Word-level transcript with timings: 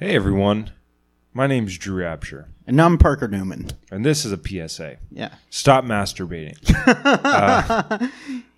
Hey 0.00 0.16
everyone, 0.16 0.70
my 1.34 1.46
name's 1.46 1.76
Drew 1.76 2.02
Absher, 2.02 2.46
And 2.66 2.80
I'm 2.80 2.96
Parker 2.96 3.28
Newman. 3.28 3.68
and 3.90 4.02
this 4.02 4.24
is 4.24 4.32
a 4.32 4.38
PSA. 4.38 4.96
Yeah. 5.10 5.34
Stop 5.50 5.84
masturbating. 5.84 6.56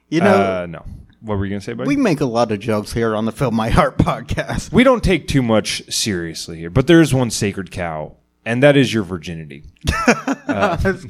You 0.09 0.21
know, 0.21 0.63
uh, 0.63 0.67
no. 0.67 0.85
What 1.23 1.39
were 1.39 1.47
you 1.47 1.51
gonna 1.51 1.63
say, 1.63 1.73
buddy? 1.73 1.89
we 1.89 1.97
We, 1.97 2.03
make 2.03 2.21
a 2.21 2.27
lot 2.27 2.53
of 2.53 2.61
jokes 2.61 2.93
here 2.93 3.17
on 3.17 3.25
the 3.25 3.33
Fill 3.33 3.51
My 3.51 3.71
Heart 3.71 3.97
podcast. 3.99 4.71
We 4.71 4.85
don't 4.85 5.03
take 5.03 5.27
too 5.27 5.41
much 5.43 5.83
seriously 5.93 6.59
here, 6.59 6.71
but 6.71 6.87
there 6.87 7.01
is 7.01 7.13
one 7.13 7.31
sacred 7.31 7.73
cow, 7.73 8.17
and 8.45 8.63
that 8.63 8.77
is 8.77 8.93
your 8.93 9.03
virginity. 9.03 9.65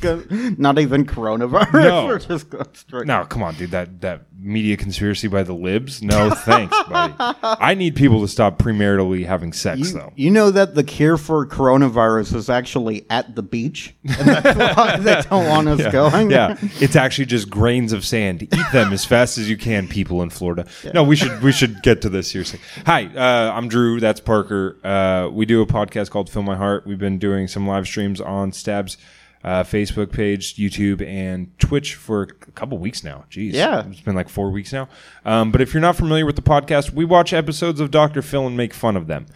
Good. 0.01 0.59
Not 0.59 0.79
even 0.79 1.05
coronavirus. 1.07 1.73
No. 1.73 2.07
We're 2.07 2.19
just 2.19 2.51
going 2.51 2.67
straight. 2.75 3.07
No, 3.07 3.25
come 3.25 3.43
on, 3.43 3.55
dude. 3.55 3.71
That 3.71 4.01
that 4.01 4.23
media 4.39 4.77
conspiracy 4.77 5.29
by 5.29 5.43
the 5.43 5.53
libs. 5.53 6.03
No, 6.03 6.31
thanks, 6.31 6.77
buddy. 6.89 7.14
I 7.43 7.75
need 7.75 7.95
people 7.96 8.21
to 8.23 8.29
stop 8.29 8.59
premaritally 8.59 9.25
having 9.25 9.53
sex, 9.53 9.79
You, 9.81 9.99
though. 9.99 10.13
you 10.17 10.31
know 10.31 10.50
that 10.50 10.75
the 10.75 10.82
cure 10.82 11.17
for 11.17 11.46
coronavirus 11.46 12.35
is 12.35 12.50
actually 12.50 13.05
at 13.08 13.36
the 13.36 13.43
beach? 13.43 13.94
And 14.05 14.29
that's 14.29 14.58
why 14.77 14.96
they 14.99 15.22
don't 15.29 15.49
want 15.49 15.69
us 15.69 15.93
going? 15.93 16.30
Yeah, 16.30 16.57
it's 16.80 16.96
actually 16.96 17.27
just 17.27 17.50
grains 17.50 17.93
of 17.93 18.05
sand. 18.05 18.43
Eat 18.43 18.72
them 18.72 18.93
as 18.93 19.05
fast 19.05 19.39
as 19.39 19.49
you 19.49 19.57
can, 19.57 19.86
people 19.86 20.22
in 20.22 20.30
Florida. 20.30 20.67
No, 20.94 21.03
we 21.05 21.17
should 21.17 21.43
we 21.43 21.53
should 21.53 21.83
get 21.83 22.03
to 22.03 22.08
this 22.08 22.30
seriously. 22.30 22.61
Hi, 22.86 23.07
uh, 23.07 23.53
I'm 23.53 23.69
Drew. 23.69 24.00
That's 24.00 24.21
Parker. 24.21 24.77
Uh, 24.83 25.29
we 25.33 25.46
do 25.46 25.63
a 25.63 25.67
podcast 25.67 26.11
called 26.11 26.29
Fill 26.30 26.43
My 26.43 26.57
Heart. 26.57 26.86
We've 26.86 26.99
been 26.99 27.19
doing 27.22 27.49
some 27.49 27.67
live 27.67 27.86
streams 27.86 28.21
on 28.21 28.53
Stabs 28.53 28.99
uh, 29.44 29.63
Facebook 29.64 30.13
page, 30.13 30.54
YouTube, 30.57 31.04
and 31.04 31.57
Twitch 31.58 31.94
for 31.94 32.22
a 32.22 32.27
couple 32.53 32.78
weeks 32.78 33.03
now. 33.03 33.25
Jeez, 33.30 33.55
Yeah. 33.55 33.86
it's 33.89 34.00
been 34.00 34.14
like 34.14 34.28
four 34.28 34.50
weeks 34.50 34.72
now. 34.72 34.89
Um, 35.25 35.50
but 35.50 35.61
if 35.61 35.72
you're 35.75 35.80
not 35.80 35.97
familiar 35.97 36.25
with 36.27 36.36
the 36.36 36.42
podcast, 36.42 36.91
we 36.92 37.05
watch 37.05 37.33
episodes 37.33 37.80
of 37.80 37.91
Dr. 37.91 38.22
Phil 38.22 38.47
and 38.47 38.56
make 38.56 38.72
fun 38.75 38.97
of 38.97 39.06
them. 39.08 39.27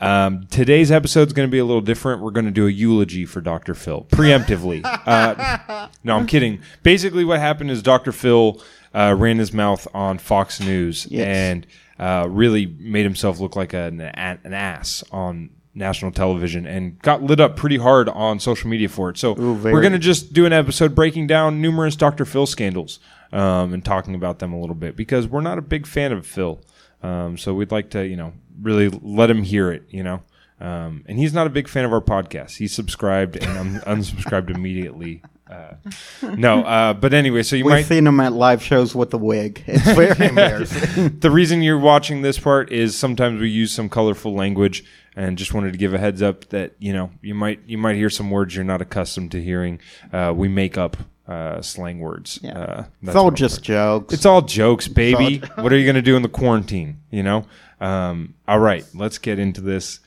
Um, 0.00 0.46
today's 0.50 0.92
episode 0.92 1.26
is 1.28 1.32
going 1.32 1.48
to 1.48 1.50
be 1.50 1.58
a 1.58 1.64
little 1.64 1.80
different. 1.80 2.20
We're 2.22 2.30
going 2.30 2.44
to 2.46 2.52
do 2.52 2.66
a 2.66 2.70
eulogy 2.70 3.24
for 3.24 3.40
Dr. 3.40 3.74
Phil 3.74 4.06
preemptively. 4.10 4.82
Uh, 5.06 5.88
no, 6.04 6.16
I'm 6.16 6.26
kidding. 6.26 6.60
Basically, 6.82 7.24
what 7.24 7.38
happened 7.40 7.70
is 7.70 7.80
Dr. 7.82 8.12
Phil 8.12 8.60
uh, 8.94 9.14
ran 9.18 9.38
his 9.38 9.52
mouth 9.52 9.86
on 9.94 10.18
Fox 10.18 10.60
News 10.60 11.06
Yes. 11.10 11.26
and 11.26 11.66
uh, 11.98 12.26
really 12.28 12.66
made 12.66 13.04
himself 13.04 13.40
look 13.40 13.56
like 13.56 13.72
an, 13.72 14.00
an 14.00 14.52
ass 14.52 15.02
on 15.10 15.50
national 15.76 16.10
television 16.10 16.66
and 16.66 16.98
got 17.02 17.22
lit 17.22 17.38
up 17.38 17.54
pretty 17.54 17.76
hard 17.76 18.08
on 18.08 18.40
social 18.40 18.68
media 18.68 18.88
for 18.88 19.10
it. 19.10 19.18
So 19.18 19.34
very. 19.34 19.74
we're 19.74 19.82
going 19.82 19.92
to 19.92 19.98
just 19.98 20.32
do 20.32 20.46
an 20.46 20.52
episode 20.52 20.94
breaking 20.94 21.26
down 21.26 21.60
numerous 21.60 21.94
Dr. 21.94 22.24
Phil 22.24 22.46
scandals 22.46 22.98
um, 23.32 23.74
and 23.74 23.84
talking 23.84 24.14
about 24.14 24.38
them 24.38 24.52
a 24.52 24.60
little 24.60 24.74
bit 24.74 24.96
because 24.96 25.28
we're 25.28 25.42
not 25.42 25.58
a 25.58 25.62
big 25.62 25.86
fan 25.86 26.12
of 26.12 26.26
Phil. 26.26 26.60
Um, 27.02 27.36
so 27.36 27.54
we'd 27.54 27.70
like 27.70 27.90
to, 27.90 28.06
you 28.06 28.16
know, 28.16 28.32
really 28.60 28.88
let 28.88 29.30
him 29.30 29.42
hear 29.42 29.70
it, 29.70 29.84
you 29.90 30.02
know. 30.02 30.22
Um, 30.58 31.04
and 31.06 31.18
he's 31.18 31.34
not 31.34 31.46
a 31.46 31.50
big 31.50 31.68
fan 31.68 31.84
of 31.84 31.92
our 31.92 32.00
podcast. 32.00 32.56
He 32.56 32.66
subscribed 32.66 33.36
and 33.36 33.58
un- 33.58 33.82
unsubscribed 33.98 34.48
immediately. 34.48 35.22
Uh, 35.48 35.74
no, 36.22 36.62
uh, 36.64 36.92
but 36.94 37.14
anyway, 37.14 37.42
so 37.42 37.54
you 37.54 37.64
We've 37.66 37.74
might 37.74 37.84
seen 37.84 38.06
him 38.06 38.18
at 38.18 38.32
live 38.32 38.62
shows 38.62 38.94
with 38.96 39.10
the 39.10 39.18
wig. 39.18 39.62
It's 39.66 39.84
very 39.94 40.28
embarrassing. 40.28 41.20
the 41.20 41.30
reason 41.30 41.62
you're 41.62 41.78
watching 41.78 42.22
this 42.22 42.38
part 42.38 42.72
is 42.72 42.96
sometimes 42.96 43.40
we 43.40 43.48
use 43.48 43.70
some 43.70 43.88
colorful 43.88 44.34
language 44.34 44.84
and 45.16 45.38
just 45.38 45.54
wanted 45.54 45.72
to 45.72 45.78
give 45.78 45.94
a 45.94 45.98
heads 45.98 46.20
up 46.22 46.44
that 46.50 46.74
you 46.78 46.92
know 46.92 47.10
you 47.22 47.34
might 47.34 47.60
you 47.66 47.78
might 47.78 47.96
hear 47.96 48.10
some 48.10 48.30
words 48.30 48.54
you're 48.54 48.64
not 48.64 48.80
accustomed 48.82 49.30
to 49.32 49.42
hearing 49.42 49.80
uh, 50.12 50.32
we 50.36 50.46
make 50.46 50.76
up 50.78 50.96
uh, 51.26 51.60
slang 51.62 51.98
words 51.98 52.38
Yeah. 52.42 52.58
uh, 52.58 52.84
It's 53.02 53.16
all 53.16 53.24
what 53.24 53.30
I'm 53.32 53.36
just 53.36 53.62
jokes. 53.62 54.14
it's 54.14 54.26
all 54.26 54.42
jokes, 54.42 54.86
baby. 54.88 55.38
what 55.56 55.72
are 55.72 55.76
you 55.76 55.84
gonna 55.86 56.02
do 56.02 56.14
in 56.16 56.22
the 56.22 56.28
quarantine? 56.40 57.00
You 57.10 57.22
know. 57.24 57.46
Um, 57.80 58.34
all 58.46 58.58
right, 58.60 58.84
let's 58.94 59.18
get 59.18 59.38
into 59.38 59.60
this. 59.60 60.00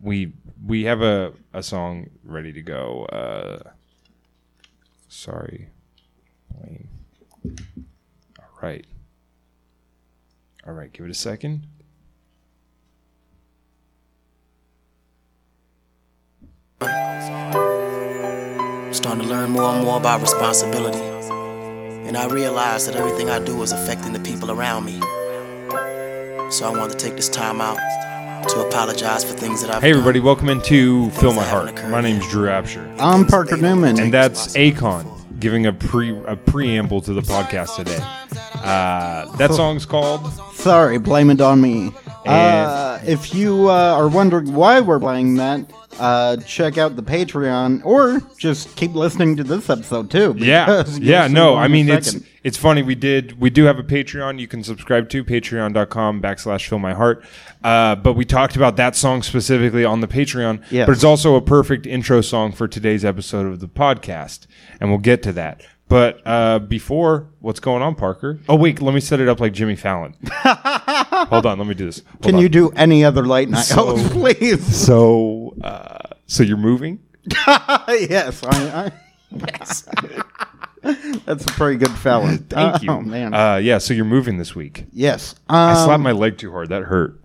We 0.00 0.32
we 0.66 0.84
have 0.84 1.00
a 1.02 1.32
a 1.52 1.62
song 1.62 2.10
ready 2.24 2.52
to 2.52 2.60
go. 2.62 3.04
Uh, 3.06 3.70
sorry, 5.08 5.68
Wayne. 6.52 6.88
All 8.38 8.58
right. 8.62 8.84
All 10.66 10.72
right, 10.72 10.92
give 10.92 11.04
it 11.06 11.10
a 11.10 11.14
second. 11.14 11.66
Starting 18.92 19.22
to 19.24 19.28
learn 19.28 19.50
more 19.50 19.74
and 19.74 19.84
more 19.84 19.98
about 19.98 20.20
responsibility. 20.20 20.98
And 22.08 22.16
I 22.16 22.26
realize 22.28 22.86
that 22.86 22.96
everything 22.96 23.30
I 23.30 23.38
do 23.38 23.60
is 23.62 23.72
affecting 23.72 24.12
the 24.12 24.20
people 24.20 24.50
around 24.50 24.84
me. 24.84 25.00
So 26.50 26.66
I 26.66 26.70
want 26.70 26.92
to 26.92 26.96
take 26.98 27.16
this 27.16 27.28
time 27.28 27.60
out 27.60 27.78
to 28.48 28.60
apologize 28.60 29.24
for 29.24 29.32
things 29.32 29.62
that 29.62 29.74
I've 29.74 29.82
Hey, 29.82 29.90
everybody, 29.90 30.18
done. 30.20 30.26
welcome 30.26 30.48
into 30.50 31.10
Fill 31.10 31.32
My 31.32 31.42
Heart. 31.44 31.82
My 31.88 32.00
name's 32.00 32.22
yet. 32.24 32.30
Drew 32.30 32.46
Absher. 32.48 32.96
I'm 33.00 33.26
Parker 33.26 33.56
Newman. 33.56 33.98
and 33.98 34.12
that's 34.12 34.54
Akon 34.54 35.10
giving 35.40 35.66
a 35.66 35.72
pre 35.72 36.16
a 36.26 36.36
preamble 36.36 37.00
to 37.02 37.12
the 37.12 37.22
podcast 37.22 37.76
today. 37.76 37.98
Uh, 38.62 39.34
that 39.36 39.50
song's 39.52 39.84
called 39.86 40.30
Sorry, 40.54 40.98
blame 40.98 41.30
it 41.30 41.40
on 41.40 41.60
me. 41.60 41.92
Uh, 42.26 43.00
if 43.06 43.34
you 43.34 43.68
uh, 43.68 43.94
are 43.94 44.08
wondering 44.08 44.54
why 44.54 44.80
we're 44.80 44.98
playing 44.98 45.34
that, 45.36 45.70
uh, 45.98 46.36
check 46.38 46.78
out 46.78 46.96
the 46.96 47.02
Patreon 47.02 47.84
or 47.84 48.20
just 48.38 48.74
keep 48.76 48.94
listening 48.94 49.36
to 49.36 49.44
this 49.44 49.68
episode 49.70 50.10
too. 50.10 50.34
Yeah, 50.38 50.84
yeah. 50.98 51.26
No, 51.28 51.54
I 51.56 51.68
mean 51.68 51.88
it's 51.88 52.16
it's 52.42 52.56
funny. 52.56 52.82
We 52.82 52.94
did 52.94 53.40
we 53.40 53.50
do 53.50 53.64
have 53.64 53.78
a 53.78 53.82
Patreon. 53.82 54.38
You 54.38 54.48
can 54.48 54.64
subscribe 54.64 55.08
to 55.10 55.24
patreon.com 55.24 56.20
backslash 56.20 56.66
fill 56.66 56.78
my 56.78 56.94
heart. 56.94 57.24
Uh, 57.62 57.94
but 57.96 58.14
we 58.14 58.24
talked 58.24 58.56
about 58.56 58.76
that 58.76 58.96
song 58.96 59.22
specifically 59.22 59.84
on 59.84 60.00
the 60.00 60.08
Patreon. 60.08 60.62
Yes. 60.70 60.86
But 60.86 60.92
it's 60.92 61.04
also 61.04 61.36
a 61.36 61.40
perfect 61.40 61.86
intro 61.86 62.20
song 62.20 62.52
for 62.52 62.68
today's 62.68 63.04
episode 63.04 63.46
of 63.46 63.60
the 63.60 63.68
podcast, 63.68 64.46
and 64.80 64.90
we'll 64.90 64.98
get 64.98 65.22
to 65.24 65.32
that. 65.32 65.62
But 65.88 66.22
uh, 66.24 66.58
before, 66.60 67.28
what's 67.40 67.60
going 67.60 67.82
on, 67.82 67.94
Parker? 67.94 68.40
Oh 68.48 68.56
wait, 68.56 68.80
let 68.80 68.94
me 68.94 69.00
set 69.00 69.20
it 69.20 69.28
up 69.28 69.38
like 69.38 69.52
Jimmy 69.52 69.76
Fallon. 69.76 70.16
Hold 71.30 71.46
on, 71.46 71.58
let 71.58 71.66
me 71.66 71.74
do 71.74 71.86
this. 71.86 72.02
Hold 72.08 72.22
Can 72.22 72.34
on. 72.36 72.40
you 72.42 72.48
do 72.48 72.70
any 72.76 73.04
other 73.04 73.24
light 73.24 73.48
night 73.48 73.70
Oh, 73.76 73.96
please? 74.12 74.64
So, 74.76 75.54
uh, 75.62 75.98
so 76.26 76.42
you're 76.42 76.56
moving? 76.56 77.00
yes, 77.88 78.42
I. 78.44 78.90
I 78.90 78.92
That's 81.24 81.44
a 81.44 81.48
pretty 81.48 81.78
good 81.78 81.90
felon. 81.92 82.38
Thank 82.38 82.82
you. 82.82 82.90
Oh 82.90 83.00
man. 83.00 83.32
Uh, 83.32 83.56
yeah. 83.56 83.78
So 83.78 83.94
you're 83.94 84.04
moving 84.04 84.36
this 84.36 84.54
week. 84.54 84.84
yes. 84.92 85.34
I 85.48 85.70
Um, 85.72 85.84
slapped 85.86 86.02
my 86.02 86.12
leg 86.12 86.36
too 86.36 86.52
hard. 86.52 86.68
That 86.68 86.82
hurt. 86.82 87.18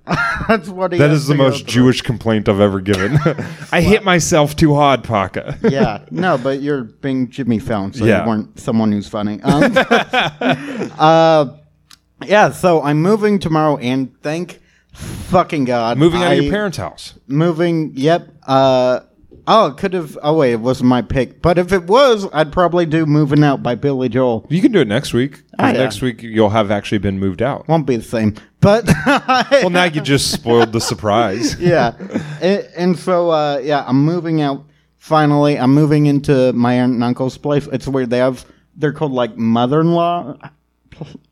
that's 0.48 0.70
what 0.70 0.94
he 0.94 0.98
That 0.98 1.10
the 1.10 1.36
most. 1.36 1.68
Jewish 1.68 2.02
complaint 2.02 2.48
I've 2.48 2.62
ever 2.62 2.80
given. 2.80 3.18
I 3.74 3.82
hit 3.82 4.06
myself 4.06 4.56
too 4.56 4.74
hard, 4.76 5.04
Paka. 5.04 5.58
yeah, 5.70 6.06
no, 6.10 6.38
but 6.38 6.62
you're 6.62 6.84
being 6.86 7.30
Jimmy 7.30 7.60
Fallon, 7.60 7.92
so 7.92 8.06
Yeah. 8.06 8.24
you 8.24 8.30
weren't 8.30 8.58
someone 8.58 8.94
who's 8.94 9.10
funny. 9.10 9.42
Um, 9.44 9.74
uh, 10.98 11.46
yeah, 12.26 12.52
so 12.52 12.82
I'm 12.82 13.02
moving 13.02 13.40
tomorrow, 13.40 13.78
and 13.78 14.14
thank 14.22 14.60
fucking 14.94 15.66
God. 15.66 15.98
Moving 15.98 16.24
out 16.24 16.34
of 16.34 16.44
your 16.44 16.52
parents' 16.52 16.78
house. 16.78 17.14
Moving, 17.28 17.92
yep. 17.96 18.30
Uh, 18.46 19.02
oh, 19.48 19.68
it 19.68 19.78
could 19.78 19.94
have. 19.94 20.18
Oh, 20.22 20.38
wait, 20.38 20.54
it 20.54 20.60
wasn't 20.60 20.90
my 20.90 21.02
pick. 21.02 21.42
But 21.42 21.58
if 21.58 21.72
it 21.72 21.84
was, 21.84 22.28
I'd 22.34 22.52
probably 22.52 22.86
do 22.86 23.06
Moving 23.06 23.44
Out 23.44 23.62
by 23.64 23.76
Billy 23.76 24.10
Joel. 24.10 24.46
You 24.50 24.62
can 24.62 24.72
do 24.72 24.80
it 24.82 24.88
next 24.88 25.14
week. 25.14 25.44
Ah, 25.58 25.68
yeah. 25.68 25.80
Next 25.80 26.02
week 26.02 26.22
you'll 26.22 26.50
have 26.50 26.72
actually 26.72 27.00
been 27.00 27.20
moved 27.20 27.42
out. 27.42 27.68
Won't 27.68 27.86
be 27.86 27.98
the 27.98 28.04
same. 28.04 28.36
But. 28.62 28.90
Well, 29.60 29.70
now 29.70 29.86
you 29.86 30.02
just 30.02 30.32
spoiled 30.32 30.72
the 30.72 30.80
surprise. 30.82 31.56
yeah. 31.60 31.94
and, 32.42 32.68
and 32.78 33.00
so, 33.00 33.30
uh, 33.30 33.60
yeah, 33.62 33.84
I'm 33.86 34.04
moving 34.06 34.42
out. 34.42 34.64
Finally, 34.98 35.58
I'm 35.58 35.74
moving 35.74 36.06
into 36.06 36.54
my 36.54 36.74
aunt 36.76 36.94
and 36.94 37.04
uncle's 37.04 37.38
place. 37.38 37.68
It's 37.68 37.88
weird. 37.88 38.10
They 38.10 38.20
have, 38.20 38.46
they're 38.76 38.94
called 38.94 39.12
like 39.12 39.38
mother 39.38 39.82
in 39.82 39.94
law. 39.94 40.38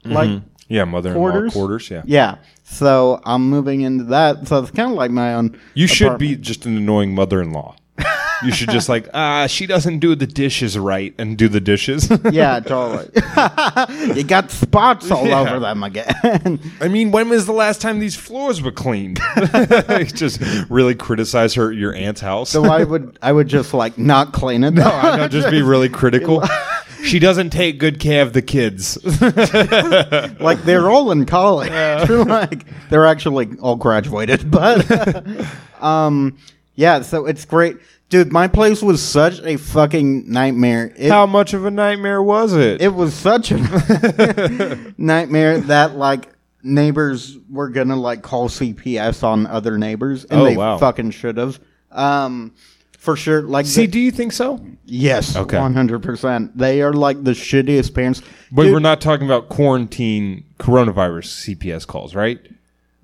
Like, 0.04 0.42
Yeah, 0.70 0.84
mother-in-law 0.86 1.22
Quarters? 1.32 1.54
quarters. 1.54 1.90
yeah. 1.90 2.02
yeah. 2.06 2.36
So 2.64 3.22
I'm 3.24 3.50
moving 3.50 3.82
into 3.82 4.04
that. 4.06 4.48
So 4.48 4.60
it's 4.60 4.72
kind 4.72 4.92
of 4.92 4.98
like 4.98 5.12
my 5.12 5.36
own. 5.36 5.58
You 5.74 5.88
should 5.88 6.08
apartment. 6.08 6.30
be 6.32 6.36
just 6.44 6.66
an 6.66 6.76
annoying 6.78 7.16
mother-in-law. 7.16 7.76
You 8.44 8.52
should 8.52 8.70
just 8.70 8.88
like, 8.88 9.10
ah, 9.16 9.48
she 9.48 9.66
doesn't 9.66 9.98
do 9.98 10.14
the 10.14 10.28
dishes 10.28 10.78
right 10.78 11.12
and 11.18 11.36
do 11.40 11.48
the 11.48 11.60
dishes. 11.60 12.08
Yeah, 12.32 12.60
totally. 12.60 13.10
you 14.16 14.24
got 14.24 14.52
spots 14.52 15.10
all 15.10 15.26
Yeah. 15.26 15.40
over 15.42 15.60
them 15.60 15.82
again. 15.82 16.60
I 16.80 16.88
mean, 16.88 17.10
when 17.12 17.30
was 17.30 17.48
the 17.48 17.52
last 17.54 17.82
time 17.82 17.98
these 17.98 18.16
floors 18.16 18.62
were 18.62 18.72
cleaned? 18.72 19.20
just 20.14 20.40
really 20.70 20.94
criticize 20.94 21.56
her 21.56 21.72
your 21.72 21.96
aunt's 21.96 22.22
house. 22.22 22.52
so 22.52 22.66
I 22.66 22.84
would, 22.84 23.18
I 23.24 23.32
would 23.32 23.48
just 23.48 23.74
like 23.74 23.98
not 23.98 24.34
clean 24.34 24.64
it. 24.64 24.72
No, 24.76 24.84
I 24.84 25.18
know, 25.18 25.28
just 25.28 25.50
be 25.50 25.64
really 25.64 25.90
critical. 25.90 26.44
She 27.08 27.20
doesn't 27.20 27.50
take 27.52 27.80
good 27.80 28.00
care 28.00 28.22
of 28.22 28.34
the 28.34 28.42
kids. 28.42 28.98
like 30.42 30.64
they're 30.64 30.90
all 30.90 31.12
in 31.12 31.26
college. 31.26 31.70
like 32.10 32.66
they're 32.90 33.06
actually 33.06 33.50
all 33.62 33.76
graduated, 33.76 34.50
but 34.52 34.86
um, 35.82 36.38
yeah. 36.76 37.02
So 37.02 37.26
it's 37.26 37.46
great, 37.46 37.78
dude. 38.10 38.32
My 38.32 38.48
place 38.48 38.82
was 38.82 39.02
such 39.02 39.40
a 39.42 39.58
fucking 39.58 40.30
nightmare. 40.30 40.94
It, 40.98 41.10
How 41.10 41.26
much 41.26 41.54
of 41.54 41.66
a 41.66 41.72
nightmare 41.72 42.22
was 42.22 42.54
it? 42.54 42.82
it 42.82 42.94
was 42.94 43.14
such 43.14 43.52
a 43.52 44.94
nightmare 44.98 45.60
that 45.62 45.96
like 45.96 46.30
neighbors 46.64 47.38
were 47.50 47.70
gonna 47.70 47.96
like 47.96 48.22
call 48.22 48.50
CPS 48.50 49.24
on 49.24 49.46
other 49.48 49.78
neighbors, 49.78 50.26
and 50.26 50.42
Oh, 50.42 50.46
they 50.46 50.58
wow. 50.58 50.78
fucking 50.78 51.12
should 51.12 51.38
have. 51.38 51.60
Um, 51.92 52.54
for 52.98 53.16
sure. 53.16 53.42
Like, 53.44 53.66
See, 53.66 53.86
the- 53.86 53.92
do 53.94 54.00
you 54.00 54.12
think 54.12 54.34
so? 54.34 54.60
yes, 54.86 55.36
Okay. 55.36 55.58
one 55.60 55.74
hundred 55.74 56.04
percent. 56.04 56.58
They 56.58 56.82
are 56.82 56.94
like 56.94 57.24
the 57.24 57.32
shittiest 57.32 57.94
parents. 57.94 58.22
But 58.52 58.64
Dude, 58.64 58.74
we're 58.74 58.80
not 58.80 59.00
talking 59.02 59.26
about 59.26 59.48
quarantine 59.50 60.44
coronavirus 60.60 61.56
CPS 61.56 61.86
calls, 61.88 62.14
right? 62.16 62.40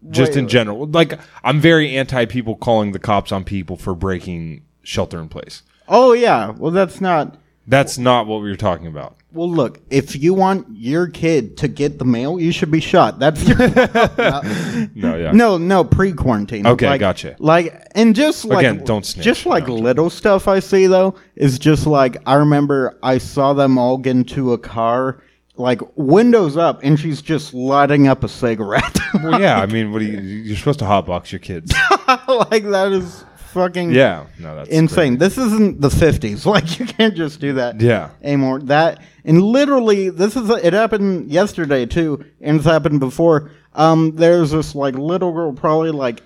Just 0.10 0.31
Wait, 0.34 0.40
in 0.40 0.48
general. 0.50 0.86
Like, 0.88 1.18
I'm 1.45 1.62
very 1.62 1.95
anti 1.95 2.25
people 2.25 2.56
calling 2.57 2.92
the 2.92 3.00
cops 3.00 3.31
on 3.31 3.44
people 3.45 3.78
for 3.78 3.95
breaking 3.95 4.63
shelter 4.84 5.19
in 5.22 5.30
place. 5.30 5.63
Oh 5.88 6.12
yeah. 6.13 6.50
Well, 6.51 6.72
that's 6.72 7.00
not. 7.00 7.38
That's 7.65 7.98
not 7.98 8.27
what 8.27 8.42
we 8.42 8.50
were 8.50 8.57
talking 8.57 8.88
about. 8.88 9.15
Well, 9.31 9.50
look, 9.50 9.80
if 9.89 10.15
you 10.15 10.33
want 10.33 10.68
your 10.69 11.07
kid 11.07 11.57
to 11.57 11.68
get 11.68 11.98
the 11.98 12.06
mail, 12.06 12.39
you 12.39 12.51
should 12.51 12.69
be 12.69 12.80
shot. 12.80 13.19
That's 13.19 13.48
No, 14.95 15.15
yeah. 15.15 15.31
no, 15.33 15.57
no 15.57 15.83
pre-quarantine. 15.83 16.68
Okay, 16.68 16.88
like, 16.88 17.00
gotcha. 17.00 17.36
Like, 17.39 17.88
and 17.95 18.15
just 18.15 18.45
like 18.45 18.65
Again, 18.65 18.83
don't 18.83 19.06
snitch. 19.06 19.25
Just 19.25 19.45
like 19.45 19.68
little 19.68 20.10
stuff 20.10 20.48
I 20.48 20.60
see 20.60 20.88
though 20.88 21.15
is 21.36 21.57
just 21.57 21.88
like 21.88 22.18
I 22.25 22.36
remember 22.36 22.98
I 23.01 23.18
saw 23.18 23.54
them 23.54 23.77
all 23.77 23.98
get 23.98 24.12
into 24.12 24.54
a 24.54 24.57
car, 24.57 25.24
like 25.56 25.81
windows 25.95 26.57
up, 26.57 26.81
and 26.83 27.00
she's 27.00 27.21
just 27.21 27.54
lighting 27.54 28.07
up 28.07 28.24
a 28.24 28.30
cigarette. 28.30 29.00
Well, 29.21 29.39
yeah. 29.39 29.62
I 29.62 29.68
mean, 29.68 29.92
what 29.92 30.00
do 30.00 30.06
you? 30.06 30.19
You're 30.19 30.57
supposed 30.57 30.80
to 30.80 30.86
hotbox 30.86 31.31
your 31.31 31.38
kids. 31.38 31.71
like 32.07 32.63
that 32.63 32.89
is 32.92 33.24
fucking 33.54 33.92
Yeah. 33.92 34.26
No, 34.40 34.56
that's 34.56 34.70
insane. 34.70 35.18
This 35.18 35.38
isn't 35.38 35.80
the 35.80 35.90
fifties. 35.90 36.46
Like 36.54 36.80
you 36.80 36.86
can't 36.86 37.16
just 37.16 37.40
do 37.40 37.54
that. 37.54 37.80
Yeah. 37.80 38.10
Anymore. 38.22 38.60
That 38.60 39.02
and 39.24 39.42
literally, 39.42 40.10
this 40.10 40.36
is 40.36 40.50
it 40.50 40.74
happened 40.74 41.32
yesterday 41.32 41.86
too, 41.86 42.26
and 42.42 42.58
it's 42.58 42.66
happened 42.66 43.00
before. 43.00 43.52
Um, 43.74 44.16
there's 44.16 44.52
this 44.52 44.76
like 44.76 44.96
little 44.96 45.32
girl, 45.32 45.54
probably 45.54 45.92
like 45.92 46.22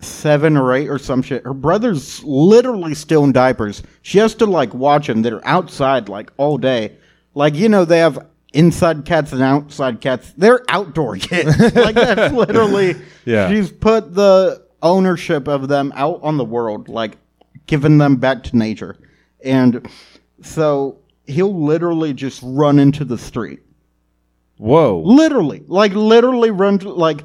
seven 0.00 0.56
or 0.56 0.72
eight 0.72 0.88
or 0.88 0.98
some 0.98 1.20
shit. 1.22 1.44
Her 1.44 1.52
brother's 1.52 2.24
literally 2.24 2.94
still 2.94 3.24
in 3.24 3.32
diapers. 3.32 3.82
She 4.02 4.18
has 4.18 4.34
to 4.36 4.46
like 4.46 4.72
watch 4.72 5.08
him. 5.08 5.22
They're 5.22 5.46
outside 5.46 6.08
like 6.08 6.30
all 6.38 6.56
day. 6.58 6.96
Like 7.34 7.54
you 7.54 7.68
know, 7.68 7.84
they 7.84 7.98
have 7.98 8.26
inside 8.52 9.04
cats 9.04 9.32
and 9.32 9.42
outside 9.42 10.00
cats. 10.00 10.32
They're 10.36 10.64
outdoor 10.68 11.16
kids. 11.18 11.58
like 11.74 11.94
that's 11.94 12.32
literally. 12.34 12.94
Yeah. 13.26 13.50
She's 13.50 13.70
put 13.70 14.14
the 14.14 14.64
ownership 14.82 15.48
of 15.48 15.68
them 15.68 15.92
out 15.94 16.20
on 16.22 16.36
the 16.36 16.44
world, 16.44 16.88
like 16.88 17.18
giving 17.66 17.98
them 17.98 18.16
back 18.16 18.42
to 18.44 18.56
nature, 18.56 18.96
and 19.44 19.88
so 20.42 20.98
he'll 21.26 21.54
literally 21.64 22.12
just 22.12 22.40
run 22.42 22.78
into 22.78 23.04
the 23.04 23.18
street. 23.18 23.60
Whoa. 24.58 25.00
Literally, 25.04 25.62
like 25.66 25.92
literally 25.92 26.50
run 26.50 26.78
to, 26.80 26.90
like 26.90 27.24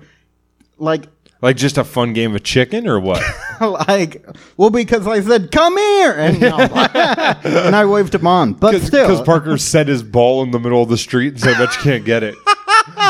like 0.78 1.08
Like 1.42 1.58
just 1.58 1.78
a 1.78 1.84
fun 1.84 2.14
game 2.14 2.34
of 2.36 2.44
chicken 2.44 2.88
or 2.88 3.00
what? 3.00 3.22
like 3.90 4.26
well 4.56 4.70
because 4.70 5.06
I 5.08 5.22
said 5.22 5.52
come 5.52 5.78
here 5.78 6.12
and, 6.14 6.44
and 6.44 7.76
I 7.76 7.86
waved 7.86 8.16
him 8.16 8.28
on, 8.28 8.54
but 8.54 8.82
still 8.82 9.08
Because 9.08 9.22
Parker 9.22 9.58
set 9.58 9.88
his 9.88 10.02
ball 10.04 10.44
in 10.44 10.52
the 10.52 10.60
middle 10.60 10.82
of 10.82 10.90
the 10.90 10.98
street 10.98 11.34
and 11.34 11.42
said, 11.42 11.58
bet 11.58 11.76
you 11.76 11.82
can't 11.82 12.06
get 12.06 12.24
it. 12.24 12.36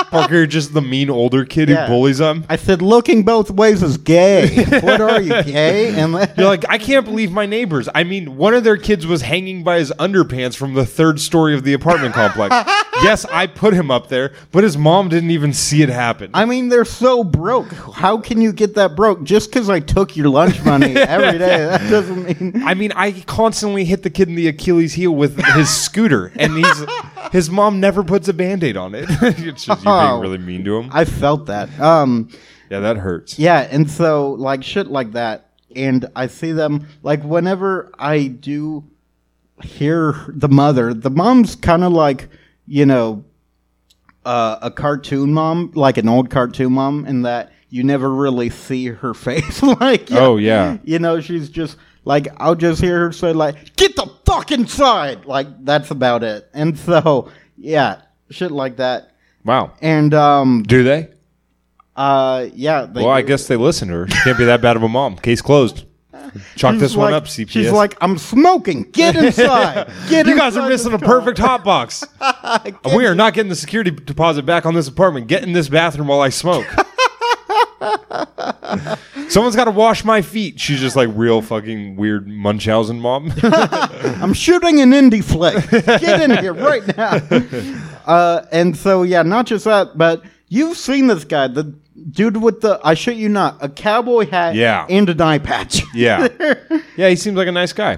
Parker, 0.09 0.35
you're 0.35 0.45
just 0.45 0.73
the 0.73 0.81
mean 0.81 1.09
older 1.09 1.45
kid 1.45 1.69
Yeah. 1.69 1.85
who 1.87 1.93
bullies 1.93 2.19
him. 2.19 2.45
I 2.49 2.55
said 2.55 2.81
looking 2.81 3.23
both 3.23 3.51
ways 3.51 3.83
is 3.83 3.97
gay. 3.97 4.63
what 4.81 5.01
are 5.01 5.21
you 5.21 5.43
gay? 5.43 5.89
And 5.95 6.13
You're 6.37 6.47
like, 6.47 6.65
I 6.69 6.77
can't 6.77 7.05
believe 7.05 7.31
my 7.31 7.45
neighbors. 7.45 7.89
I 7.93 8.03
mean, 8.03 8.37
one 8.37 8.53
of 8.53 8.63
their 8.63 8.77
kids 8.77 9.05
was 9.05 9.21
hanging 9.21 9.63
by 9.63 9.79
his 9.79 9.91
underpants 9.99 10.55
from 10.55 10.73
the 10.73 10.85
third 10.85 11.19
story 11.19 11.53
of 11.55 11.63
the 11.63 11.73
apartment 11.73 12.13
complex. 12.15 12.53
yes, 13.03 13.25
I 13.25 13.47
put 13.47 13.73
him 13.73 13.91
up 13.91 14.07
there, 14.09 14.33
but 14.51 14.63
his 14.63 14.77
mom 14.77 15.09
didn't 15.09 15.31
even 15.31 15.53
see 15.53 15.81
it 15.81 15.89
happen. 15.89 16.31
I 16.33 16.45
mean, 16.45 16.69
they're 16.69 16.85
so 16.85 17.23
broke. 17.23 17.71
How 17.73 18.17
can 18.17 18.41
you 18.41 18.53
get 18.53 18.75
that 18.75 18.95
broke? 18.95 19.23
Just 19.23 19.51
because 19.51 19.69
I 19.69 19.79
took 19.79 20.15
your 20.15 20.29
lunch 20.29 20.63
money 20.63 20.95
every 20.95 21.37
day, 21.37 21.57
that 21.65 21.89
doesn't 21.89 22.41
mean. 22.41 22.63
I 22.63 22.73
mean, 22.73 22.91
I 22.95 23.11
constantly 23.27 23.85
hit 23.85 24.03
the 24.03 24.09
kid 24.09 24.29
in 24.29 24.35
the 24.35 24.47
Achilles 24.47 24.93
heel 24.93 25.11
with 25.11 25.37
his 25.55 25.69
scooter, 25.69 26.31
and 26.35 26.53
he's 26.53 26.81
his 27.31 27.49
mom 27.49 27.79
never 27.79 28.03
puts 28.03 28.27
a 28.27 28.33
band 28.33 28.63
aid 28.63 28.77
on 28.77 28.93
it. 28.95 29.05
it's 29.21 29.65
just 29.65 29.83
you 29.85 29.91
Oh. 29.91 30.09
being 30.09 30.21
really 30.21 30.37
mean 30.37 30.63
to 30.65 30.77
him. 30.77 30.89
I 30.93 31.05
felt 31.05 31.45
that. 31.47 31.77
Um, 31.79 32.29
yeah, 32.69 32.79
that 32.79 32.97
hurts. 32.97 33.37
yeah, 33.39 33.67
and 33.71 33.89
so 33.89 34.31
like 34.31 34.63
shit 34.63 34.87
like 34.87 35.11
that, 35.13 35.49
and 35.75 36.05
I 36.15 36.27
see 36.27 36.51
them 36.51 36.87
like 37.03 37.23
whenever 37.23 37.91
I 37.99 38.27
do 38.27 38.83
hear 39.63 40.15
the 40.27 40.49
mother, 40.49 40.93
the 40.93 41.09
mom's 41.09 41.55
kind 41.55 41.83
of 41.83 41.91
like 41.93 42.29
you 42.67 42.85
know 42.85 43.23
uh, 44.25 44.57
a 44.61 44.71
cartoon 44.71 45.33
mom, 45.33 45.71
like 45.75 45.97
an 45.97 46.09
old 46.09 46.29
cartoon 46.29 46.73
mom, 46.73 47.05
in 47.05 47.21
that 47.23 47.51
you 47.69 47.83
never 47.83 48.09
really 48.09 48.49
see 48.49 48.87
her 48.87 49.13
face. 49.13 49.61
like, 49.81 50.11
Oh, 50.11 50.37
yeah. 50.37 50.77
you 50.83 50.97
know, 50.99 51.19
she's 51.21 51.49
just 51.49 51.77
like 52.05 52.27
I'll 52.37 52.55
just 52.55 52.81
hear 52.81 52.99
her 52.99 53.11
say 53.11 53.33
like, 53.33 53.75
"Get 53.75 53.95
the 53.95 54.09
fuck 54.25 54.51
inside!" 54.51 55.25
Like 55.25 55.47
that's 55.65 55.91
about 55.91 56.23
it. 56.23 56.49
And 56.53 56.77
so, 56.77 57.31
yeah, 57.57 58.01
shit 58.29 58.51
like 58.51 58.77
that. 58.77 59.11
Wow. 59.43 59.73
And 59.81 60.13
um, 60.13 60.63
Do 60.63 60.83
they? 60.83 61.09
uh, 61.95 62.47
yeah. 62.53 62.85
They 62.85 63.01
Well, 63.01 63.11
I 63.11 63.21
guess 63.21 63.47
they 63.47 63.55
listen 63.57 63.89
to 63.89 63.93
her. 63.95 64.07
She 64.07 64.17
can't 64.23 64.37
be 64.37 64.45
that 64.45 64.61
bad 64.61 64.75
of 64.75 64.83
a 64.83 64.89
mom. 64.89 65.17
Case 65.17 65.41
closed. 65.41 65.85
Chalk 66.55 66.73
She's 66.73 66.81
this 66.81 66.95
one 66.95 67.13
up, 67.13 67.25
CPS. 67.25 67.49
She's 67.49 67.71
like, 67.71 67.95
"I'm 68.01 68.17
smoking. 68.17 68.83
Get 68.91 69.15
inside. 69.23 69.87
Get 70.09 70.21
inside. 70.21 70.27
you 70.27 70.37
guys 70.37 70.57
are 70.57 70.67
missing 70.67 70.93
a 70.93 70.99
perfect 70.99 71.37
hot 71.37 71.63
box. 71.63 72.03
we 72.95 73.05
are 73.05 73.15
not 73.15 73.33
getting 73.33 73.49
the 73.49 73.55
security 73.55 73.91
deposit 73.91 74.45
back 74.45 74.65
on 74.65 74.73
this 74.73 74.87
apartment. 74.87 75.27
Get 75.27 75.43
in 75.43 75.53
this 75.53 75.69
bathroom 75.69 76.07
while 76.07 76.21
I 76.21 76.29
smoke. 76.29 76.65
Someone's 79.29 79.55
got 79.55 79.65
to 79.65 79.71
wash 79.71 80.03
my 80.05 80.21
feet. 80.21 80.59
She's 80.59 80.79
just 80.79 80.95
like 80.95 81.09
real 81.13 81.41
fucking 81.41 81.95
weird 81.95 82.27
Munchausen 82.27 82.99
mom. 82.99 83.33
I'm 83.43 84.33
shooting 84.33 84.79
an 84.81 84.91
indie 84.91 85.23
flick. 85.23 85.69
Get 86.01 86.21
in 86.21 86.37
here 86.37 86.53
right 86.53 86.85
now. 86.95 87.19
Uh, 88.05 88.45
and 88.51 88.77
so, 88.77 89.01
yeah, 89.01 89.23
not 89.23 89.47
just 89.47 89.65
that, 89.65 89.97
but 89.97 90.21
you've 90.47 90.77
seen 90.77 91.07
this 91.07 91.23
guy, 91.23 91.47
the 91.47 91.63
dude 92.11 92.37
with 92.37 92.61
the, 92.61 92.79
I 92.83 92.93
shit 92.93 93.15
you 93.17 93.29
not, 93.29 93.57
a 93.61 93.67
cowboy 93.67 94.29
hat 94.29 94.53
Yeah. 94.53 94.85
and 94.87 95.09
an 95.09 95.19
eye 95.21 95.39
patch. 95.39 95.81
yeah. 95.95 96.27
Yeah, 96.97 97.09
he 97.09 97.15
seems 97.15 97.35
like 97.35 97.47
a 97.47 97.51
nice 97.51 97.73
guy. 97.73 97.97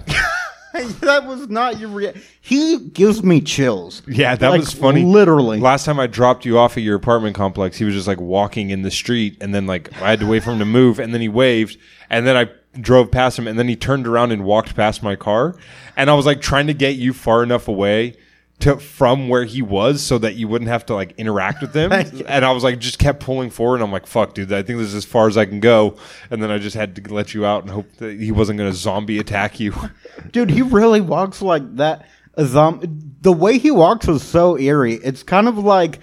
that 1.01 1.25
was 1.25 1.47
not 1.49 1.79
your 1.79 1.89
rea- 1.89 2.13
He 2.41 2.77
gives 2.79 3.23
me 3.23 3.41
chills. 3.41 4.01
Yeah, 4.07 4.35
that 4.35 4.49
Like, 4.49 4.59
was 4.61 4.73
funny. 4.73 5.03
literally. 5.03 5.59
Last 5.59 5.85
time 5.85 5.99
I 5.99 6.07
dropped 6.07 6.45
you 6.45 6.57
off 6.57 6.77
at 6.77 6.83
your 6.83 6.95
apartment 6.95 7.35
complex, 7.35 7.77
he 7.77 7.85
was 7.85 7.93
just 7.93 8.07
like 8.07 8.19
walking 8.21 8.69
in 8.69 8.81
the 8.81 8.91
street, 8.91 9.37
and 9.41 9.53
then 9.53 9.65
like 9.67 9.91
I 10.01 10.09
had 10.11 10.19
to 10.21 10.27
wait 10.27 10.43
for 10.43 10.51
him 10.51 10.59
to 10.59 10.65
move, 10.65 10.99
and 10.99 11.13
then 11.13 11.21
he 11.21 11.29
waved, 11.29 11.77
and 12.09 12.25
then 12.27 12.35
I 12.37 12.49
drove 12.79 13.09
past 13.11 13.39
him, 13.39 13.47
and 13.47 13.57
then 13.57 13.67
he 13.67 13.75
turned 13.75 14.05
around 14.07 14.31
and 14.31 14.43
walked 14.43 14.75
past 14.75 15.01
my 15.01 15.15
car, 15.15 15.55
and 15.95 16.09
I 16.09 16.13
was 16.13 16.25
like 16.25 16.41
trying 16.41 16.67
to 16.67 16.73
get 16.73 16.95
you 16.95 17.11
far 17.13 17.41
enough 17.43 17.67
away 17.67 18.15
to 18.59 18.77
from 18.77 19.29
where 19.29 19.45
he 19.45 19.61
was 19.61 20.01
so 20.01 20.17
that 20.17 20.35
you 20.35 20.47
wouldn't 20.47 20.69
have 20.69 20.85
to 20.87 20.95
like 20.95 21.13
interact 21.17 21.61
with 21.61 21.75
him, 21.75 21.91
and 22.27 22.45
I 22.45 22.51
was 22.51 22.63
like 22.63 22.79
just 22.79 22.99
kept 22.99 23.19
pulling 23.19 23.49
forward, 23.49 23.75
and 23.75 23.83
I'm 23.83 23.91
like 23.91 24.07
fuck, 24.07 24.33
dude, 24.33 24.51
I 24.51 24.63
think 24.63 24.79
this 24.79 24.87
is 24.87 24.95
as 24.95 25.05
far 25.05 25.27
as 25.27 25.37
I 25.37 25.45
can 25.45 25.59
go, 25.59 25.97
and 26.31 26.41
then 26.41 26.49
I 26.51 26.57
just 26.57 26.75
had 26.75 26.95
to 26.95 27.13
let 27.13 27.33
you 27.33 27.45
out 27.45 27.63
and 27.63 27.71
hope 27.71 27.91
that 27.97 28.19
he 28.19 28.31
wasn't 28.31 28.57
gonna 28.57 28.73
zombie 28.73 29.19
attack 29.19 29.59
you. 29.59 29.73
Dude, 30.31 30.49
he 30.49 30.61
really 30.61 31.01
walks 31.01 31.41
like 31.41 31.75
that. 31.75 32.07
Zom- 32.39 32.81
the 33.21 33.33
way 33.33 33.57
he 33.57 33.71
walks 33.71 34.07
is 34.07 34.23
so 34.23 34.57
eerie. 34.57 34.95
It's 34.95 35.23
kind 35.23 35.47
of 35.47 35.57
like 35.57 35.99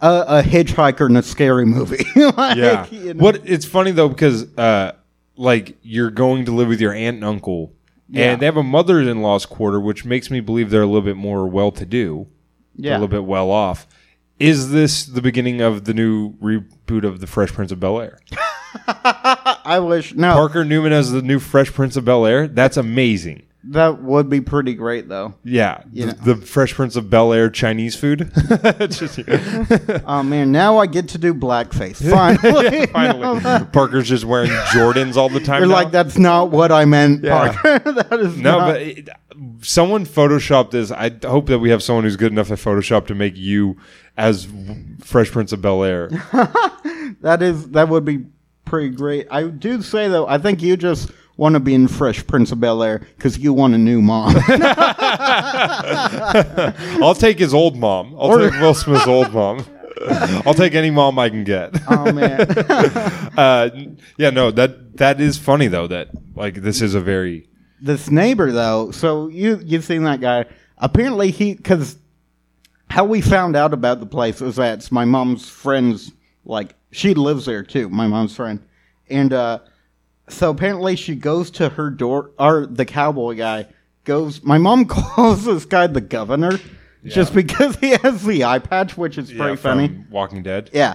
a, 0.00 0.24
a 0.28 0.42
hitchhiker 0.42 1.08
in 1.08 1.16
a 1.16 1.22
scary 1.22 1.66
movie. 1.66 2.04
Like, 2.36 2.56
yeah. 2.56 2.86
you 2.90 3.14
know? 3.14 3.22
What 3.22 3.42
it's 3.44 3.64
funny 3.64 3.90
though 3.90 4.08
because 4.08 4.44
uh 4.56 4.92
like 5.36 5.76
you're 5.82 6.10
going 6.10 6.44
to 6.46 6.52
live 6.52 6.68
with 6.68 6.80
your 6.80 6.92
aunt 6.92 7.16
and 7.16 7.24
uncle 7.24 7.72
Yeah. 8.08 8.32
and 8.32 8.42
they 8.42 8.46
have 8.46 8.56
a 8.56 8.62
mother-in-law's 8.62 9.46
quarter 9.46 9.78
which 9.78 10.04
makes 10.04 10.30
me 10.30 10.40
believe 10.40 10.70
they're 10.70 10.82
a 10.82 10.86
little 10.86 11.02
bit 11.02 11.16
more 11.16 11.46
well-to-do. 11.46 12.26
Yeah. 12.76 12.92
A 12.92 12.94
little 12.94 13.08
bit 13.08 13.24
well 13.24 13.50
off. 13.50 13.86
Is 14.38 14.70
this 14.70 15.04
the 15.04 15.20
beginning 15.20 15.60
of 15.60 15.84
the 15.84 15.92
new 15.92 16.34
reboot 16.34 17.02
of 17.04 17.20
the 17.20 17.26
Fresh 17.26 17.52
Prince 17.52 17.72
of 17.72 17.80
Bel 17.80 18.00
Air? 18.00 18.20
I 18.86 19.80
wish. 19.82 20.14
No, 20.14 20.34
Parker 20.34 20.64
Newman 20.64 20.92
as 20.92 21.10
the 21.10 21.22
new 21.22 21.40
Fresh 21.40 21.72
Prince 21.72 21.96
of 21.96 22.04
Bel 22.04 22.24
Air? 22.24 22.46
That's 22.46 22.76
amazing. 22.76 23.42
That 23.64 24.02
would 24.02 24.28
be 24.30 24.40
pretty 24.40 24.74
great, 24.74 25.08
though. 25.08 25.34
Yeah, 25.44 25.82
You 25.92 26.06
the, 26.06 26.12
know. 26.12 26.34
the 26.34 26.46
Fresh 26.46 26.74
Prince 26.74 26.96
of 26.96 27.10
Bel 27.10 27.32
Air 27.32 27.50
Chinese 27.50 27.96
food. 27.96 28.30
Just- 28.80 29.18
Oh 30.06 30.22
man, 30.22 30.52
now 30.52 30.78
I 30.78 30.86
get 30.86 31.08
to 31.10 31.18
do 31.18 31.34
blackface. 31.34 31.98
Finally, 32.10 32.86
finally, 32.86 33.66
Parker's 33.72 34.08
just 34.08 34.24
wearing 34.24 34.50
Jordans 34.50 35.16
all 35.16 35.28
the 35.28 35.40
time. 35.40 35.60
You're 35.60 35.68
now. 35.68 35.74
like, 35.74 35.90
that's 35.90 36.16
not 36.18 36.50
what 36.50 36.70
I 36.72 36.84
meant, 36.84 37.24
Yeah. 37.24 37.52
Parker. 37.52 37.92
that 37.92 38.20
is 38.20 38.36
No, 38.36 38.58
not- 38.58 38.66
but 38.68 38.80
it, 38.82 39.08
someone 39.60 40.06
photoshopped 40.06 40.70
this. 40.70 40.90
I 40.90 41.10
hope 41.24 41.46
that 41.46 41.58
we 41.58 41.70
have 41.70 41.82
someone 41.82 42.04
who's 42.04 42.16
good 42.16 42.32
enough 42.32 42.50
at 42.50 42.58
Photoshop 42.58 43.06
to 43.08 43.14
make 43.14 43.36
you 43.36 43.76
as 44.16 44.46
Fresh 45.00 45.30
Prince 45.32 45.52
of 45.52 45.60
Bel 45.62 45.82
Air. 45.82 46.08
that 47.20 47.38
is 47.42 47.70
that 47.70 47.88
would 47.88 48.04
be 48.04 48.24
pretty 48.64 48.90
great. 48.90 49.26
I 49.30 49.44
do 49.44 49.82
say 49.82 50.08
though, 50.08 50.26
I 50.26 50.38
think 50.38 50.62
you 50.62 50.76
just 50.76 51.10
want 51.38 51.54
to 51.54 51.60
be 51.60 51.72
in 51.72 51.88
Fresh 51.88 52.26
Prince 52.26 52.52
of 52.52 52.60
Bel 52.60 52.82
Air 52.82 52.98
because 53.16 53.38
you 53.38 53.54
want 53.54 53.72
a 53.74 53.78
new 53.78 54.02
mom. 54.02 54.34
I'll 57.02 57.14
take 57.14 57.38
his 57.38 57.54
old 57.54 57.76
mom. 57.78 58.08
I'll 58.18 58.32
Or- 58.32 58.50
take 58.50 58.60
Will 58.60 58.74
Smith's 58.74 59.06
old 59.06 59.32
mom. 59.32 59.64
I'll 60.46 60.54
take 60.54 60.74
any 60.74 60.90
mom 60.90 61.18
I 61.18 61.28
can 61.30 61.44
get. 61.44 61.74
Oh 61.88 62.12
man. 62.12 62.40
uh, 63.36 63.70
yeah, 64.16 64.30
no, 64.30 64.50
that 64.52 64.96
that 64.98 65.20
is 65.20 65.38
funny 65.38 65.66
though. 65.68 65.86
That 65.86 66.08
like 66.36 66.54
this 66.56 66.80
is 66.82 66.94
a 66.94 67.00
very 67.00 67.48
this 67.80 68.10
neighbor 68.10 68.50
though 68.52 68.90
so 68.90 69.28
you 69.28 69.60
you've 69.64 69.84
seen 69.84 70.02
that 70.02 70.20
guy 70.20 70.44
apparently 70.78 71.30
he 71.30 71.54
because 71.54 71.96
how 72.90 73.04
we 73.04 73.20
found 73.20 73.54
out 73.54 73.72
about 73.72 74.00
the 74.00 74.06
place 74.06 74.40
was 74.40 74.56
that 74.56 74.78
it's 74.78 74.90
my 74.90 75.04
mom's 75.04 75.48
friend's 75.48 76.10
like 76.44 76.74
she 76.90 77.14
lives 77.14 77.46
there 77.46 77.62
too 77.62 77.88
my 77.88 78.08
mom's 78.08 78.34
friend 78.34 78.60
and 79.08 79.32
uh 79.32 79.60
so 80.28 80.50
apparently 80.50 80.96
she 80.96 81.14
goes 81.14 81.50
to 81.50 81.68
her 81.70 81.90
door 81.90 82.30
or 82.38 82.66
the 82.66 82.84
cowboy 82.84 83.34
guy 83.34 83.66
goes 84.04 84.42
my 84.42 84.58
mom 84.58 84.84
calls 84.86 85.44
this 85.44 85.64
guy 85.64 85.86
the 85.86 86.00
governor 86.00 86.58
just 87.04 87.32
because 87.32 87.76
he 87.76 87.90
has 87.90 88.24
the 88.24 88.44
eye 88.44 88.58
patch 88.58 88.96
which 88.96 89.18
is 89.18 89.28
pretty 89.28 89.50
yeah, 89.50 89.56
funny 89.56 90.04
Walking 90.10 90.42
Dead. 90.42 90.70
yeah. 90.72 90.94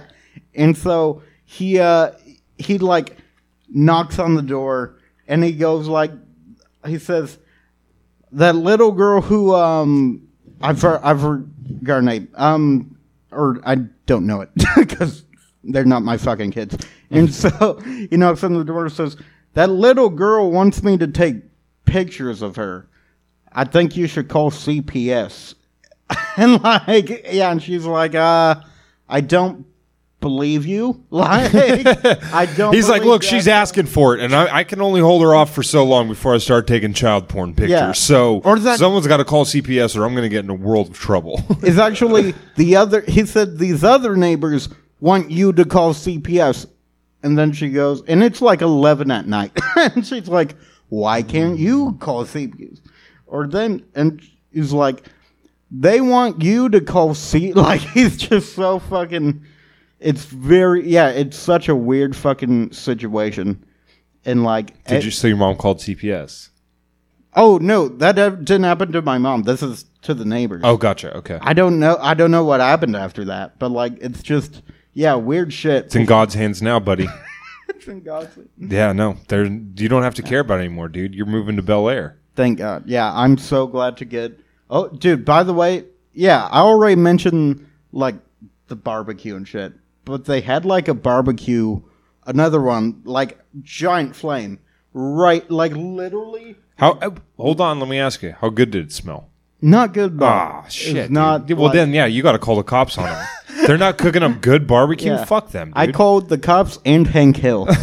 And 0.54 0.76
so 0.76 1.22
he 1.44 1.78
uh 1.78 2.12
he 2.58 2.78
like 2.78 3.16
knocks 3.68 4.18
on 4.18 4.34
the 4.34 4.42
door 4.42 4.98
and 5.26 5.42
he 5.42 5.52
goes 5.52 5.88
like 5.88 6.12
he 6.86 6.98
says 6.98 7.38
that 8.32 8.54
little 8.54 8.92
girl 8.92 9.20
who 9.20 9.54
um 9.54 10.28
I've 10.60 10.80
heard, 10.80 11.00
I've 11.02 11.20
heard 11.20 11.50
her 11.86 12.02
name 12.02 12.28
um 12.34 12.96
or 13.30 13.60
I 13.64 13.76
don't 14.06 14.26
know 14.26 14.42
it 14.42 14.50
because 14.76 15.24
they're 15.64 15.84
not 15.84 16.02
my 16.02 16.16
fucking 16.16 16.50
kids. 16.52 16.76
And 17.10 17.32
so 17.42 17.74
he 17.80 18.16
knocks 18.16 18.42
on 18.44 18.54
the 18.54 18.64
door 18.64 18.84
and 18.86 18.92
says 18.92 19.16
that 19.54 19.70
little 19.70 20.10
girl 20.10 20.50
wants 20.50 20.82
me 20.82 20.96
to 20.98 21.06
take 21.06 21.36
pictures 21.84 22.42
of 22.42 22.56
her. 22.56 22.88
I 23.52 23.64
think 23.64 23.96
you 23.96 24.06
should 24.06 24.28
call 24.28 24.50
CPS. 24.50 25.54
and 26.36 26.62
like 26.62 27.26
yeah, 27.32 27.50
and 27.50 27.62
she's 27.62 27.84
like 27.86 28.14
uh 28.14 28.56
I 29.08 29.20
don't 29.20 29.66
believe 30.20 30.64
you. 30.66 31.02
Like 31.10 31.54
I 31.54 32.46
don't. 32.56 32.74
He's 32.74 32.88
like, 32.88 33.04
look, 33.04 33.22
that." 33.22 33.28
she's 33.28 33.46
asking 33.46 33.86
for 33.86 34.16
it, 34.16 34.20
and 34.20 34.34
I, 34.34 34.56
I 34.58 34.64
can 34.64 34.80
only 34.80 35.00
hold 35.00 35.22
her 35.22 35.34
off 35.34 35.54
for 35.54 35.62
so 35.62 35.84
long 35.84 36.08
before 36.08 36.34
I 36.34 36.38
start 36.38 36.66
taking 36.66 36.92
child 36.92 37.28
porn 37.28 37.50
pictures. 37.54 37.70
Yeah. 37.70 37.92
So 37.92 38.40
Or 38.44 38.58
that- 38.58 38.78
someone's 38.78 39.06
got 39.06 39.18
to 39.18 39.24
call 39.24 39.44
CPS, 39.44 39.96
or 39.96 40.04
I'm 40.04 40.12
going 40.12 40.24
to 40.24 40.28
get 40.28 40.44
in 40.44 40.50
a 40.50 40.54
world 40.54 40.88
of 40.90 40.98
trouble. 40.98 41.44
it's 41.62 41.78
actually 41.78 42.34
the 42.56 42.76
other. 42.76 43.02
He 43.02 43.24
said 43.26 43.58
these 43.58 43.84
other 43.84 44.16
neighbors 44.16 44.68
want 45.00 45.30
you 45.30 45.52
to 45.52 45.64
call 45.64 45.94
CPS, 45.94 46.66
and 47.24 47.36
then 47.36 47.50
she 47.52 47.70
goes, 47.70 48.02
and 48.06 48.22
it's 48.22 48.40
like 48.40 48.62
eleven 48.62 49.10
at 49.10 49.26
night, 49.26 49.50
and 49.76 50.06
she's 50.06 50.28
like, 50.28 50.54
why 50.90 51.22
can't 51.22 51.58
you 51.58 51.96
call 51.98 52.24
CPS? 52.24 52.80
Or 53.26 53.48
then, 53.48 53.84
and 53.96 54.22
he's 54.52 54.72
like, 54.72 55.08
they 55.70 56.00
want 56.00 56.42
you 56.42 56.68
to 56.68 56.80
call 56.80 57.14
C. 57.14 57.52
Like 57.54 57.80
he's 57.80 58.16
just 58.16 58.54
so 58.54 58.78
fucking. 58.78 59.44
It's 59.98 60.26
very 60.26 60.86
yeah. 60.88 61.08
It's 61.08 61.36
such 61.36 61.68
a 61.68 61.74
weird 61.74 62.14
fucking 62.14 62.72
situation, 62.72 63.64
and 64.24 64.44
like 64.44 64.84
Did 64.84 64.98
it- 64.98 65.04
you 65.04 65.10
say 65.10 65.28
your 65.28 65.38
mom 65.38 65.56
called 65.56 65.78
CPS? 65.78 66.50
Oh 67.36 67.58
no, 67.58 67.88
that 67.88 68.14
didn't 68.14 68.62
happen 68.62 68.92
to 68.92 69.02
my 69.02 69.18
mom. 69.18 69.42
This 69.42 69.62
is 69.62 69.86
to 70.02 70.14
the 70.14 70.24
neighbors. 70.24 70.60
Oh, 70.62 70.76
gotcha. 70.76 71.16
Okay. 71.16 71.38
I 71.40 71.54
don't 71.54 71.80
know. 71.80 71.96
I 72.00 72.14
don't 72.14 72.30
know 72.30 72.44
what 72.44 72.60
happened 72.60 72.94
after 72.94 73.24
that, 73.24 73.58
but 73.58 73.70
like 73.70 73.94
it's 74.00 74.22
just 74.22 74.62
yeah, 74.94 75.14
weird 75.16 75.52
shit. 75.52 75.86
It's 75.86 75.96
in 75.96 76.06
God's 76.06 76.34
hands 76.34 76.62
now, 76.62 76.80
buddy. 76.80 77.08
It's 77.66 77.86
in 77.88 78.02
God's- 78.02 78.38
yeah, 78.58 78.92
no, 78.92 79.16
there. 79.28 79.44
You 79.46 79.88
don't 79.88 80.02
have 80.02 80.14
to 80.16 80.22
care 80.22 80.40
about 80.40 80.60
it 80.60 80.64
anymore, 80.64 80.88
dude. 80.88 81.14
You're 81.14 81.24
moving 81.26 81.56
to 81.56 81.62
Bel 81.62 81.88
Air. 81.88 82.18
Thank 82.36 82.58
God. 82.58 82.84
Yeah, 82.86 83.10
I'm 83.12 83.38
so 83.38 83.66
glad 83.66 83.96
to 83.98 84.04
get. 84.04 84.38
Oh, 84.68 84.88
dude. 84.88 85.24
By 85.24 85.42
the 85.44 85.54
way, 85.54 85.84
yeah, 86.12 86.46
I 86.50 86.60
already 86.60 86.96
mentioned 86.96 87.66
like 87.92 88.16
the 88.68 88.76
barbecue 88.76 89.34
and 89.34 89.46
shit, 89.48 89.72
but 90.04 90.26
they 90.26 90.40
had 90.42 90.64
like 90.66 90.88
a 90.88 90.94
barbecue, 90.94 91.80
another 92.26 92.60
one 92.60 93.00
like 93.04 93.38
giant 93.62 94.14
flame, 94.14 94.58
right? 94.92 95.50
Like 95.50 95.72
literally 95.74 96.56
How? 96.76 96.92
uh, 97.00 97.10
hold 97.38 97.60
on, 97.62 97.80
let 97.80 97.88
me 97.88 97.98
ask 97.98 98.22
you. 98.22 98.32
How 98.38 98.50
good 98.50 98.70
did 98.70 98.86
it 98.86 98.92
smell? 98.92 99.30
Not 99.64 99.92
good. 99.94 100.16
but 100.18 100.26
Ah, 100.26 100.62
it's 100.66 100.74
shit. 100.74 101.10
Not. 101.10 101.48
Well, 101.50 101.64
like- 101.66 101.74
then, 101.74 101.92
yeah, 101.92 102.06
you 102.06 102.22
got 102.22 102.32
to 102.32 102.38
call 102.38 102.56
the 102.56 102.62
cops 102.62 102.96
on 102.98 103.04
them. 103.06 103.26
They're 103.66 103.78
not 103.78 103.96
cooking 103.98 104.22
up 104.22 104.40
good 104.42 104.66
barbecue. 104.66 105.12
Yeah. 105.12 105.24
Fuck 105.24 105.50
them. 105.50 105.68
Dude. 105.68 105.76
I 105.76 105.90
called 105.92 106.28
the 106.28 106.36
cops 106.36 106.78
and 106.84 107.06
Hank 107.06 107.36
Hill. 107.36 107.64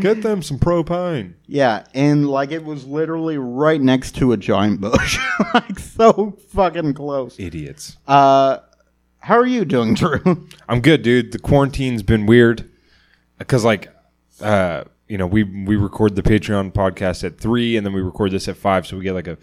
Get 0.00 0.22
them 0.22 0.42
some 0.42 0.58
propane. 0.58 1.34
Yeah, 1.46 1.84
and 1.94 2.28
like 2.28 2.50
it 2.52 2.64
was 2.64 2.84
literally 2.86 3.38
right 3.38 3.80
next 3.80 4.14
to 4.16 4.32
a 4.32 4.36
giant 4.36 4.80
bush, 4.80 5.18
like 5.54 5.78
so 5.78 6.38
fucking 6.50 6.94
close. 6.94 7.38
Idiots. 7.40 7.96
Uh, 8.06 8.58
how 9.18 9.36
are 9.36 9.46
you 9.46 9.64
doing, 9.64 9.94
Drew? 9.94 10.46
I'm 10.68 10.80
good, 10.80 11.02
dude. 11.02 11.32
The 11.32 11.38
quarantine's 11.38 12.02
been 12.02 12.26
weird 12.26 12.68
because, 13.38 13.64
like, 13.64 13.88
uh, 14.40 14.84
you 15.08 15.18
know, 15.18 15.26
we 15.26 15.42
we 15.44 15.76
record 15.76 16.14
the 16.14 16.22
Patreon 16.22 16.72
podcast 16.72 17.24
at 17.24 17.38
three, 17.38 17.76
and 17.76 17.84
then 17.86 17.92
we 17.92 18.00
record 18.02 18.30
this 18.32 18.46
at 18.48 18.56
five, 18.56 18.86
so 18.86 18.96
we 18.96 19.02
get 19.02 19.14
like 19.14 19.26
a 19.28 19.38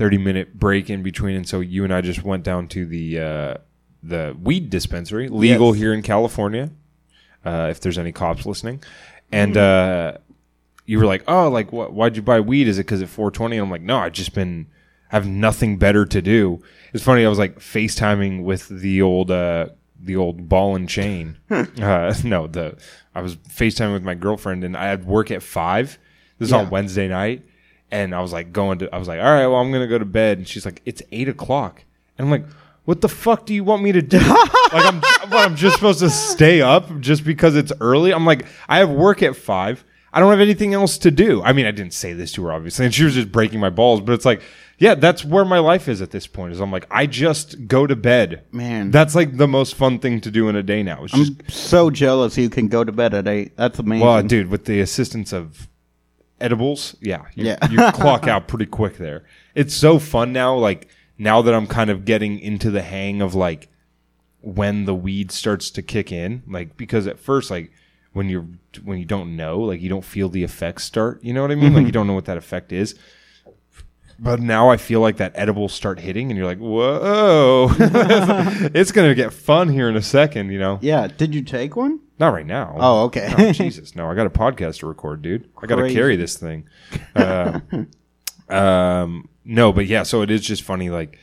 thirty 0.00 0.18
minute 0.18 0.58
break 0.58 0.88
in 0.90 1.02
between. 1.02 1.36
And 1.36 1.46
so 1.46 1.60
you 1.60 1.84
and 1.84 1.92
I 1.92 2.00
just 2.00 2.24
went 2.24 2.42
down 2.42 2.66
to 2.68 2.86
the 2.86 3.18
uh, 3.20 3.54
the 4.02 4.34
weed 4.42 4.70
dispensary, 4.70 5.28
legal 5.28 5.68
Yes. 5.74 5.80
here 5.82 5.92
in 5.94 6.02
California. 6.02 6.70
Uh, 7.44 7.68
if 7.70 7.80
there's 7.80 7.98
any 7.98 8.12
cops 8.12 8.44
listening, 8.46 8.82
and 9.32 9.56
uh, 9.56 10.16
you 10.86 10.98
were 10.98 11.06
like, 11.06 11.22
"Oh, 11.28 11.48
like 11.48 11.70
what? 11.72 11.92
Why'd 11.92 12.16
you 12.16 12.22
buy 12.22 12.40
weed? 12.40 12.66
Is 12.68 12.78
it 12.78 12.84
because 12.86 13.00
it's 13.02 13.12
420?" 13.12 13.56
And 13.56 13.64
I'm 13.64 13.70
like, 13.70 13.82
"No, 13.82 13.98
I've 13.98 14.12
just 14.12 14.34
been 14.34 14.66
I 15.12 15.16
have 15.16 15.26
nothing 15.28 15.76
better 15.78 16.04
to 16.06 16.20
do." 16.22 16.62
It's 16.92 17.04
funny. 17.04 17.24
I 17.24 17.28
was 17.28 17.38
like 17.38 17.58
FaceTiming 17.58 18.42
with 18.42 18.68
the 18.68 19.00
old 19.02 19.30
uh, 19.30 19.68
the 20.02 20.16
old 20.16 20.48
ball 20.48 20.76
and 20.76 20.88
chain. 20.88 21.36
uh, 21.50 22.14
no, 22.24 22.46
the 22.46 22.76
I 23.14 23.20
was 23.22 23.36
FaceTiming 23.36 23.92
with 23.94 24.02
my 24.04 24.14
girlfriend, 24.14 24.64
and 24.64 24.76
I 24.76 24.86
had 24.86 25.04
work 25.06 25.30
at 25.30 25.42
five. 25.42 25.98
This 26.38 26.48
is 26.48 26.52
Yeah. 26.52 26.58
on 26.60 26.70
Wednesday 26.70 27.08
night, 27.08 27.42
and 27.90 28.14
I 28.14 28.20
was 28.20 28.32
like 28.32 28.52
going 28.52 28.78
to. 28.80 28.94
I 28.94 28.98
was 28.98 29.08
like, 29.08 29.18
"All 29.20 29.24
right, 29.24 29.46
well, 29.46 29.56
I'm 29.56 29.72
gonna 29.72 29.86
go 29.86 29.98
to 29.98 30.04
bed," 30.04 30.38
and 30.38 30.48
she's 30.48 30.64
like, 30.64 30.82
"It's 30.84 31.02
eight 31.12 31.28
o'clock," 31.28 31.84
and 32.18 32.26
I'm 32.26 32.30
like. 32.30 32.44
What 32.86 33.02
the 33.02 33.08
fuck 33.08 33.46
do 33.46 33.54
you 33.54 33.62
want 33.62 33.82
me 33.82 33.92
to 33.92 34.02
do? 34.02 34.18
like 34.72 34.72
I'm, 34.72 35.00
what, 35.30 35.46
I'm 35.46 35.54
just 35.54 35.76
supposed 35.76 36.00
to 36.00 36.10
stay 36.10 36.60
up 36.60 36.98
just 36.98 37.24
because 37.24 37.54
it's 37.54 37.72
early. 37.80 38.12
I'm 38.12 38.24
like, 38.24 38.46
I 38.68 38.78
have 38.78 38.90
work 38.90 39.22
at 39.22 39.36
five. 39.36 39.84
I 40.12 40.18
don't 40.18 40.30
have 40.30 40.40
anything 40.40 40.74
else 40.74 40.98
to 40.98 41.10
do. 41.10 41.42
I 41.42 41.52
mean, 41.52 41.66
I 41.66 41.70
didn't 41.70 41.94
say 41.94 42.14
this 42.14 42.32
to 42.32 42.44
her 42.44 42.52
obviously, 42.52 42.86
and 42.86 42.94
she 42.94 43.04
was 43.04 43.14
just 43.14 43.30
breaking 43.30 43.60
my 43.60 43.70
balls. 43.70 44.00
But 44.00 44.14
it's 44.14 44.24
like, 44.24 44.42
yeah, 44.78 44.94
that's 44.94 45.24
where 45.24 45.44
my 45.44 45.58
life 45.58 45.88
is 45.88 46.02
at 46.02 46.10
this 46.10 46.26
point. 46.26 46.52
Is 46.52 46.60
I'm 46.60 46.72
like, 46.72 46.86
I 46.90 47.06
just 47.06 47.68
go 47.68 47.86
to 47.86 47.94
bed. 47.94 48.44
Man. 48.50 48.90
that's 48.90 49.14
like 49.14 49.36
the 49.36 49.46
most 49.46 49.74
fun 49.74 49.98
thing 49.98 50.20
to 50.22 50.30
do 50.30 50.48
in 50.48 50.56
a 50.56 50.62
day 50.62 50.82
now. 50.82 51.04
It's 51.04 51.12
just, 51.12 51.32
I'm 51.38 51.48
so 51.48 51.90
jealous 51.90 52.36
you 52.36 52.50
can 52.50 52.68
go 52.68 52.82
to 52.82 52.90
bed 52.90 53.14
at 53.14 53.28
eight. 53.28 53.56
That's 53.56 53.78
amazing. 53.78 54.06
well, 54.06 54.22
dude, 54.22 54.48
with 54.48 54.64
the 54.64 54.80
assistance 54.80 55.32
of 55.32 55.68
edibles, 56.40 56.96
yeah, 57.00 57.24
you, 57.34 57.46
Yeah. 57.46 57.58
you 57.70 57.78
clock 57.92 58.26
out 58.26 58.48
pretty 58.48 58.66
quick 58.66 58.96
there. 58.96 59.24
It's 59.54 59.74
so 59.74 59.98
fun 59.98 60.32
now. 60.32 60.56
Like 60.56 60.88
now 61.18 61.42
that 61.42 61.54
I'm 61.54 61.66
kind 61.66 61.90
of 61.90 62.04
getting 62.04 62.38
into 62.38 62.70
the 62.70 62.82
hang 62.82 63.20
of 63.20 63.34
like 63.34 63.68
when 64.40 64.84
the 64.86 64.94
weed 64.94 65.30
starts 65.30 65.70
to 65.70 65.82
kick 65.82 66.10
in, 66.12 66.42
like 66.48 66.76
because 66.76 67.06
at 67.06 67.18
first, 67.18 67.50
like 67.50 67.70
when 68.12 68.28
you're 68.28 68.46
when 68.84 68.98
you 68.98 69.04
don't 69.04 69.36
know, 69.36 69.60
like 69.60 69.80
you 69.80 69.88
don't 69.88 70.04
feel 70.04 70.28
the 70.28 70.42
effects 70.42 70.84
start. 70.84 71.22
You 71.22 71.32
know 71.32 71.42
what 71.42 71.50
I 71.50 71.54
mean? 71.54 71.72
Like 71.72 71.80
mm-hmm. 71.80 71.86
you 71.86 71.92
don't 71.92 72.06
know 72.06 72.14
what 72.14 72.24
that 72.24 72.36
effect 72.36 72.72
is. 72.72 72.94
But 74.22 74.38
now 74.40 74.68
I 74.68 74.76
feel 74.76 75.00
like 75.00 75.16
that 75.16 75.32
edibles 75.34 75.72
start 75.72 75.98
hitting, 75.98 76.30
and 76.30 76.36
you're 76.36 76.46
like, 76.46 76.58
"Whoa, 76.58 77.68
it's 78.74 78.92
gonna 78.92 79.14
get 79.14 79.32
fun 79.32 79.70
here 79.70 79.88
in 79.88 79.96
a 79.96 80.02
second, 80.02 80.50
You 80.52 80.58
know? 80.58 80.78
yeah. 80.82 81.06
Did 81.06 81.34
you 81.34 81.42
take 81.42 81.74
one? 81.74 82.00
Not 82.18 82.34
right 82.34 82.44
now. 82.44 82.76
Oh, 82.78 83.04
okay. 83.04 83.32
No, 83.38 83.50
Jesus, 83.52 83.96
no! 83.96 84.10
I 84.10 84.14
got 84.14 84.26
a 84.26 84.30
podcast 84.30 84.80
to 84.80 84.86
record, 84.86 85.22
dude. 85.22 85.48
I 85.62 85.66
got 85.66 85.76
to 85.76 85.90
carry 85.90 86.16
this 86.16 86.36
thing. 86.36 86.68
Uh, 87.16 87.60
um, 88.50 89.28
no, 89.46 89.72
but 89.72 89.86
yeah. 89.86 90.02
So 90.02 90.20
it 90.20 90.30
is 90.30 90.42
just 90.42 90.62
funny, 90.62 90.90
like 90.90 91.18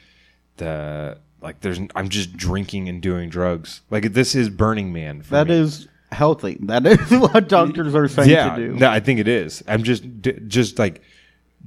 the 0.58 1.20
like. 1.40 1.62
There's 1.62 1.80
I'm 1.96 2.10
just 2.10 2.36
drinking 2.36 2.90
and 2.90 3.00
doing 3.00 3.30
drugs. 3.30 3.82
Like 3.92 4.14
this 4.14 4.34
is 4.34 4.50
Burning 4.50 4.92
Man. 4.92 5.22
For 5.22 5.36
That 5.36 5.50
me. 5.50 5.54
is 5.60 5.88
healthy. 6.12 6.58
That 6.62 6.86
is 6.88 7.12
what 7.12 7.48
doctors 7.48 7.94
are 7.94 8.08
saying 8.08 8.32
yeah. 8.32 8.56
to 8.56 8.68
do. 8.70 8.74
No, 8.74 8.90
I 8.90 9.00
think 9.00 9.20
it 9.20 9.28
is. 9.28 9.62
I'm 9.68 9.84
just 9.84 10.04
just 10.48 10.80
like 10.80 11.04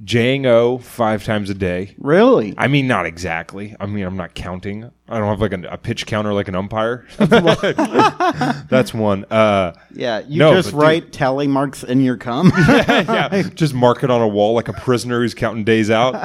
Jing 0.03 0.45
O 0.47 0.79
five 0.79 1.23
times 1.23 1.49
a 1.49 1.53
day. 1.53 1.93
Really? 1.99 2.55
I 2.57 2.67
mean, 2.67 2.87
not 2.87 3.05
exactly. 3.05 3.75
I 3.79 3.85
mean, 3.85 4.03
I'm 4.03 4.17
not 4.17 4.33
counting. 4.33 4.89
I 5.07 5.19
don't 5.19 5.27
have 5.27 5.41
like 5.41 5.53
a, 5.53 5.61
a 5.73 5.77
pitch 5.77 6.05
counter 6.07 6.33
like 6.33 6.47
an 6.47 6.55
umpire. 6.55 7.05
That's 7.17 8.93
one. 8.93 9.25
Uh, 9.25 9.73
yeah. 9.93 10.19
You 10.27 10.39
No, 10.39 10.53
just 10.53 10.71
but 10.71 10.77
dude- 10.77 10.81
write 10.83 11.11
tally 11.11 11.47
marks 11.47 11.83
in 11.83 12.01
your 12.01 12.17
cum. 12.17 12.51
yeah, 12.55 13.43
just 13.55 13.73
mark 13.73 14.03
it 14.03 14.09
on 14.09 14.21
a 14.21 14.27
wall 14.27 14.53
like 14.53 14.67
a 14.67 14.73
prisoner 14.73 15.19
who's 15.21 15.33
counting 15.33 15.63
days 15.63 15.89
out. 15.91 16.15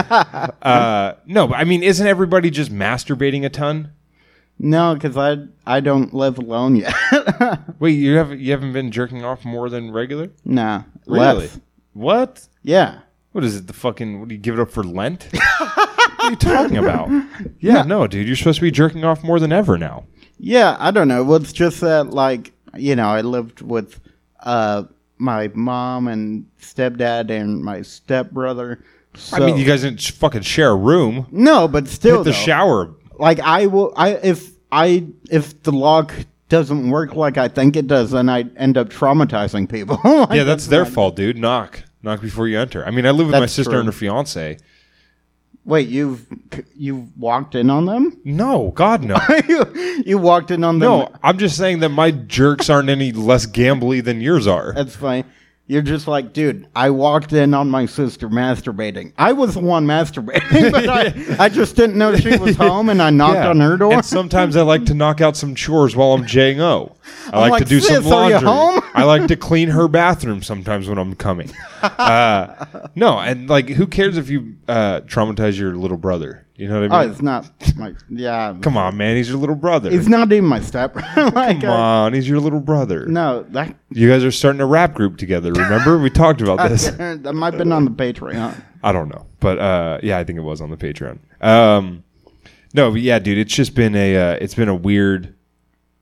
Uh, 0.63 1.15
no, 1.27 1.49
but 1.49 1.57
I 1.57 1.65
mean, 1.65 1.83
isn't 1.83 2.07
everybody 2.07 2.51
just 2.51 2.73
masturbating 2.73 3.45
a 3.45 3.49
ton? 3.51 3.91
no, 4.59 4.95
because 4.95 5.19
I 5.19 5.37
I 5.67 5.81
don't 5.81 6.15
live 6.15 6.39
alone 6.39 6.77
yet. 6.77 6.95
Wait, 7.79 7.91
you 7.93 8.17
haven't 8.17 8.41
you 8.41 8.53
haven't 8.53 8.73
been 8.73 8.91
jerking 8.91 9.23
off 9.23 9.45
more 9.45 9.69
than 9.69 9.91
regular? 9.93 10.31
nah. 10.45 10.85
Really? 11.07 11.41
less. 11.47 11.61
What? 11.93 12.49
Yeah. 12.63 13.01
What 13.37 13.45
is 13.45 13.55
it? 13.57 13.67
The 13.67 13.75
fucking? 13.75 14.19
What 14.19 14.29
do 14.31 14.35
you 14.35 14.41
give 14.41 14.55
it 14.59 14.61
up 14.63 14.71
for 14.71 14.83
Lent? 14.83 15.29
what 15.33 16.21
are 16.21 16.31
you 16.31 16.37
talking 16.37 16.79
about? 16.79 17.11
Yeah, 17.61 17.83
no, 17.83 18.07
dude, 18.07 18.27
you're 18.27 18.35
supposed 18.35 18.57
to 18.57 18.63
be 18.63 18.71
jerking 18.71 19.05
off 19.05 19.23
more 19.23 19.39
than 19.39 19.53
ever 19.53 19.77
now. 19.77 20.05
Yeah, 20.39 20.75
I 20.79 20.91
don't 20.91 21.07
know. 21.07 21.23
Well, 21.23 21.43
it's 21.43 21.53
just 21.53 21.83
that, 21.83 22.09
like, 22.11 22.53
you 22.75 22.97
know, 22.97 23.09
I 23.09 23.21
lived 23.21 23.61
with 23.61 24.01
uh, 24.41 24.85
my 25.19 25.49
mom 25.55 26.09
and 26.09 26.47
stepdad 26.63 27.31
and 27.31 27.63
my 27.63 27.83
stepbrother. 27.83 28.83
So, 29.17 29.37
I 29.37 29.41
mean, 29.47 29.59
you 29.59 29.67
guys 29.67 29.83
didn't 29.83 30.01
sh- 30.01 30.13
fucking 30.13 30.41
share 30.43 30.71
a 30.71 30.77
room. 30.77 31.27
no, 31.31 31.69
but 31.69 31.89
still, 31.89 32.19
Hit 32.19 32.25
the 32.25 32.31
though, 32.31 32.37
shower. 32.37 32.95
like, 33.19 33.39
I 33.41 33.67
will. 33.67 33.93
I 33.99 34.13
if 34.15 34.51
I 34.73 35.07
if 35.31 35.63
the 35.63 35.73
lock 35.73 36.15
doesn't 36.49 36.89
work 36.91 37.15
like 37.15 37.37
I 37.39 37.49
think 37.49 37.77
it 37.77 37.87
does, 37.87 38.13
then 38.13 38.29
I 38.31 38.45
end 38.57 38.79
up 38.79 38.89
traumatizing 38.89 39.69
people. 39.71 39.99
Like, 40.05 40.31
Yeah, 40.33 40.45
that's 40.45 40.69
their 40.69 40.85
not- 40.85 40.93
fault, 40.95 41.17
dude. 41.17 41.37
Knock. 41.37 41.83
Knock 42.07 42.21
before 42.21 42.47
you 42.47 42.57
enter. 42.61 42.87
I 42.87 42.93
mean, 42.93 43.05
I 43.05 43.11
live 43.11 43.27
with 43.27 43.35
my 43.35 43.41
That's 43.41 43.53
sister 43.53 43.73
true. 43.73 43.81
and 43.81 43.87
her 43.87 43.93
fiance. 43.93 44.59
Wait, 45.65 45.89
you've 45.89 46.25
you 46.77 47.09
walked 47.17 47.57
in 47.57 47.69
on 47.69 47.87
them? 47.87 48.17
No, 48.25 48.71
God, 48.77 49.03
no. 49.03 49.19
you, 49.49 50.03
you 50.07 50.17
walked 50.17 50.53
in 50.53 50.63
on 50.63 50.79
them. 50.79 50.89
No, 50.89 51.13
I'm 51.25 51.37
just 51.37 51.57
saying 51.57 51.81
that 51.81 51.89
my 51.89 52.13
jerks 52.13 52.71
aren't 52.71 52.91
any 52.91 53.11
less 53.11 53.45
gambly 53.45 54.05
than 54.05 54.21
yours 54.21 54.47
are. 54.47 54.73
That's 54.73 54.95
fine. 54.95 55.25
You're 55.69 55.83
just 55.83 56.07
like, 56.07 56.33
dude, 56.33 56.69
I 56.77 56.91
walked 56.91 57.33
in 57.33 57.53
on 57.53 57.69
my 57.69 57.87
sister 57.87 58.29
masturbating. 58.29 59.13
I 59.19 59.33
was 59.33 59.55
the 59.55 59.61
one 59.61 59.85
masturbating, 59.85 60.71
but 60.73 60.89
I, 60.89 61.45
I 61.47 61.49
just 61.49 61.75
didn't 61.75 61.97
know 61.99 62.15
she 62.15 62.37
was 62.37 62.55
home 62.55 62.89
and 62.89 63.03
I 63.03 63.11
knocked 63.11 63.35
Yeah. 63.35 63.49
on 63.51 63.59
her 63.59 63.77
door. 63.77 63.93
And 63.95 64.05
sometimes 64.05 64.55
I 64.57 64.63
like 64.63 64.85
to 64.87 64.95
knock 64.95 65.21
out 65.21 65.37
some 65.37 65.57
chores 65.57 65.97
while 65.97 66.13
I'm 66.13 66.25
Jing 66.25 66.61
O. 66.61 66.95
I 67.33 67.41
like, 67.41 67.51
like, 67.51 67.63
to 67.65 67.69
do 67.69 67.81
some 67.81 68.05
"Sis, 68.05 68.13
are 68.13 68.29
you 68.29 68.35
laundry. 68.39 68.49
home?" 68.49 68.81
I 68.95 69.03
like 69.03 69.27
to 69.27 69.35
clean 69.37 69.69
her 69.71 69.89
bathroom 69.89 70.41
sometimes 70.43 70.89
when 70.89 70.99
I'm 70.99 71.15
coming. 71.17 71.51
Uh, 71.83 72.89
no, 72.97 73.19
and 73.19 73.49
like, 73.49 73.69
who 73.69 73.87
cares 73.87 74.17
if 74.17 74.29
you 74.31 74.57
uh, 74.67 75.01
traumatize 75.03 75.59
your 75.59 75.77
little 75.77 75.97
brother? 75.97 76.46
You 76.57 76.69
know 76.69 76.81
what 76.81 76.85
I 76.85 76.89
mean? 76.89 76.93
oh, 76.93 77.01
mean? 77.03 77.11
it's 77.11 77.23
not 77.23 77.77
my, 77.77 77.95
yeah. 78.09 78.57
Come 78.63 78.77
on, 78.77 78.97
man. 78.97 79.17
He's 79.17 79.29
your 79.29 79.39
little 79.39 79.55
brother. 79.55 79.91
He's 79.91 80.09
not 80.09 80.33
even 80.33 80.49
my 80.49 80.61
step. 80.61 80.95
like, 81.17 81.61
Come 81.61 81.71
uh, 81.71 82.05
on, 82.05 82.15
he's 82.15 82.29
your 82.29 82.41
little 82.41 82.61
brother. 82.61 83.07
no, 83.07 83.43
that, 83.51 83.77
You 83.91 84.09
guys 84.09 84.25
are 84.25 84.31
starting 84.31 84.61
a 84.61 84.67
rap 84.67 84.95
group 84.95 85.19
together. 85.19 85.53
Remember, 85.53 85.99
we 85.99 86.09
talked 86.11 86.41
about 86.41 86.69
this. 86.71 86.89
that 86.89 87.35
might 87.35 87.53
have 87.53 87.59
been 87.59 87.73
on 87.73 87.85
the 87.85 87.91
Patreon. 87.91 88.59
I 88.83 88.93
don't 88.93 89.09
know, 89.09 89.27
but 89.41 89.59
uh, 89.59 89.99
yeah, 90.03 90.19
I 90.19 90.25
think 90.25 90.39
it 90.39 90.43
was 90.43 90.61
on 90.61 90.71
the 90.71 90.77
Patreon. 90.77 91.19
Um, 91.41 92.05
no, 92.73 92.91
but 92.91 93.01
yeah, 93.01 93.19
dude, 93.19 93.39
it's 93.39 93.55
just 93.55 93.75
been 93.75 93.95
a 93.95 94.17
uh, 94.17 94.39
it's 94.41 94.55
been 94.55 94.69
a 94.69 94.75
weird, 94.75 95.35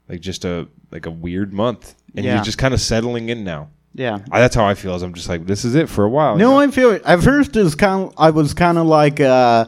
like 0.09 0.21
just 0.21 0.45
a 0.45 0.69
like 0.91 1.07
a 1.07 1.11
weird 1.11 1.53
month, 1.53 1.95
and 2.15 2.25
Yeah. 2.25 2.35
you're 2.37 2.45
just 2.45 2.59
kind 2.59 2.75
of 2.75 2.81
settling 2.81 3.29
in 3.29 3.43
now. 3.43 3.71
Yeah. 3.95 4.19
I, 4.31 4.41
that's 4.41 4.55
how 4.57 4.65
I 4.67 4.75
feel. 4.75 4.95
Is 4.95 5.03
I'm 5.03 5.15
just 5.15 5.29
like 5.29 5.47
this 5.47 5.65
is 5.65 5.75
it 5.75 5.89
for 5.89 6.05
a 6.05 6.09
while. 6.09 6.37
No, 6.37 6.61
you 6.61 6.67
know? 6.67 6.69
I 6.69 6.71
feel 6.73 6.91
it. 6.91 7.03
At 7.05 7.23
first, 7.23 7.57
it 7.57 7.63
was 7.63 7.75
kind 7.75 8.09
of, 8.09 8.15
I 8.19 8.31
was 8.31 8.53
kind 8.55 8.77
of 8.77 8.87
like, 8.87 9.21
uh, 9.21 9.67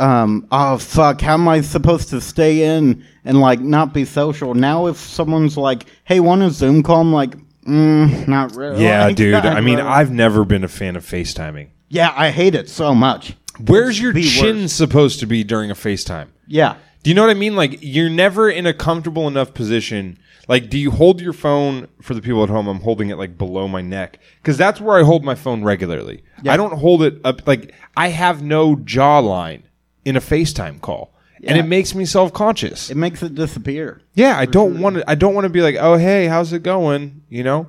um, 0.00 0.46
oh 0.50 0.78
fuck, 0.78 1.20
how 1.20 1.34
am 1.34 1.46
I 1.46 1.60
supposed 1.60 2.08
to 2.08 2.20
stay 2.20 2.62
in 2.76 3.04
and 3.24 3.40
like 3.40 3.60
not 3.60 3.92
be 3.92 4.04
social? 4.04 4.54
Now, 4.54 4.86
if 4.86 4.96
someone's 4.96 5.56
like, 5.56 5.84
hey, 6.04 6.20
want 6.20 6.42
a 6.42 6.50
Zoom 6.50 6.82
call? 6.82 7.02
I'm 7.02 7.12
like, 7.12 7.36
mm, 7.64 8.26
not 8.26 8.56
really. 8.56 8.82
yeah, 8.82 9.04
Like, 9.04 9.16
dude. 9.16 9.34
I 9.34 9.60
mean, 9.60 9.76
really. 9.76 9.88
I've 9.88 10.10
never 10.10 10.44
been 10.44 10.64
a 10.64 10.68
fan 10.68 10.96
of 10.96 11.04
FaceTiming. 11.04 11.68
yeah, 11.88 12.14
I 12.16 12.30
hate 12.30 12.54
it 12.54 12.68
so 12.70 12.94
much. 12.94 13.34
Where's 13.66 14.00
your 14.00 14.14
chin 14.14 14.68
supposed 14.68 15.20
to 15.20 15.26
be 15.26 15.44
during 15.44 15.70
a 15.70 15.74
FaceTime? 15.74 16.28
Yeah, 16.46 16.76
Do 17.02 17.10
you 17.10 17.14
know 17.14 17.22
what 17.22 17.30
I 17.30 17.34
mean? 17.34 17.54
Like 17.54 17.78
you're 17.82 18.08
never 18.08 18.48
in 18.48 18.64
a 18.66 18.72
comfortable 18.72 19.28
enough 19.28 19.52
position. 19.52 20.18
Like, 20.48 20.70
do 20.70 20.78
you 20.78 20.90
hold 20.90 21.20
your 21.20 21.34
phone 21.34 21.86
for 22.00 22.14
the 22.14 22.22
people 22.22 22.42
at 22.42 22.48
home? 22.48 22.66
I'm 22.68 22.80
holding 22.80 23.10
it 23.10 23.18
like 23.18 23.36
below 23.36 23.68
my 23.68 23.82
neck 23.82 24.18
because 24.42 24.56
that's 24.56 24.80
where 24.80 24.98
I 24.98 25.02
hold 25.02 25.24
my 25.24 25.34
phone 25.34 25.62
regularly. 25.62 26.24
I 26.48 26.56
don't 26.56 26.72
hold 26.78 27.02
it 27.02 27.20
up 27.22 27.46
like 27.46 27.74
I 27.96 28.08
have 28.08 28.42
no 28.42 28.74
jawline 28.76 29.62
in 30.10 30.16
a 30.16 30.20
FaceTime 30.20 30.80
call, 30.80 31.14
and 31.44 31.56
it 31.56 31.62
makes 31.62 31.94
me 31.94 32.04
self 32.04 32.32
conscious. 32.32 32.90
it 32.90 32.96
makes 32.96 33.22
it 33.22 33.34
disappear. 33.34 34.02
Yeah, 34.14 34.36
I 34.36 34.44
don't 34.44 34.80
want 34.80 34.96
to. 34.96 35.08
I 35.10 35.14
don't 35.14 35.34
want 35.34 35.44
to 35.44 35.48
be 35.50 35.62
like, 35.62 35.76
oh 35.78 35.96
hey, 35.96 36.26
how's 36.26 36.52
it 36.52 36.62
going? 36.62 37.22
You 37.28 37.44
know? 37.44 37.68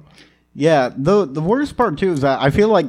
Yeah, 0.54 0.90
the 0.98 1.26
the 1.26 1.42
worst 1.42 1.78
part 1.78 1.98
too 1.98 2.12
is 2.12 2.22
that 2.22 2.42
I 2.42 2.50
feel 2.50 2.68
like 2.68 2.88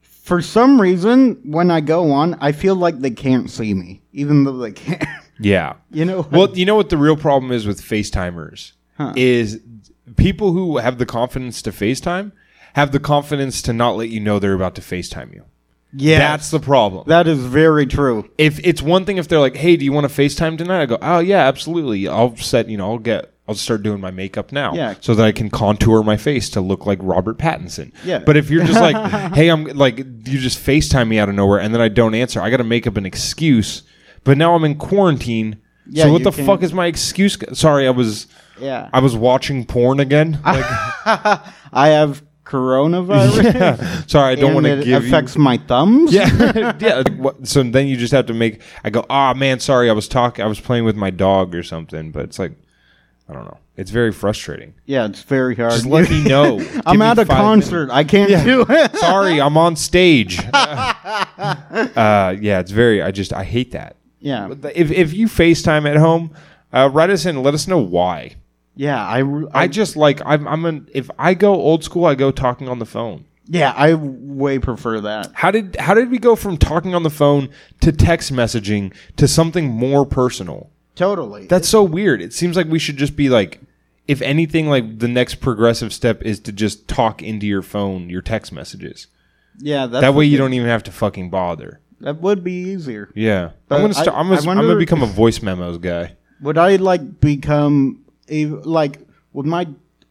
for 0.00 0.40
some 0.40 0.80
reason 0.80 1.40
when 1.44 1.70
I 1.70 1.80
go 1.80 2.10
on, 2.10 2.34
I 2.40 2.52
feel 2.52 2.74
like 2.74 2.98
they 3.00 3.10
can't 3.10 3.50
see 3.50 3.74
me, 3.74 4.02
even 4.12 4.44
though 4.44 4.58
they 4.58 4.72
can. 4.72 4.98
Yeah. 5.40 5.74
you 5.90 6.04
know? 6.04 6.28
Well, 6.30 6.56
you 6.56 6.64
know 6.64 6.76
what 6.76 6.88
the 6.90 6.96
real 6.96 7.16
problem 7.16 7.50
is 7.50 7.66
with 7.66 7.80
FaceTimers 7.82 8.72
is 9.16 9.60
people 10.16 10.52
who 10.52 10.76
have 10.76 10.98
the 10.98 11.06
confidence 11.06 11.62
to 11.62 11.72
FaceTime 11.72 12.30
have 12.74 12.92
the 12.92 13.00
confidence 13.00 13.60
to 13.62 13.72
not 13.72 13.96
let 13.96 14.08
you 14.08 14.20
know 14.20 14.38
they're 14.38 14.54
about 14.54 14.76
to 14.76 14.82
FaceTime 14.82 15.34
you. 15.34 15.44
Yeah, 15.94 16.18
That's 16.18 16.50
the 16.50 16.60
problem. 16.60 17.04
that 17.08 17.26
is 17.26 17.38
very 17.38 17.86
true. 17.86 18.30
if 18.38 18.58
it's 18.64 18.80
one 18.82 19.04
thing 19.04 19.18
if 19.18 19.28
they're 19.28 19.40
like, 19.40 19.56
"Hey, 19.56 19.76
do 19.76 19.84
you 19.84 19.92
want 19.92 20.08
to 20.10 20.22
FaceTime 20.22 20.56
tonight?" 20.58 20.82
I 20.82 20.86
go, 20.86 20.98
"Oh 21.02 21.18
yeah, 21.18 21.46
absolutely. 21.46 22.08
I'll 22.08 22.36
set, 22.36 22.68
you 22.68 22.76
know, 22.76 22.92
I'll 22.92 22.98
get 22.98 23.28
I'll 23.48 23.54
start 23.56 23.82
doing 23.82 24.00
my 24.00 24.10
makeup 24.12 24.52
now 24.52 24.72
Yeah. 24.72 24.94
so 25.00 25.14
that 25.16 25.26
I 25.26 25.32
can 25.32 25.50
contour 25.50 26.02
my 26.04 26.16
face 26.16 26.48
to 26.50 26.60
look 26.60 26.86
like 26.86 26.98
Robert 27.02 27.38
Pattinson." 27.38 27.92
Yeah. 28.04 28.20
But 28.20 28.36
if 28.36 28.50
you're 28.50 28.64
just 28.64 28.80
like, 28.80 28.96
"Hey, 29.34 29.48
I'm 29.48 29.64
like 29.64 29.98
you 29.98 30.38
just 30.38 30.58
FaceTime 30.64 31.08
me 31.08 31.18
out 31.18 31.28
of 31.28 31.34
nowhere 31.34 31.60
and 31.60 31.74
then 31.74 31.80
I 31.82 31.88
don't 31.88 32.14
answer. 32.14 32.40
I 32.40 32.50
got 32.50 32.58
to 32.58 32.64
make 32.64 32.86
up 32.86 32.96
an 32.96 33.04
excuse." 33.06 33.82
But 34.24 34.38
now 34.38 34.54
I'm 34.54 34.64
in 34.64 34.76
quarantine. 34.76 35.58
Yeah, 35.90 36.04
so 36.04 36.12
what 36.12 36.22
the 36.22 36.30
can- 36.30 36.46
fuck 36.46 36.62
is 36.62 36.72
my 36.72 36.86
excuse? 36.86 37.36
Sorry, 37.54 37.86
I 37.88 37.90
was 37.90 38.28
Yeah. 38.60 38.88
I 38.92 39.00
was 39.00 39.16
watching 39.16 39.66
porn 39.66 39.98
again. 39.98 40.38
Like, 40.44 40.64
I 41.72 41.88
have 41.88 42.22
coronavirus. 42.44 44.10
sorry, 44.10 44.32
I 44.32 44.34
don't 44.34 44.54
want 44.54 44.66
to 44.66 44.76
give. 44.84 45.04
it 45.04 45.06
affects 45.08 45.36
you 45.36 45.42
my 45.42 45.56
thumbs. 45.58 46.12
yeah, 46.12 46.76
yeah. 46.80 47.02
So 47.44 47.62
then 47.62 47.86
you 47.86 47.96
just 47.96 48.12
have 48.12 48.26
to 48.26 48.34
make. 48.34 48.60
I 48.84 48.90
go, 48.90 49.04
ah, 49.10 49.34
man, 49.34 49.60
sorry, 49.60 49.88
I 49.88 49.92
was 49.92 50.08
talking, 50.08 50.44
I 50.44 50.48
was 50.48 50.60
playing 50.60 50.84
with 50.84 50.96
my 50.96 51.10
dog 51.10 51.54
or 51.54 51.62
something. 51.62 52.10
But 52.10 52.24
it's 52.24 52.38
like, 52.38 52.52
I 53.28 53.32
don't 53.32 53.44
know. 53.44 53.58
It's 53.74 53.90
very 53.90 54.12
frustrating. 54.12 54.74
yeah, 54.84 55.06
it's 55.06 55.22
very 55.22 55.56
hard. 55.56 55.72
Just 55.72 55.86
let 55.86 56.10
me 56.10 56.22
know. 56.28 56.60
I'm 56.84 57.00
at 57.00 57.18
a 57.18 57.24
concert. 57.24 57.88
I 57.90 58.04
can't 58.04 58.44
do 58.44 58.66
it. 58.68 58.96
Sorry, 58.96 59.40
I'm 59.40 59.56
on 59.56 59.76
stage. 59.76 60.38
uh, 60.52 62.36
yeah, 62.40 62.60
it's 62.60 62.70
very. 62.70 63.02
I 63.02 63.10
just 63.10 63.32
I 63.32 63.44
hate 63.44 63.72
that. 63.72 63.96
yeah, 64.20 64.52
If 64.74 64.90
if 64.90 65.12
you 65.14 65.26
FaceTime 65.26 65.88
at 65.88 65.96
home, 65.96 66.32
uh, 66.72 66.90
write 66.92 67.10
us 67.10 67.24
in. 67.24 67.36
and 67.36 67.44
Let 67.44 67.54
us 67.54 67.66
know 67.66 67.78
why. 67.78 68.36
Yeah. 68.74 69.04
I, 69.04 69.22
I 69.52 69.68
just 69.68 69.96
like 69.96 70.20
I'm 70.24 70.46
I'm 70.48 70.64
an 70.64 70.88
if 70.92 71.10
I 71.18 71.34
go 71.34 71.54
old 71.54 71.84
school, 71.84 72.04
I 72.06 72.14
go 72.14 72.30
talking 72.30 72.68
on 72.68 72.78
the 72.78 72.86
phone. 72.86 73.24
yeah. 73.46 73.72
I 73.76 73.94
way 73.94 74.58
prefer 74.58 75.00
that. 75.02 75.30
How 75.34 75.50
did 75.50 75.76
how 75.76 75.94
did 75.94 76.10
we 76.10 76.18
go 76.18 76.36
from 76.36 76.56
talking 76.56 76.94
on 76.94 77.02
the 77.02 77.10
phone 77.10 77.50
to 77.80 77.92
text 77.92 78.32
messaging 78.32 78.94
to 79.16 79.26
something 79.28 79.68
more 79.68 80.04
personal? 80.06 80.70
Totally. 80.94 81.46
That's 81.46 81.68
so 81.68 81.82
weird. 81.82 82.20
It 82.22 82.32
seems 82.32 82.56
like 82.56 82.66
we 82.66 82.78
should 82.78 82.96
just 82.98 83.16
be 83.16 83.28
like, 83.30 83.60
if 84.06 84.20
anything, 84.22 84.68
like 84.68 84.98
the 84.98 85.08
next 85.08 85.36
progressive 85.36 85.92
step 85.92 86.22
is 86.22 86.38
to 86.40 86.52
just 86.52 86.86
talk 86.88 87.22
into 87.22 87.46
your 87.46 87.62
phone, 87.62 88.10
your 88.10 88.20
text 88.22 88.52
messages. 88.52 89.06
yeah. 89.58 89.86
That's 89.86 90.02
That 90.02 90.14
way 90.14 90.26
you 90.26 90.36
don't 90.38 90.52
even 90.52 90.68
have 90.68 90.82
to 90.84 90.92
fucking 90.92 91.30
bother. 91.30 91.80
That 92.00 92.20
would 92.20 92.42
be 92.44 92.52
easier. 92.52 93.10
Yeah, 93.14 93.50
But 93.68 93.76
I'm 93.76 93.80
gonna 93.82 93.94
I- 93.98 94.02
start. 94.02 94.18
I'm 94.18 94.28
gonna, 94.28 94.40
I'm 94.50 94.56
gonna 94.66 94.76
become 94.76 95.02
a 95.02 95.06
voice 95.06 95.40
memos 95.40 95.78
guy. 95.78 96.16
Would 96.42 96.58
I 96.58 96.76
like 96.76 97.20
become 97.20 98.01
like? 98.46 99.00
Would 99.32 99.46
my 99.46 99.66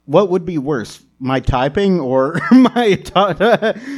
what 0.05 0.29
would 0.29 0.45
be 0.45 0.57
worse, 0.57 1.03
my 1.19 1.39
typing 1.39 1.99
or 1.99 2.39
my 2.51 2.95
ta- 3.03 3.35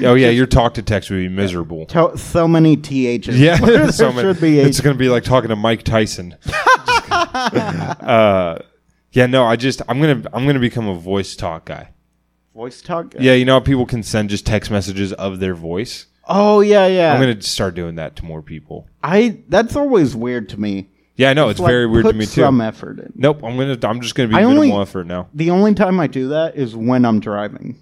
Oh 0.03 0.13
yeah, 0.15 0.29
your 0.29 0.45
talk 0.45 0.73
to 0.75 0.81
text 0.81 1.09
would 1.09 1.17
be 1.17 1.29
miserable. 1.29 1.86
to- 1.88 2.17
so 2.17 2.47
many 2.47 2.75
ths? 2.75 3.27
Yeah, 3.39 3.89
so 3.89 4.12
many- 4.12 4.21
should 4.33 4.41
be. 4.41 4.59
it's 4.59 4.81
gonna 4.81 4.95
be 4.97 5.09
like 5.09 5.23
talking 5.23 5.49
to 5.49 5.55
Mike 5.55 5.83
Tyson. 5.83 6.36
uh, 7.12 8.59
yeah, 9.12 9.25
no, 9.27 9.45
I 9.45 9.55
just 9.55 9.81
I'm 9.88 9.99
gonna 10.01 10.23
I'm 10.33 10.45
gonna 10.45 10.59
become 10.59 10.88
a 10.88 10.95
voice 10.95 11.36
talk 11.36 11.65
guy. 11.65 11.89
voice 12.53 12.81
talk. 12.81 13.12
guy? 13.12 13.19
Yeah, 13.21 13.33
you 13.33 13.45
know 13.45 13.53
how 13.53 13.59
people 13.59 13.86
can 13.86 14.03
send 14.03 14.29
just 14.29 14.45
text 14.45 14.71
messages 14.71 15.13
of 15.13 15.39
their 15.39 15.55
voice. 15.55 16.07
Oh 16.25 16.62
yeah, 16.62 16.88
yeah. 16.88 17.13
I'm 17.13 17.19
gonna 17.19 17.41
start 17.41 17.75
doing 17.75 17.95
that 17.95 18.15
to 18.17 18.25
more 18.25 18.41
people. 18.41 18.88
I 19.03 19.41
that's 19.49 19.75
always 19.75 20.15
weird 20.15 20.49
to 20.49 20.59
me. 20.59 20.89
Yeah, 21.15 21.30
I 21.30 21.34
know 21.34 21.49
it's 21.49 21.60
Like, 21.60 21.69
very 21.69 21.86
weird 21.86 22.06
to 22.06 22.13
me 22.13 22.26
too. 22.26 22.41
Some 22.41 22.60
effort 22.60 22.99
in. 22.99 23.13
Nope, 23.15 23.43
I'm 23.43 23.56
gonna 23.58 23.78
I'm 23.84 24.02
just 24.02 24.15
gonna 24.15 24.30
be 24.30 24.36
I 24.36 24.41
minimal 24.41 24.63
only- 24.63 24.82
effort 24.82 25.06
now. 25.06 25.28
The 25.34 25.52
only 25.52 25.73
time 25.76 25.99
I 25.99 26.08
do 26.08 26.30
that 26.30 26.56
is 26.56 26.76
when 26.76 27.06
I'm 27.06 27.19
driving. 27.19 27.78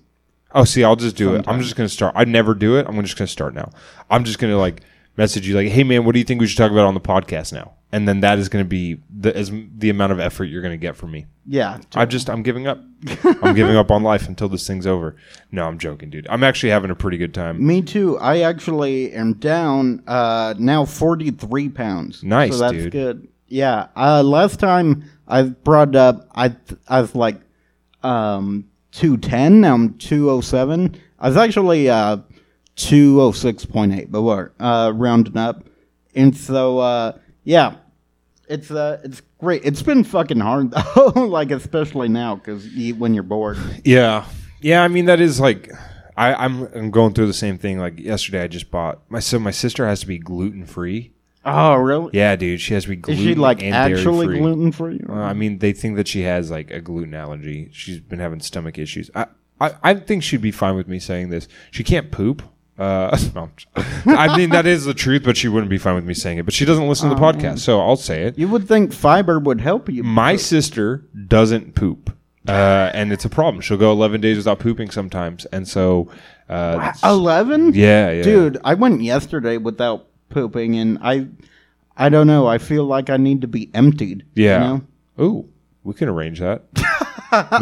Oh, 0.54 0.66
see, 0.66 0.84
I'll 0.84 0.98
just 0.98 1.16
do 1.16 1.36
it. 1.36 1.48
I'm 1.48 1.62
just 1.62 1.78
gonna 1.78 1.88
start. 1.88 2.14
I 2.18 2.26
never 2.26 2.54
do 2.54 2.78
it. 2.78 2.86
I'm 2.88 3.02
just 3.04 3.18
gonna 3.18 3.28
start 3.28 3.54
now. 3.54 3.70
I'm 4.10 4.26
just 4.26 4.38
gonna 4.38 4.58
like 4.58 4.82
message 5.16 5.48
you 5.48 5.56
like, 5.56 5.70
"Hey 5.70 5.84
man, 5.84 6.04
what 6.04 6.12
do 6.12 6.20
you 6.20 6.26
think 6.26 6.42
we 6.42 6.48
should 6.48 6.58
talk 6.58 6.72
about 6.72 6.86
on 6.88 6.94
the 6.94 7.00
podcast 7.00 7.54
now?" 7.54 7.72
And 7.94 8.08
then 8.08 8.22
that 8.22 8.40
is 8.40 8.48
gonna 8.48 8.64
be 8.64 9.02
the 9.10 9.36
as 9.36 9.52
the 9.78 9.90
amount 9.90 10.14
of 10.14 10.20
effort 10.20 10.46
you're 10.46 10.62
gonna 10.62 10.78
get 10.78 10.96
from 10.96 11.12
me. 11.12 11.26
Yeah. 11.46 11.80
I 11.96 12.06
just 12.06 12.30
I'm 12.30 12.44
giving 12.44 12.68
up. 12.68 12.80
I'm 13.24 13.56
giving 13.56 13.76
up 13.76 13.92
on 13.92 14.04
life 14.04 14.28
until 14.28 14.48
this 14.48 14.66
thing's 14.66 14.88
over. 14.88 15.16
No, 15.52 15.68
I'm 15.68 15.78
joking, 15.78 16.10
dude. 16.10 16.28
I'm 16.30 16.44
actually 16.44 16.70
having 16.70 16.92
a 16.92 16.96
pretty 16.96 17.18
good 17.18 17.34
time. 17.34 17.66
Me 17.66 17.82
too. 17.82 18.18
I 18.20 18.42
actually 18.42 19.12
am 19.12 19.34
down 19.34 20.04
uh, 20.08 20.54
now 20.58 20.86
43 20.86 21.70
pounds. 21.70 22.24
Nice, 22.24 22.54
so 22.54 22.60
that's 22.60 22.74
dude. 22.74 22.92
good. 22.92 23.28
Yeah. 23.48 23.88
Uh, 23.96 24.24
last 24.24 24.60
time 24.60 25.04
I 25.28 25.44
brought 25.44 25.96
up, 25.96 26.28
I 26.34 26.50
th- 26.50 26.80
I 26.88 27.02
was 27.02 27.16
like 27.16 27.42
um, 28.04 28.70
210. 28.92 29.62
Now 29.62 29.74
I'm 29.74 29.98
207. 29.98 30.96
I 31.20 31.28
was 31.28 31.38
actually 31.38 31.90
uh, 31.90 32.18
206.8, 32.78 34.10
but 34.10 34.22
we're 34.22 34.52
uh, 34.60 34.92
rounding 34.96 35.38
up. 35.38 35.66
And 36.16 36.36
so, 36.36 36.80
uh, 36.80 37.18
yeah, 37.44 37.76
It's 38.52 38.70
uh, 38.70 39.00
it's 39.04 39.22
great. 39.40 39.62
It's 39.64 39.82
been 39.82 40.04
fucking 40.04 40.40
hard 40.40 40.72
though, 40.96 41.14
like 41.16 41.52
especially 41.52 42.10
now 42.10 42.36
because 42.36 42.68
you 42.68 42.96
when 42.96 43.14
you're 43.14 43.24
bored. 43.24 43.58
Yeah, 43.84 44.26
yeah. 44.62 44.84
I 44.84 44.88
mean, 44.90 45.06
that 45.06 45.20
is 45.22 45.40
like, 45.40 45.72
I, 46.18 46.34
I'm 46.34 46.64
I'm 46.76 46.92
going 46.92 47.14
through 47.14 47.28
the 47.28 47.34
same 47.34 47.58
thing. 47.58 47.80
Like 47.80 48.00
yesterday, 48.00 48.44
I 48.44 48.48
just 48.48 48.70
bought 48.70 49.00
my 49.10 49.20
so 49.20 49.40
my 49.40 49.52
sister 49.52 49.88
has 49.88 50.02
to 50.02 50.08
be 50.08 50.18
gluten 50.20 50.66
free. 50.66 51.14
Oh, 51.44 51.76
really? 51.76 52.12
Yeah, 52.14 52.36
dude, 52.36 52.62
she 52.62 52.76
has 52.76 52.84
to 52.84 52.90
be 52.90 52.96
Is 52.98 53.02
gluten 53.02 53.24
she 53.24 53.36
like 53.36 53.64
and 53.64 53.74
actually 53.74 54.28
dairy-free. 54.28 54.40
gluten 54.40 54.72
free? 54.72 55.02
Uh, 55.10 55.14
I 55.14 55.34
mean, 55.34 55.58
they 55.58 55.74
think 55.74 55.96
that 55.96 56.08
she 56.08 56.22
has 56.22 56.52
like 56.52 56.70
a 56.70 56.82
gluten 56.82 57.16
allergy. 57.16 57.70
She's 57.72 58.00
been 58.00 58.20
having 58.20 58.42
stomach 58.42 58.78
issues. 58.78 59.10
I, 59.16 59.26
I, 59.60 59.74
I 59.82 59.94
think 59.96 60.22
she'd 60.22 60.42
be 60.42 60.52
fine 60.52 60.76
with 60.76 60.88
me 60.88 61.00
saying 61.00 61.30
this. 61.30 61.48
She 61.72 61.84
can't 61.84 62.12
poop. 62.12 62.44
Uh, 62.82 63.16
no, 63.36 63.50
I 64.08 64.36
mean, 64.36 64.50
that 64.50 64.66
is 64.66 64.86
the 64.86 64.94
truth, 64.96 65.22
but 65.24 65.38
she 65.38 65.48
wouldn't 65.48 65.70
be 65.70 65.78
fine 65.78 65.94
with 65.94 66.04
me 66.04 66.16
saying 66.16 66.40
it. 66.40 66.46
But 66.46 66.54
she 66.56 66.66
doesn't 66.66 66.88
listen 66.88 67.10
to 67.10 67.16
the 67.16 67.22
podcast, 67.22 67.60
so 67.60 67.80
I'll 67.80 67.96
say 67.96 68.24
it. 68.24 68.40
you 68.40 68.48
would 68.48 68.68
think 68.68 68.92
fiber 68.92 69.38
would 69.40 69.62
help 69.62 69.88
you. 69.88 70.02
My 70.04 70.36
sister 70.36 71.06
doesn't 71.28 71.76
poop, 71.76 72.10
uh, 72.48 72.90
and 72.94 73.14
it's 73.14 73.24
a 73.24 73.30
problem. 73.30 73.62
She'll 73.62 73.78
go 73.78 73.92
11 73.92 74.20
days 74.20 74.38
without 74.38 74.58
pooping 74.58 74.90
sometimes, 74.90 75.46
and 75.48 75.68
so 75.68 76.10
uh, 76.50 76.92
Eleven? 77.04 77.74
yeah, 77.76 78.10
yeah, 78.10 78.24
dude. 78.24 78.58
I 78.64 78.74
went 78.74 79.04
yesterday 79.04 79.58
without 79.58 80.08
pooping, 80.30 80.76
and 80.76 80.98
I, 81.04 81.28
I 81.96 82.10
don't 82.10 82.26
know. 82.26 82.48
I 82.48 82.58
feel 82.58 82.86
like 82.86 83.12
I 83.12 83.18
need 83.18 83.42
to 83.42 83.48
be 83.48 83.70
emptied. 83.76 84.26
yeah. 84.34 84.56
You 84.56 84.84
know? 85.20 85.24
Ooh, 85.24 85.50
we 85.84 85.94
can 85.94 86.10
arrange 86.10 86.40
that. 86.40 86.64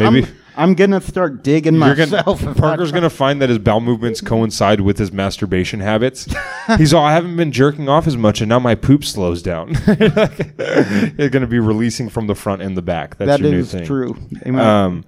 Maybe. 0.00 0.26
I'm 0.56 0.74
gonna 0.74 1.00
start 1.00 1.42
digging 1.42 1.74
You're 1.74 1.96
myself. 1.96 2.40
gonna, 2.40 2.50
if 2.52 2.56
I 2.58 2.60
Parker's 2.60 2.92
gonna 2.92 3.10
find 3.10 3.40
that 3.42 3.48
his 3.48 3.58
bowel 3.58 3.80
movements 3.80 4.20
coincide 4.20 4.80
with 4.80 4.98
his 4.98 5.12
masturbation 5.12 5.80
habits. 5.80 6.26
He's 6.76 6.92
all, 6.94 7.04
I 7.04 7.12
haven't 7.12 7.36
been 7.36 7.52
jerking 7.52 7.88
off 7.88 8.06
as 8.06 8.16
much, 8.16 8.40
and 8.40 8.48
now 8.48 8.58
my 8.58 8.74
poop 8.74 9.04
slows 9.04 9.42
down. 9.42 9.74
You're 11.18 11.28
gonna 11.30 11.46
be 11.46 11.58
releasing 11.58 12.08
from 12.08 12.26
the 12.26 12.34
front 12.34 12.62
and 12.62 12.76
the 12.76 12.82
back. 12.82 13.16
That's 13.16 13.28
That 13.28 13.40
your 13.40 13.54
is 13.54 13.72
new 13.72 13.78
thing. 13.80 13.86
true. 13.86 14.16
Amen. 14.46 14.66
Um, 14.66 15.04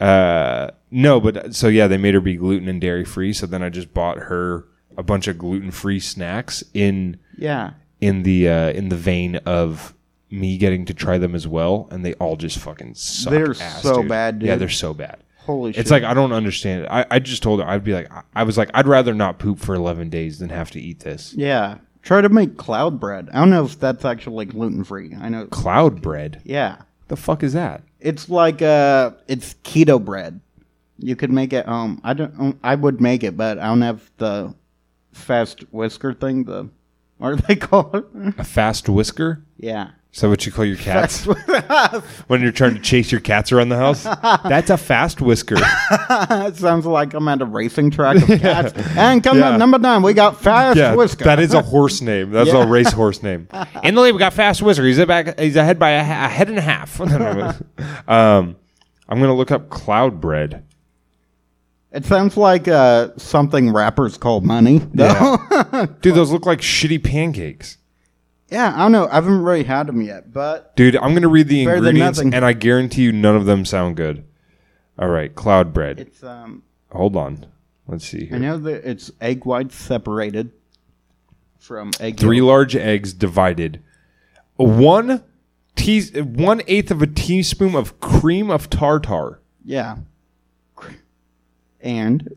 uh, 0.00 0.70
no, 0.90 1.20
but 1.20 1.54
so 1.54 1.68
yeah, 1.68 1.86
they 1.86 1.96
made 1.98 2.14
her 2.14 2.20
be 2.20 2.36
gluten 2.36 2.68
and 2.68 2.80
dairy 2.80 3.04
free. 3.04 3.32
So 3.32 3.46
then 3.46 3.62
I 3.62 3.68
just 3.68 3.94
bought 3.94 4.18
her 4.18 4.66
a 4.96 5.02
bunch 5.02 5.28
of 5.28 5.38
gluten 5.38 5.70
free 5.70 6.00
snacks 6.00 6.62
in 6.74 7.18
yeah. 7.38 7.70
in 8.00 8.24
the 8.24 8.48
uh, 8.48 8.70
in 8.70 8.88
the 8.88 8.96
vein 8.96 9.36
of 9.36 9.94
me 10.32 10.56
getting 10.58 10.84
to 10.86 10.94
try 10.94 11.18
them 11.18 11.34
as 11.34 11.46
well, 11.46 11.88
and 11.90 12.04
they 12.04 12.14
all 12.14 12.36
just 12.36 12.58
fucking 12.58 12.94
suck. 12.94 13.30
They're 13.32 13.50
ass, 13.50 13.82
so 13.82 14.00
dude. 14.00 14.08
bad, 14.08 14.42
Yeah, 14.42 14.56
they're 14.56 14.68
so 14.68 14.94
bad. 14.94 15.18
Holy 15.38 15.72
shit. 15.72 15.80
It's 15.80 15.90
like 15.90 16.04
I 16.04 16.14
don't 16.14 16.32
understand 16.32 16.84
it. 16.84 16.88
I, 16.90 17.04
I 17.10 17.18
just 17.18 17.42
told 17.42 17.60
her 17.60 17.66
I'd 17.68 17.82
be 17.84 17.92
like 17.92 18.10
I, 18.12 18.22
I 18.34 18.42
was 18.44 18.56
like 18.56 18.70
I'd 18.74 18.86
rather 18.86 19.12
not 19.12 19.38
poop 19.40 19.58
for 19.58 19.74
eleven 19.74 20.08
days 20.08 20.38
than 20.38 20.50
have 20.50 20.70
to 20.72 20.80
eat 20.80 21.00
this 21.00 21.34
Yeah. 21.34 21.78
Try 22.02 22.20
to 22.20 22.28
make 22.28 22.56
cloud 22.56 22.98
bread. 23.00 23.28
I 23.32 23.38
don't 23.40 23.50
know 23.50 23.64
if 23.64 23.78
that's 23.78 24.04
actually 24.04 24.36
like 24.36 24.48
gluten 24.50 24.84
free. 24.84 25.14
I 25.20 25.28
know. 25.28 25.46
cloud 25.46 26.00
bread. 26.00 26.40
Yeah. 26.44 26.82
The 27.08 27.16
fuck 27.16 27.42
is 27.42 27.52
that? 27.54 27.82
It's 28.00 28.28
like 28.28 28.62
uh 28.62 29.10
it's 29.26 29.54
keto 29.64 30.02
bread. 30.04 30.40
You 30.98 31.16
could 31.16 31.32
make 31.32 31.52
it 31.52 31.66
um 31.66 32.00
I 32.04 32.14
don't 32.14 32.58
I 32.62 32.76
would 32.76 33.00
make 33.00 33.24
it, 33.24 33.36
but 33.36 33.58
I 33.58 33.66
don't 33.66 33.82
have 33.82 34.08
the 34.18 34.54
fast 35.12 35.60
whisker 35.72 36.14
thing, 36.14 36.44
the 36.44 36.68
what 37.18 37.32
are 37.32 37.36
they 37.36 37.56
called? 37.68 38.04
A 38.38 38.44
fast 38.44 38.88
whisker? 38.88 39.42
yeah. 39.56 39.90
Is 40.14 40.20
that 40.20 40.28
what 40.28 40.44
you 40.44 40.52
call 40.52 40.66
your 40.66 40.76
cats 40.76 41.24
when 42.26 42.42
you're 42.42 42.52
trying 42.52 42.74
to 42.74 42.80
chase 42.80 43.10
your 43.10 43.20
cats 43.22 43.50
around 43.50 43.70
the 43.70 43.78
house? 43.78 44.02
That's 44.44 44.68
a 44.68 44.76
fast 44.76 45.22
whisker. 45.22 45.56
It 46.44 46.56
sounds 46.56 46.84
like 46.84 47.14
I'm 47.14 47.26
at 47.28 47.40
a 47.40 47.46
racing 47.46 47.90
track 47.92 48.16
of 48.16 48.40
cats. 48.40 48.72
And 48.96 49.22
coming 49.24 49.42
Yeah. 49.42 49.50
up 49.52 49.58
number 49.58 49.78
nine, 49.78 50.02
we 50.02 50.12
got 50.12 50.38
fast 50.40 50.76
yeah, 50.76 50.94
whisker. 50.94 51.24
that 51.24 51.40
is 51.40 51.54
a 51.54 51.62
horse 51.62 52.02
name. 52.02 52.30
That's 52.30 52.50
Yeah. 52.52 52.62
a 52.64 52.66
race 52.66 52.92
horse 52.92 53.22
name. 53.22 53.48
In 53.82 53.94
the 53.94 54.02
lead, 54.02 54.12
we 54.12 54.18
got 54.18 54.34
Fast 54.34 54.60
Whisker. 54.60 54.84
He's 54.84 55.02
back. 55.06 55.38
He's 55.40 55.56
ahead 55.56 55.78
by 55.78 55.90
a, 55.92 56.04
ha- 56.04 56.26
a 56.26 56.28
head 56.28 56.48
and 56.50 56.58
a 56.58 56.62
half. 56.62 57.00
um, 57.00 58.56
I'm 59.08 59.20
gonna 59.20 59.34
look 59.34 59.50
up 59.50 59.70
cloud 59.70 60.20
bread. 60.20 60.62
It 61.90 62.04
sounds 62.04 62.36
like 62.36 62.68
uh, 62.68 63.08
something 63.16 63.72
rappers 63.72 64.18
call 64.18 64.40
money. 64.42 64.78
though. 64.92 65.38
Dude, 66.02 66.14
those 66.14 66.30
look 66.30 66.44
like 66.46 66.60
shitty 66.60 67.02
pancakes. 67.02 67.78
Yeah, 68.52 68.72
I 68.74 68.78
don't 68.78 68.92
know. 68.92 69.08
I 69.08 69.14
haven't 69.14 69.42
really 69.42 69.64
had 69.64 69.86
them 69.86 70.02
yet, 70.02 70.32
but 70.32 70.76
Dude, 70.76 70.96
I'm 70.96 71.14
gonna 71.14 71.28
read 71.28 71.48
the 71.48 71.64
Better 71.64 71.80
than 71.80 71.88
ingredients, 71.96 72.18
nothing. 72.18 72.34
and 72.34 72.44
I 72.44 72.52
guarantee 72.52 73.02
you 73.02 73.12
none 73.12 73.34
of 73.34 73.46
them 73.46 73.64
sound 73.64 73.96
good. 73.96 74.24
All 74.98 75.08
right, 75.08 75.34
cloud 75.34 75.72
bread. 75.72 75.98
it's 75.98 76.22
um. 76.22 76.62
Hold 76.90 77.16
on. 77.16 77.46
Let's 77.88 78.06
see 78.06 78.24
I 78.24 78.26
here. 78.26 78.38
know 78.38 78.58
that 78.58 78.88
it's 78.88 79.10
egg 79.20 79.44
whites 79.46 79.74
separated 79.74 80.52
from 81.58 81.90
egg. 81.98 82.18
Three 82.20 82.36
yolk. 82.38 82.48
large 82.48 82.76
eggs 82.76 83.12
divided. 83.14 83.82
One 84.56 85.24
tea, 85.74 86.02
one 86.20 86.60
eighth 86.66 86.90
of 86.90 87.00
a 87.02 87.06
teaspoon 87.06 87.74
of 87.74 87.98
cream 88.00 88.50
of 88.50 88.68
tartar. 88.68 89.40
Yeah. 89.64 89.96
And 91.80 92.28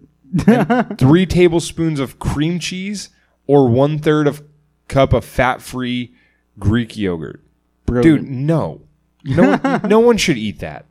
three 0.97 1.25
tablespoons 1.25 1.99
of 1.99 2.17
cream 2.17 2.57
cheese 2.59 3.09
or 3.45 3.69
one 3.69 3.99
third 3.99 4.25
of 4.27 4.41
cup 4.87 5.13
of 5.13 5.25
fat-free 5.25 6.13
Greek 6.59 6.97
yogurt. 6.97 7.41
Brilliant. 7.85 8.21
Dude, 8.23 8.29
no, 8.29 8.81
no, 9.23 9.57
one, 9.57 9.81
no 9.89 9.99
one 9.99 10.17
should 10.17 10.37
eat 10.37 10.59
that. 10.59 10.85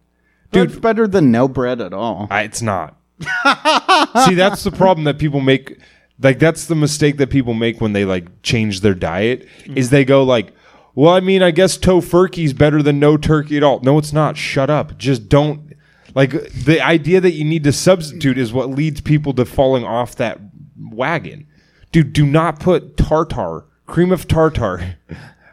dude, 0.53 0.71
it's 0.71 0.81
better 0.81 1.07
than 1.07 1.31
no 1.31 1.49
bread 1.49 1.81
at 1.81 1.93
all. 1.93 2.29
I, 2.31 2.43
it's 2.43 2.63
not. 2.63 2.97
See, 3.21 4.35
that's 4.35 4.65
the 4.65 4.73
problem 4.75 5.05
that 5.05 5.19
people 5.19 5.41
make. 5.41 5.79
Like 6.21 6.39
that's 6.39 6.67
the 6.67 6.75
mistake 6.75 7.17
that 7.19 7.31
people 7.31 7.55
make 7.55 7.81
when 7.81 7.93
they 7.93 8.05
like 8.05 8.43
change 8.43 8.81
their 8.81 8.95
diet. 8.95 9.49
Mm. 9.65 9.77
Is 9.77 9.91
they 9.91 10.05
go 10.05 10.23
like, 10.23 10.53
"Well, 10.95 11.13
I 11.13 11.21
mean, 11.21 11.43
I 11.43 11.51
guess 11.51 11.77
tofurkey's 11.79 12.53
better 12.53 12.83
than 12.83 12.99
no 12.99 13.17
turkey 13.17 13.57
at 13.57 13.63
all." 13.63 13.81
No, 13.81 13.99
it's 13.99 14.13
not. 14.13 14.37
Shut 14.37 14.71
up. 14.71 14.97
Just 14.99 15.29
don't. 15.29 15.75
Like 16.15 16.31
the 16.53 16.81
idea 16.81 17.21
that 17.21 17.33
you 17.33 17.45
need 17.45 17.65
to 17.65 17.73
substitute 17.73 18.39
is 18.39 18.53
what 18.53 18.71
leads 18.71 19.01
people 19.01 19.33
to 19.35 19.45
falling 19.45 19.85
off 19.85 20.15
that 20.17 20.39
wagon. 20.79 21.47
Dude, 21.91 22.13
do 22.13 22.27
not 22.27 22.61
put 22.61 22.97
tartar, 22.97 23.67
cream 23.87 24.13
of 24.13 24.27
tartar. 24.29 24.97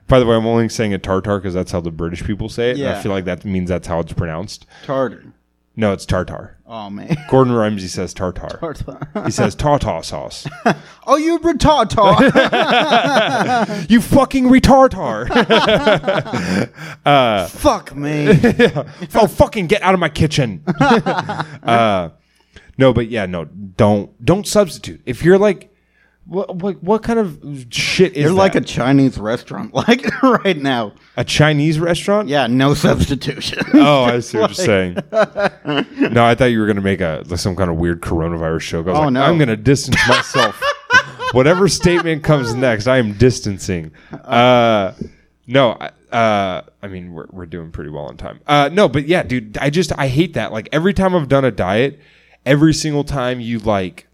By 0.08 0.20
the 0.20 0.26
way, 0.26 0.36
I'm 0.36 0.46
only 0.46 0.68
saying 0.70 0.92
it 0.92 1.04
tartar 1.04 1.38
because 1.38 1.54
that's 1.54 1.72
how 1.72 1.80
the 1.82 1.92
British 1.92 2.24
people 2.24 2.50
say 2.50 2.72
it. 2.72 2.78
and 2.80 2.88
I 2.88 2.92
Yeah. 2.94 3.02
feel 3.02 3.12
like 3.12 3.26
that 3.26 3.46
means 3.46 3.70
that's 3.70 3.88
how 3.88 4.00
it's 4.02 4.14
pronounced. 4.14 4.66
Tartar. 4.86 5.24
No, 5.78 5.94
it's 5.94 6.06
tartar. 6.06 6.58
Oh 6.68 6.90
man. 6.90 7.16
Gordon 7.30 7.54
Ramsay 7.56 7.88
says 7.88 8.14
tartar. 8.14 8.58
Tartar. 8.60 9.24
He 9.26 9.32
says 9.32 9.56
tartar 9.56 10.04
sauce. 10.04 10.46
oh, 11.08 11.16
you 11.16 11.40
retardar. 11.40 12.20
you 13.90 14.02
fucking 14.02 14.46
retartar. 14.50 15.30
Fuck 17.50 17.96
me. 17.96 18.28
oh, 19.16 19.28
fucking 19.28 19.68
get 19.68 19.82
out 19.82 19.94
of 19.94 20.00
my 20.02 20.10
kitchen. 20.10 20.62
uh, 20.68 22.10
no, 22.78 22.94
but 22.94 23.08
yeah, 23.08 23.26
no, 23.26 23.46
don't 23.46 24.24
don't 24.24 24.46
substitute. 24.48 25.02
If 25.06 25.24
you're 25.24 25.38
like, 25.38 25.71
what 26.26 26.56
what, 26.56 26.82
what 26.84 27.04
kind 27.04 27.20
of 27.20 27.66
shit 27.70 28.14
is 28.14 28.24
You're 28.26 28.32
like 28.32 28.56
a? 28.56 28.62
Chinese 28.62 29.18
restaurant, 29.18 29.74
like 29.88 30.06
right 30.22 30.58
now. 30.58 30.94
a 31.18 31.24
Chinese 31.24 31.80
restaurant? 31.80 32.28
Yeah, 32.30 32.48
no 32.48 32.74
substitution. 32.74 33.60
Oh, 33.74 34.04
I 34.04 34.20
see 34.20 34.38
what 34.38 34.56
you're 34.58 34.66
saying. 34.66 34.98
No, 36.12 36.26
I 36.26 36.36
thought 36.36 36.46
you 36.46 36.60
were 36.60 36.68
gonna 36.68 36.82
make 36.82 37.02
a 37.02 37.24
like 37.28 37.40
some 37.40 37.56
kind 37.56 37.70
of 37.70 37.78
weird 37.78 38.02
coronavirus 38.02 38.68
joke. 38.70 38.88
I 38.88 38.90
was 38.92 39.00
Oh, 39.00 39.04
like, 39.04 39.14
no. 39.14 39.24
I'm 39.24 39.38
gonna 39.38 39.56
distance 39.58 39.98
myself. 40.08 40.62
Whatever 41.34 41.68
statement 41.70 42.24
comes 42.24 42.54
next, 42.54 42.88
I 42.88 42.98
am 42.98 43.14
distancing. 43.14 43.92
Uh, 44.12 44.94
no, 45.48 45.78
I- 45.80 45.92
uh, 46.16 46.62
I 46.82 46.88
mean 46.88 47.14
we're 47.14 47.28
we're 47.32 47.46
doing 47.46 47.72
pretty 47.72 47.90
well 47.90 48.04
on 48.06 48.18
time. 48.18 48.42
Uh, 48.46 48.70
no, 48.72 48.90
but 48.90 49.08
yeah, 49.08 49.24
dude, 49.24 49.58
I 49.60 49.70
just 49.70 49.98
I 49.98 50.08
hate 50.08 50.34
that. 50.34 50.52
Like 50.52 50.68
every 50.74 50.94
time 50.94 51.16
I've 51.16 51.30
done 51.30 51.46
a 51.46 51.52
diet, 51.52 52.00
every 52.46 52.74
single 52.74 53.06
time 53.06 53.40
you 53.40 53.60
like 53.60 54.08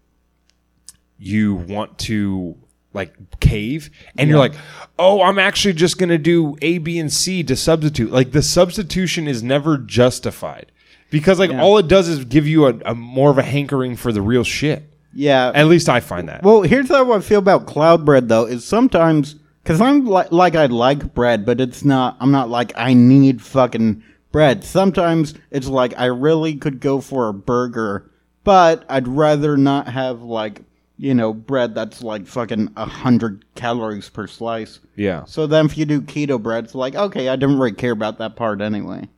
you 1.18 1.54
want 1.54 1.98
to 1.98 2.56
like 2.94 3.12
cave 3.40 3.90
and 4.16 4.30
you're 4.30 4.38
like 4.38 4.54
oh 4.98 5.22
i'm 5.22 5.38
actually 5.38 5.74
just 5.74 5.98
going 5.98 6.08
to 6.08 6.18
do 6.18 6.56
a 6.62 6.78
b 6.78 6.98
and 6.98 7.12
c 7.12 7.42
to 7.42 7.54
substitute 7.54 8.10
like 8.10 8.32
the 8.32 8.42
substitution 8.42 9.28
is 9.28 9.42
never 9.42 9.76
justified 9.76 10.72
because 11.10 11.38
like 11.38 11.50
all 11.50 11.76
it 11.78 11.86
does 11.86 12.08
is 12.08 12.24
give 12.24 12.46
you 12.46 12.66
a, 12.66 12.74
a 12.86 12.94
more 12.94 13.30
of 13.30 13.38
a 13.38 13.42
hankering 13.42 13.94
for 13.94 14.10
the 14.10 14.22
real 14.22 14.42
shit 14.42 14.84
yeah. 15.12 15.52
at 15.54 15.66
least 15.66 15.88
i 15.88 16.00
find 16.00 16.28
that 16.28 16.42
Well, 16.42 16.62
here's 16.62 16.88
how 16.88 17.12
I 17.12 17.20
feel 17.20 17.38
about 17.38 17.66
cloud 17.66 18.04
bread, 18.04 18.28
though. 18.28 18.44
Is 18.46 18.64
sometimes 18.64 19.36
because 19.62 19.80
I'm 19.80 20.06
like 20.06 20.30
like 20.32 20.54
I 20.54 20.66
like 20.66 21.14
bread, 21.14 21.44
but 21.44 21.60
it's 21.60 21.84
not. 21.84 22.16
I'm 22.20 22.30
not 22.30 22.48
like 22.48 22.72
I 22.76 22.94
need 22.94 23.42
fucking 23.42 24.02
bread. 24.32 24.64
Sometimes 24.64 25.34
it's 25.50 25.66
like 25.66 25.98
I 25.98 26.06
really 26.06 26.56
could 26.56 26.80
go 26.80 27.00
for 27.00 27.28
a 27.28 27.34
burger, 27.34 28.10
but 28.44 28.84
I'd 28.88 29.08
rather 29.08 29.56
not 29.56 29.88
have 29.88 30.22
like 30.22 30.62
you 30.98 31.14
know 31.14 31.32
bread 31.32 31.74
that's 31.74 32.02
like 32.02 32.26
fucking 32.26 32.70
a 32.76 32.84
hundred 32.84 33.44
calories 33.54 34.08
per 34.08 34.26
slice. 34.26 34.80
yeah 34.96 35.24
So 35.24 35.46
then, 35.46 35.66
if 35.66 35.78
you 35.78 35.84
do 35.86 36.00
keto 36.02 36.42
bread, 36.42 36.64
it's 36.64 36.74
like 36.74 36.94
okay, 36.96 37.28
I 37.28 37.36
didn't 37.36 37.58
really 37.58 37.72
care 37.72 37.92
about 37.92 38.18
that 38.18 38.34
part 38.36 38.60
anyway. 38.60 39.08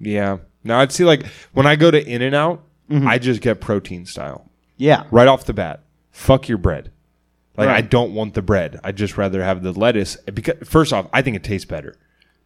yeah 0.00 0.38
now 0.64 0.80
i'd 0.80 0.92
see 0.92 1.04
like 1.04 1.24
when 1.52 1.66
i 1.66 1.76
go 1.76 1.90
to 1.90 2.04
in 2.04 2.20
and 2.22 2.34
out 2.34 2.62
mm-hmm. 2.90 3.06
i 3.06 3.16
just 3.18 3.40
get 3.40 3.60
protein 3.60 4.04
style 4.04 4.50
Yeah, 4.76 5.04
right 5.10 5.28
off 5.28 5.44
the 5.44 5.52
bat 5.54 5.84
fuck 6.10 6.48
your 6.48 6.58
bread 6.58 6.90
like 7.56 7.68
i 7.68 7.80
don't 7.80 8.12
want 8.14 8.34
the 8.34 8.42
bread 8.42 8.78
i'd 8.84 8.96
just 8.96 9.16
rather 9.16 9.42
have 9.42 9.62
the 9.62 9.72
lettuce 9.72 10.16
because 10.34 10.56
first 10.68 10.92
off 10.92 11.06
i 11.12 11.22
think 11.22 11.36
it 11.36 11.44
tastes 11.44 11.64
better 11.64 11.96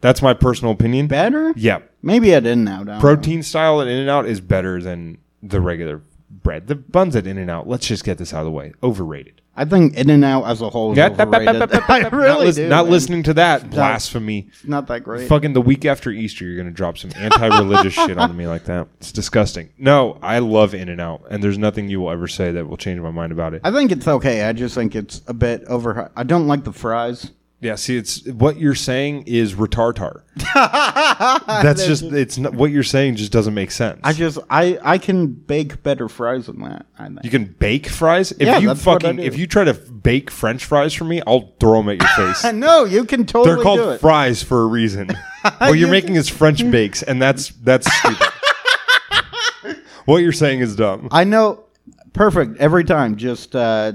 That's 0.03 0.21
my 0.21 0.35
personal 0.35 0.73
opinion. 0.73 1.07
Better? 1.07 1.53
Yeah, 1.57 1.79
Maybe 2.03 2.35
at 2.35 2.45
In 2.45 2.67
N 2.67 2.89
Out. 2.89 3.01
protein 3.01 3.43
style 3.45 3.81
at 3.81 3.87
In 3.89 3.99
and 3.99 4.11
Out 4.11 4.27
is 4.27 4.41
better 4.41 4.81
than 4.83 5.19
the 5.43 5.61
regular 5.61 6.01
bread. 6.33 6.67
The 6.67 6.75
buns 6.75 7.15
at 7.17 7.27
In 7.27 7.39
and 7.39 7.51
Out. 7.51 7.69
Let's 7.69 7.87
just 7.87 8.05
get 8.05 8.19
this 8.19 8.33
out 8.33 8.41
of 8.41 8.47
the 8.47 8.51
way. 8.53 8.73
Overrated. 8.83 9.41
I 9.55 9.67
think 9.67 9.95
In 9.99 10.09
and 10.09 10.25
Out 10.25 10.45
as 10.45 10.63
a 10.63 10.71
whole 10.71 10.93
is 10.93 10.99
Yeah, 10.99 11.09
overrated. 11.11 11.73
I 11.89 11.99
not, 12.01 12.13
really 12.13 12.47
lis- 12.47 12.57
do. 12.57 12.69
not 12.69 12.89
listening 12.89 13.23
to 13.25 13.35
that 13.35 13.69
blasphemy. 13.69 14.47
It's 14.49 14.65
not 14.67 14.87
that 14.87 15.05
great. 15.05 15.29
Fucking 15.29 15.53
the 15.53 15.61
week 15.61 15.85
after 15.85 16.11
Easter, 16.11 16.47
you're 16.47 16.57
gonna 16.57 16.71
drop 16.71 16.97
some 16.97 17.11
anti-religious 17.17 17.93
shit 17.95 18.17
on 18.17 18.35
me 18.35 18.47
like 18.47 18.65
that. 18.65 18.89
It's 18.99 19.13
disgusting. 19.13 19.69
No, 19.77 20.19
I 20.23 20.39
love 20.39 20.75
In 20.75 20.89
and 20.89 21.01
Out, 21.03 21.25
and 21.31 21.45
there's 21.45 21.59
nothing 21.59 21.89
you 21.91 22.01
will 22.01 22.11
ever 22.11 22.29
say 22.29 22.51
that 22.53 22.67
will 22.67 22.79
change 22.79 22.99
my 23.01 23.11
mind 23.11 23.31
about 23.33 23.53
it. 23.53 23.61
I 23.63 23.71
think 23.73 23.93
it's 23.93 24.09
okay. 24.09 24.43
I 24.45 24.55
just 24.55 24.75
think 24.75 24.97
it's 24.97 25.21
a 25.27 25.35
bit 25.35 25.65
over. 25.65 26.11
I 26.17 26.23
don't 26.23 26.47
like 26.47 26.65
the 26.65 26.73
fries. 26.73 27.31
Yeah, 27.63 27.77
see, 27.77 27.97
it's 27.97 28.27
what 28.27 28.59
you're 28.59 28.75
saying 28.75 29.23
is 29.29 29.55
retartar. 29.55 30.23
That's 30.55 31.87
just 31.87 32.03
it's 32.03 32.37
not, 32.37 32.55
what 32.55 32.73
you're 32.73 32.83
saying 32.83 33.15
just 33.17 33.31
doesn't 33.31 33.55
make 33.55 33.71
sense. 33.71 34.01
I 34.03 34.13
just 34.13 34.39
I 34.51 34.79
I 34.83 34.99
can 34.99 35.29
bake 35.29 35.81
better 35.85 36.09
fries 36.09 36.47
than 36.47 36.61
that. 36.63 36.87
I 36.99 37.07
think. 37.07 37.21
you 37.23 37.31
can 37.31 37.45
bake 37.45 37.87
fries. 37.89 38.33
If 38.33 38.41
Yeah, 38.43 38.59
you 38.59 38.67
that's 38.67 38.85
what 38.85 39.05
I 39.05 39.09
fucking 39.11 39.17
do. 39.19 39.23
if 39.23 39.39
you 39.39 39.47
try 39.47 39.63
to 39.63 39.75
bake 39.75 40.29
French 40.31 40.65
fries 40.65 40.93
for 40.93 41.05
me, 41.05 41.23
I'll 41.25 41.55
throw 41.61 41.83
them 41.83 41.89
at 41.91 41.99
your 42.01 42.09
face. 42.35 42.53
no, 42.53 42.85
you 42.85 43.05
can 43.05 43.25
totally 43.27 43.47
They're 43.55 43.57
do 43.59 43.63
called 43.63 43.81
it. 43.95 44.01
fries 44.01 44.43
for 44.43 44.63
a 44.63 44.67
reason. 44.67 45.11
what 45.59 45.79
you're 45.79 45.89
making 45.89 46.17
is 46.17 46.29
French 46.29 46.69
bakes, 46.69 47.05
and 47.05 47.23
that's 47.23 47.51
that's 47.63 47.87
stupid. 47.99 48.27
what 50.05 50.19
you're 50.19 50.33
saying 50.33 50.61
is 50.61 50.75
dumb. 50.77 51.09
I 51.13 51.25
know, 51.25 51.65
perfect 52.13 52.59
every 52.59 52.83
time. 52.85 53.17
Just 53.17 53.55
uh, 53.55 53.93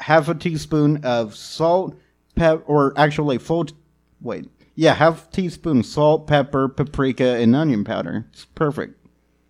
half 0.00 0.28
a 0.28 0.34
teaspoon 0.34 1.04
of 1.04 1.34
salt, 1.36 1.96
pep, 2.36 2.62
or 2.66 2.92
actually 2.96 3.38
full. 3.38 3.64
T- 3.64 3.74
wait, 4.20 4.48
yeah, 4.76 4.94
half 4.94 5.30
teaspoon 5.32 5.82
salt, 5.82 6.26
pepper, 6.28 6.68
paprika, 6.68 7.36
and 7.36 7.56
onion 7.56 7.82
powder. 7.82 8.26
It's 8.32 8.44
perfect 8.44 9.04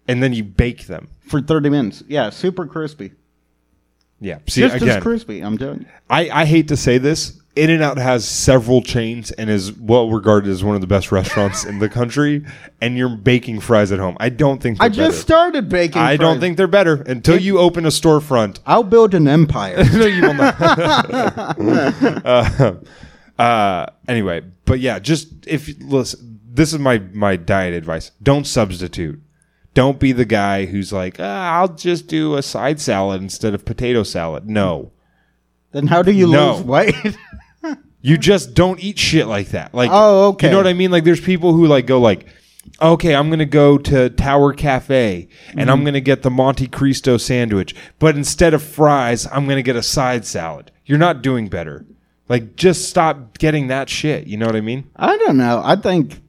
And 0.08 0.22
then 0.22 0.32
you 0.32 0.42
bake 0.44 0.86
them. 0.86 1.08
for 1.20 1.42
thirty 1.42 1.68
minutes. 1.68 2.02
Yeah, 2.08 2.30
super 2.30 2.64
crispy. 2.66 3.12
Yeah. 4.20 4.38
See 4.48 4.62
Just 4.62 4.76
again. 4.76 4.88
as 4.96 5.02
crispy. 5.02 5.40
I'm 5.42 5.58
doing. 5.58 5.84
I, 6.08 6.30
I 6.30 6.44
hate 6.46 6.68
to 6.68 6.76
say 6.76 6.96
this. 6.96 7.38
In 7.56 7.70
and 7.70 7.82
Out 7.82 7.96
has 7.96 8.28
several 8.28 8.82
chains 8.82 9.30
and 9.32 9.48
is 9.48 9.72
well 9.72 10.10
regarded 10.10 10.50
as 10.50 10.62
one 10.62 10.74
of 10.74 10.82
the 10.82 10.86
best 10.86 11.10
restaurants 11.10 11.64
in 11.64 11.78
the 11.78 11.88
country. 11.88 12.44
And 12.82 12.98
you're 12.98 13.16
baking 13.16 13.60
fries 13.60 13.90
at 13.92 13.98
home. 13.98 14.16
I 14.20 14.28
don't 14.28 14.62
think 14.62 14.76
I 14.78 14.88
just 14.90 14.98
better. 14.98 15.12
started 15.12 15.68
baking. 15.70 16.02
I 16.02 16.16
don't 16.18 16.38
think 16.38 16.58
they're 16.58 16.66
better 16.66 16.96
until 17.06 17.38
you 17.38 17.58
open 17.58 17.86
a 17.86 17.88
storefront. 17.88 18.60
I'll 18.66 18.82
build 18.82 19.14
an 19.14 19.26
empire. 19.26 19.82
no, 19.92 20.04
you 20.06 20.20
will 20.22 20.34
not. 20.34 20.54
uh, 22.26 22.74
uh, 23.38 23.86
anyway, 24.06 24.42
but 24.66 24.80
yeah, 24.80 24.98
just 24.98 25.28
if 25.46 25.68
listen, 25.80 26.40
this 26.46 26.72
is 26.72 26.78
my 26.78 26.98
my 27.12 27.36
diet 27.36 27.74
advice. 27.74 28.10
Don't 28.22 28.46
substitute. 28.46 29.20
Don't 29.74 29.98
be 30.00 30.12
the 30.12 30.24
guy 30.24 30.64
who's 30.66 30.92
like, 30.92 31.16
ah, 31.18 31.58
I'll 31.58 31.68
just 31.74 32.06
do 32.06 32.34
a 32.36 32.42
side 32.42 32.80
salad 32.80 33.20
instead 33.20 33.52
of 33.54 33.64
potato 33.66 34.02
salad. 34.02 34.48
No. 34.48 34.92
then 35.72 35.86
how 35.88 36.02
do 36.02 36.12
you 36.12 36.30
No. 36.30 36.54
lose 36.56 36.64
weight? 36.64 36.94
You 38.06 38.16
just 38.18 38.54
don't 38.54 38.78
eat 38.78 38.98
shit 38.98 39.26
like 39.26 39.48
that. 39.48 39.74
Like, 39.74 39.90
Oh, 39.92 40.28
okay. 40.28 40.46
You 40.46 40.50
know 40.52 40.58
what 40.58 40.66
I 40.66 40.74
mean? 40.74 40.90
Like, 40.90 41.04
there's 41.04 41.20
people 41.20 41.52
who 41.54 41.66
like 41.66 41.86
go 41.86 42.00
like, 42.00 42.26
okay, 42.80 43.14
I'm 43.14 43.30
gonna 43.30 43.44
go 43.46 43.78
to 43.78 44.10
Tower 44.10 44.52
Cafe 44.52 45.28
and 45.50 45.58
Mm-hmm. 45.60 45.70
I'm 45.70 45.84
gonna 45.84 46.00
get 46.00 46.22
the 46.22 46.30
Monte 46.30 46.68
Cristo 46.68 47.16
sandwich, 47.16 47.74
but 47.98 48.16
instead 48.16 48.54
of 48.54 48.62
fries, 48.62 49.26
I'm 49.32 49.46
gonna 49.48 49.62
get 49.62 49.76
a 49.76 49.82
side 49.82 50.24
salad. 50.24 50.70
You're 50.84 50.98
not 50.98 51.22
doing 51.22 51.48
better. 51.48 51.84
Like, 52.28 52.56
just 52.56 52.88
stop 52.88 53.38
getting 53.38 53.68
that 53.68 53.88
shit. 53.88 54.26
You 54.26 54.36
know 54.36 54.46
what 54.46 54.56
I 54.56 54.60
mean? 54.60 54.90
I 54.96 55.16
don't 55.18 55.36
know. 55.36 55.62
I 55.64 55.76
think 55.76 56.20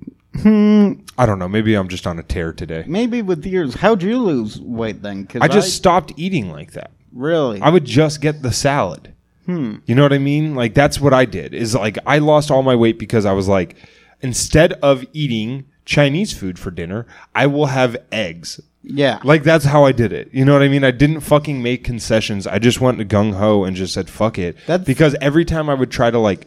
I 0.45 1.25
don't 1.25 1.39
know. 1.39 1.47
Maybe 1.47 1.73
I'm 1.75 1.87
just 1.87 2.05
on 2.05 2.19
a 2.19 2.23
tear 2.23 2.53
today. 2.53 2.83
maybe 2.87 3.21
with 3.23 3.43
years. 3.45 3.73
How'd 3.75 4.03
you 4.03 4.19
lose 4.19 4.59
weight 4.61 5.01
then? 5.01 5.25
'Cause 5.25 5.41
I 5.41 5.47
just 5.47 5.73
stopped 5.75 6.13
eating 6.15 6.51
like 6.51 6.73
that. 6.73 6.91
really. 7.11 7.59
I 7.61 7.69
would 7.69 7.85
just 7.85 8.21
get 8.21 8.43
the 8.43 8.51
salad. 8.51 9.13
Hmm. 9.47 9.77
You 9.87 9.95
know 9.95 10.03
what 10.03 10.13
I 10.13 10.19
mean? 10.19 10.53
Like 10.53 10.75
that's 10.75 10.99
what 11.01 11.13
I 11.13 11.25
did. 11.25 11.55
Is 11.55 11.73
like 11.73 11.97
I 12.05 12.19
lost 12.19 12.51
all 12.51 12.61
my 12.61 12.75
weight 12.75 12.99
because 12.99 13.25
I 13.25 13.31
was 13.33 13.47
like, 13.47 13.75
instead 14.21 14.73
of 14.73 15.03
eating 15.13 15.65
Chinese 15.85 16.33
food 16.37 16.59
for 16.59 16.69
dinner, 16.69 17.07
I 17.33 17.47
will 17.47 17.67
have 17.67 17.97
eggs. 18.11 18.59
yeah. 18.83 19.19
Like 19.23 19.43
that's 19.43 19.65
how 19.65 19.85
I 19.85 19.91
did 19.93 20.11
it. 20.13 20.29
You 20.33 20.43
know 20.45 20.53
what 20.53 20.61
I 20.63 20.67
mean? 20.67 20.83
I 20.83 20.91
didn't 20.91 21.21
fucking 21.21 21.63
make 21.63 21.83
concessions. 21.83 22.45
I 22.45 22.59
just 22.59 22.79
went 22.81 22.99
gung 23.09 23.33
ho 23.35 23.63
and 23.63 23.75
just 23.75 23.93
said 23.93 24.09
fuck 24.09 24.37
it. 24.37 24.57
That's- 24.67 24.85
because 24.85 25.15
every 25.21 25.45
time 25.45 25.69
I 25.69 25.73
would 25.73 25.91
try 25.91 26.11
to 26.11 26.19
like, 26.19 26.45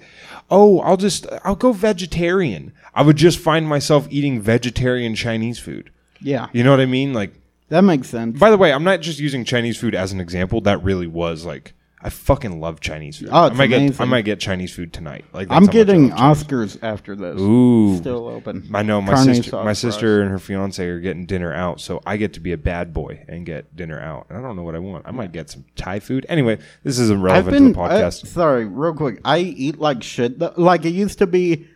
oh, 0.51 0.81
I'll 0.81 0.97
just 0.99 1.27
I'll 1.45 1.57
go 1.57 1.73
vegetarian. 1.73 2.73
I 2.95 3.03
would 3.03 3.17
just 3.17 3.39
find 3.39 3.67
myself 3.67 4.07
eating 4.11 4.41
vegetarian 4.43 5.15
Chinese 5.15 5.59
food. 5.59 5.91
yeah. 6.21 6.49
You 6.53 6.65
know 6.65 6.71
what 6.71 6.81
I 6.81 6.87
mean? 6.87 7.13
Like 7.15 7.33
That 7.71 7.83
makes 7.83 8.09
sense. 8.11 8.39
by 8.39 8.51
the 8.51 8.59
way, 8.59 8.73
I'm 8.73 8.85
not 8.85 9.01
just 9.01 9.19
using 9.21 9.45
Chinese 9.45 9.79
food 9.79 9.95
as 9.95 10.13
an 10.13 10.21
example. 10.21 10.61
That 10.61 10.83
really 10.83 11.07
was 11.07 11.47
like 11.47 11.73
I 12.03 12.09
fucking 12.09 12.61
love 12.61 12.81
Chinese 12.81 13.19
food. 13.19 13.29
Oh, 13.31 13.43
I 13.43 13.47
it's 13.49 13.57
might 13.59 13.67
get 13.67 13.81
I 13.81 13.85
amazing. 13.85 14.09
might 14.09 14.25
get 14.25 14.41
Chinese 14.41 14.73
food 14.75 14.91
tonight. 14.93 15.27
Like 15.35 15.49
that's 15.49 15.57
I'm 15.57 15.65
much 15.65 15.71
I 15.71 15.73
getting 15.73 16.09
love 16.11 16.19
Chinese 16.19 16.77
Oscars 16.77 16.79
after 16.83 17.15
this. 17.15 17.39
Ooh. 17.41 17.97
Still 17.99 18.27
open. 18.29 18.71
I 18.73 18.83
know 18.83 19.03
my 19.03 19.13
Carne 19.15 19.27
sister, 19.27 19.51
sauce 19.51 19.65
my 19.67 19.73
sister 19.75 20.23
and 20.23 20.31
her 20.31 20.39
fiance 20.39 20.83
are 20.87 20.99
getting 20.99 21.27
dinner 21.27 21.53
out, 21.53 21.79
so 21.81 22.01
I 22.07 22.17
get 22.17 22.33
to 22.35 22.41
be 22.41 22.53
a 22.53 22.57
bad 22.59 22.95
boy 22.95 23.25
and 23.29 23.45
get 23.45 23.77
dinner 23.77 24.01
out. 24.01 24.27
And 24.31 24.39
I 24.39 24.41
don't 24.41 24.57
know 24.57 24.63
what 24.63 24.75
I 24.75 24.79
want. 24.79 25.07
I 25.07 25.11
might 25.11 25.33
get 25.33 25.51
some 25.51 25.67
Thai 25.77 26.01
food. 26.01 26.25
Anyway, 26.31 26.59
this 26.85 26.99
is 26.99 27.11
I've 27.11 27.19
irrelevant 27.19 27.53
been 27.55 27.63
to 27.65 27.73
the 27.75 27.79
podcast. 27.79 28.25
uh, 28.25 28.29
sorry, 28.29 28.65
real 28.65 28.95
quick. 28.95 29.21
I 29.25 29.41
eat 29.41 29.79
like 29.79 30.03
shit. 30.03 30.39
Th- 30.39 30.53
Like 30.57 30.87
it 30.87 30.95
used 30.95 31.19
to 31.19 31.27
be. 31.27 31.67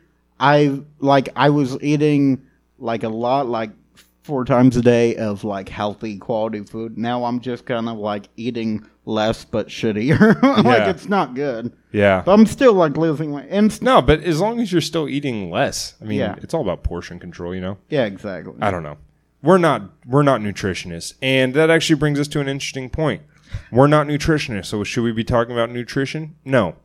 I 0.41 0.81
like 1.01 1.29
I 1.37 1.51
was 1.51 1.77
eating 1.83 2.47
like 2.79 3.03
a 3.03 3.09
lot, 3.11 3.47
like 3.47 3.71
four 4.25 4.45
times 4.45 4.77
a 4.77 4.83
day 4.83 5.15
of 5.17 5.45
like 5.45 5.69
healthy 5.69 6.17
quality 6.19 6.65
food. 6.65 6.99
Now 6.99 7.25
I'm 7.25 7.39
just 7.41 7.65
kind 7.67 7.89
of 7.89 7.99
like 7.99 8.29
eating 8.37 8.85
less 9.05 9.45
but 9.45 9.69
shittier. 9.69 10.43
like 10.65 10.79
Yeah. 10.79 10.89
it's 10.91 11.09
not 11.09 11.35
good. 11.35 11.73
yeah. 11.93 12.23
But 12.25 12.33
I'm 12.33 12.47
still 12.47 12.73
like 12.73 12.97
losing 12.97 13.33
weight. 13.33 13.47
And 13.51 13.71
s- 13.71 13.83
no, 13.83 14.01
but 14.03 14.23
as 14.23 14.41
long 14.41 14.61
as 14.61 14.73
you're 14.73 14.81
still 14.81 15.09
eating 15.09 15.51
less, 15.51 15.95
I 16.01 16.07
mean, 16.07 16.19
Yeah. 16.21 16.37
it's 16.43 16.55
all 16.55 16.63
about 16.63 16.83
portion 16.83 17.19
control, 17.21 17.55
you 17.55 17.61
know. 17.61 17.77
yeah, 17.91 18.07
exactly. 18.07 18.55
I 18.61 18.71
don't 18.71 18.83
know. 18.83 18.97
We're 19.43 19.59
not 19.59 19.91
we're 20.07 20.23
not 20.23 20.41
nutritionists, 20.41 21.13
and 21.21 21.53
that 21.53 21.69
actually 21.69 21.97
brings 21.97 22.19
us 22.19 22.29
to 22.29 22.41
an 22.41 22.49
interesting 22.49 22.89
point. 22.89 23.21
We're 23.71 23.87
not 23.89 24.07
nutritionists, 24.07 24.67
so 24.67 24.83
should 24.85 25.05
we 25.05 25.13
be 25.13 25.23
talking 25.23 25.53
about 25.53 25.71
nutrition? 25.71 26.35
No. 26.47 26.77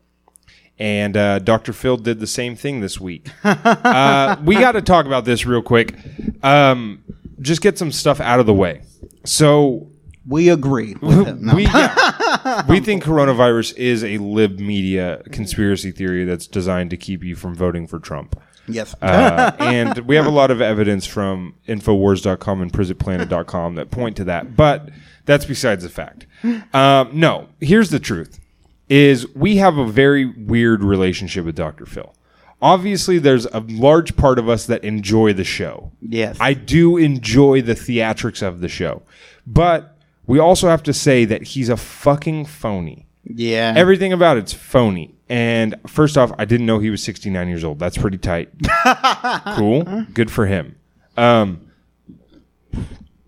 And 0.77 1.15
uh, 1.17 1.39
Dr. 1.39 1.71
Phil 1.73 1.95
did 1.97 2.19
the 2.19 2.27
same 2.27 2.55
thing 2.57 2.79
this 2.81 2.99
week. 2.99 3.29
uh, 3.45 4.35
we 4.43 4.55
got 4.55 4.73
to 4.73 4.81
talk 4.81 5.05
about 5.05 5.23
this 5.25 5.45
real 5.45 5.61
quick. 5.61 5.95
Um, 6.43 7.03
just 7.41 7.61
get 7.61 7.77
some 7.77 7.91
stuff 7.91 8.19
out 8.19 8.39
of 8.39 8.45
the 8.45 8.53
way. 8.53 8.81
So 9.25 9.89
we 10.27 10.49
agree 10.49 10.95
with 11.01 11.25
him. 11.25 11.45
No. 11.45 11.55
we 11.55 11.63
yeah. 11.63 12.65
we 12.69 12.79
think 12.79 13.03
coronavirus 13.03 13.75
is 13.77 14.03
a 14.03 14.17
lib 14.19 14.59
media 14.59 15.21
conspiracy 15.31 15.91
theory 15.91 16.23
that's 16.25 16.47
designed 16.47 16.89
to 16.91 16.97
keep 16.97 17.23
you 17.23 17.35
from 17.35 17.55
voting 17.55 17.87
for 17.87 17.99
Trump. 17.99 18.39
yes. 18.67 18.95
Uh, 19.01 19.51
and 19.59 19.99
we 19.99 20.15
have 20.15 20.25
a 20.25 20.31
lot 20.31 20.51
of 20.51 20.61
evidence 20.61 21.05
from 21.05 21.55
Infowars.com 21.67 22.61
and 22.61 22.71
PrisonPlanet.com 22.71 23.75
that 23.75 23.91
point 23.91 24.17
to 24.17 24.23
that. 24.25 24.55
But 24.55 24.89
that's 25.25 25.45
besides 25.45 25.83
the 25.83 25.89
fact. 25.89 26.27
Um, 26.73 27.09
no, 27.13 27.49
here's 27.59 27.89
the 27.89 27.99
truth: 27.99 28.39
is 28.87 29.27
we 29.35 29.57
have 29.57 29.77
a 29.77 29.85
very 29.85 30.25
weird 30.25 30.83
relationship 30.83 31.45
with 31.45 31.55
Dr. 31.55 31.85
Phil. 31.85 32.13
Obviously, 32.61 33.19
there's 33.19 33.45
a 33.45 33.61
large 33.69 34.15
part 34.17 34.37
of 34.37 34.49
us 34.49 34.65
that 34.65 34.83
enjoy 34.83 35.31
the 35.33 35.43
show. 35.45 35.91
Yes. 36.01 36.37
I 36.41 36.53
do 36.53 36.97
enjoy 36.97 37.61
the 37.61 37.73
theatrics 37.73 38.45
of 38.45 38.59
the 38.59 38.67
show, 38.67 39.01
but 39.47 39.95
we 40.27 40.39
also 40.39 40.67
have 40.67 40.83
to 40.83 40.93
say 40.93 41.25
that 41.25 41.41
he's 41.43 41.69
a 41.69 41.77
fucking 41.77 42.45
phony. 42.45 43.07
yeah. 43.23 43.73
Everything 43.75 44.11
about 44.13 44.37
it's 44.37 44.53
phony. 44.53 45.15
And 45.29 45.75
first 45.87 46.17
off, 46.17 46.31
I 46.39 46.45
didn't 46.45 46.65
know 46.65 46.79
he 46.79 46.89
was 46.89 47.03
69 47.03 47.47
years 47.47 47.63
old. 47.63 47.79
That's 47.79 47.97
pretty 47.97 48.17
tight. 48.17 48.49
cool. 49.55 49.83
Good 50.13 50.31
for 50.31 50.47
him. 50.47 50.75
Um, 51.17 51.61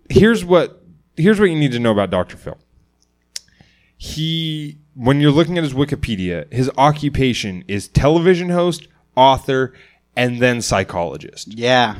here's 0.08 0.44
what 0.44 0.82
here's 1.16 1.38
what 1.38 1.46
you 1.46 1.56
need 1.56 1.72
to 1.72 1.78
know 1.78 1.92
about 1.92 2.10
Dr. 2.10 2.36
Phil. 2.36 2.58
He 3.96 4.78
when 4.94 5.20
you're 5.20 5.30
looking 5.30 5.56
at 5.58 5.64
his 5.64 5.74
Wikipedia, 5.74 6.52
his 6.52 6.70
occupation 6.76 7.64
is 7.68 7.88
television 7.88 8.50
host, 8.50 8.88
author, 9.16 9.72
and 10.16 10.40
then 10.40 10.60
psychologist. 10.62 11.48
yeah. 11.48 11.96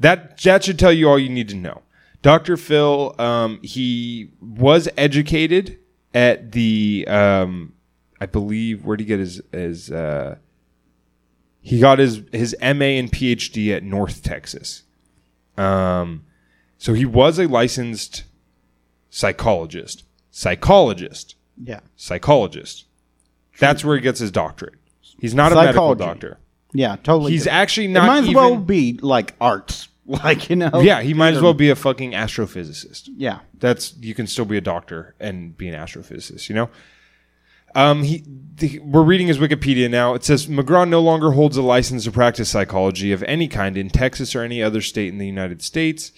That 0.00 0.38
that 0.40 0.64
should 0.64 0.80
tell 0.80 0.92
you 0.92 1.08
all 1.08 1.18
you 1.18 1.28
need 1.28 1.48
to 1.50 1.54
know. 1.54 1.82
Dr. 2.22 2.56
Phil, 2.56 3.14
um, 3.20 3.60
he 3.62 4.30
was 4.40 4.88
educated 4.96 5.78
at 6.14 6.52
the, 6.52 7.04
um, 7.08 7.74
I 8.20 8.26
believe, 8.26 8.84
where 8.84 8.96
did 8.96 9.04
he 9.04 9.08
get 9.08 9.20
his 9.20 9.40
his? 9.52 9.90
Uh, 9.90 10.36
he 11.60 11.78
got 11.78 12.00
his 12.00 12.22
his 12.32 12.56
MA 12.60 12.96
and 12.98 13.12
PhD 13.12 13.74
at 13.74 13.84
North 13.84 14.22
Texas. 14.22 14.82
Um, 15.56 16.24
so 16.78 16.94
he 16.94 17.04
was 17.04 17.38
a 17.38 17.46
licensed 17.46 18.24
psychologist. 19.10 20.04
Psychologist. 20.32 21.36
Yeah. 21.62 21.80
Psychologist. 21.94 22.86
That's 23.58 23.84
where 23.84 23.94
he 23.94 24.02
gets 24.02 24.18
his 24.18 24.32
doctorate. 24.32 24.74
He's 25.20 25.34
not 25.34 25.52
a 25.52 25.54
medical 25.54 25.94
doctor. 25.94 26.38
Yeah, 26.72 26.96
totally. 27.02 27.32
He's 27.32 27.44
different. 27.44 27.60
actually 27.60 27.86
It 27.86 27.90
not 27.90 28.06
might 28.06 28.18
as 28.18 28.24
even- 28.24 28.34
well 28.34 28.56
be 28.56 28.98
like 29.02 29.34
arts, 29.40 29.88
like 30.06 30.48
you 30.50 30.56
know. 30.56 30.80
Yeah, 30.80 31.02
he 31.02 31.14
might 31.14 31.34
as 31.34 31.42
well 31.42 31.54
be 31.54 31.70
a 31.70 31.76
fucking 31.76 32.12
astrophysicist. 32.12 33.08
Yeah, 33.16 33.40
That's 33.58 33.94
you 34.00 34.14
can 34.14 34.26
still 34.26 34.44
be 34.46 34.56
a 34.56 34.62
doctor 34.62 35.14
and 35.20 35.56
be 35.56 35.68
an 35.68 35.74
astrophysicist. 35.74 36.48
You 36.48 36.54
know. 36.54 36.70
Um, 37.74 38.02
he, 38.02 38.22
the, 38.56 38.80
we're 38.80 39.02
reading 39.02 39.28
his 39.28 39.38
Wikipedia 39.38 39.90
now. 39.90 40.12
It 40.12 40.24
says 40.24 40.46
McGraw 40.46 40.86
no 40.86 41.00
longer 41.00 41.30
holds 41.30 41.56
a 41.56 41.62
license 41.62 42.04
to 42.04 42.12
practice 42.12 42.50
psychology 42.50 43.12
of 43.12 43.22
any 43.22 43.48
kind 43.48 43.78
in 43.78 43.88
Texas 43.88 44.34
or 44.36 44.42
any 44.42 44.62
other 44.62 44.82
state 44.82 45.08
in 45.08 45.16
the 45.18 45.26
United 45.26 45.62
States. 45.62 46.12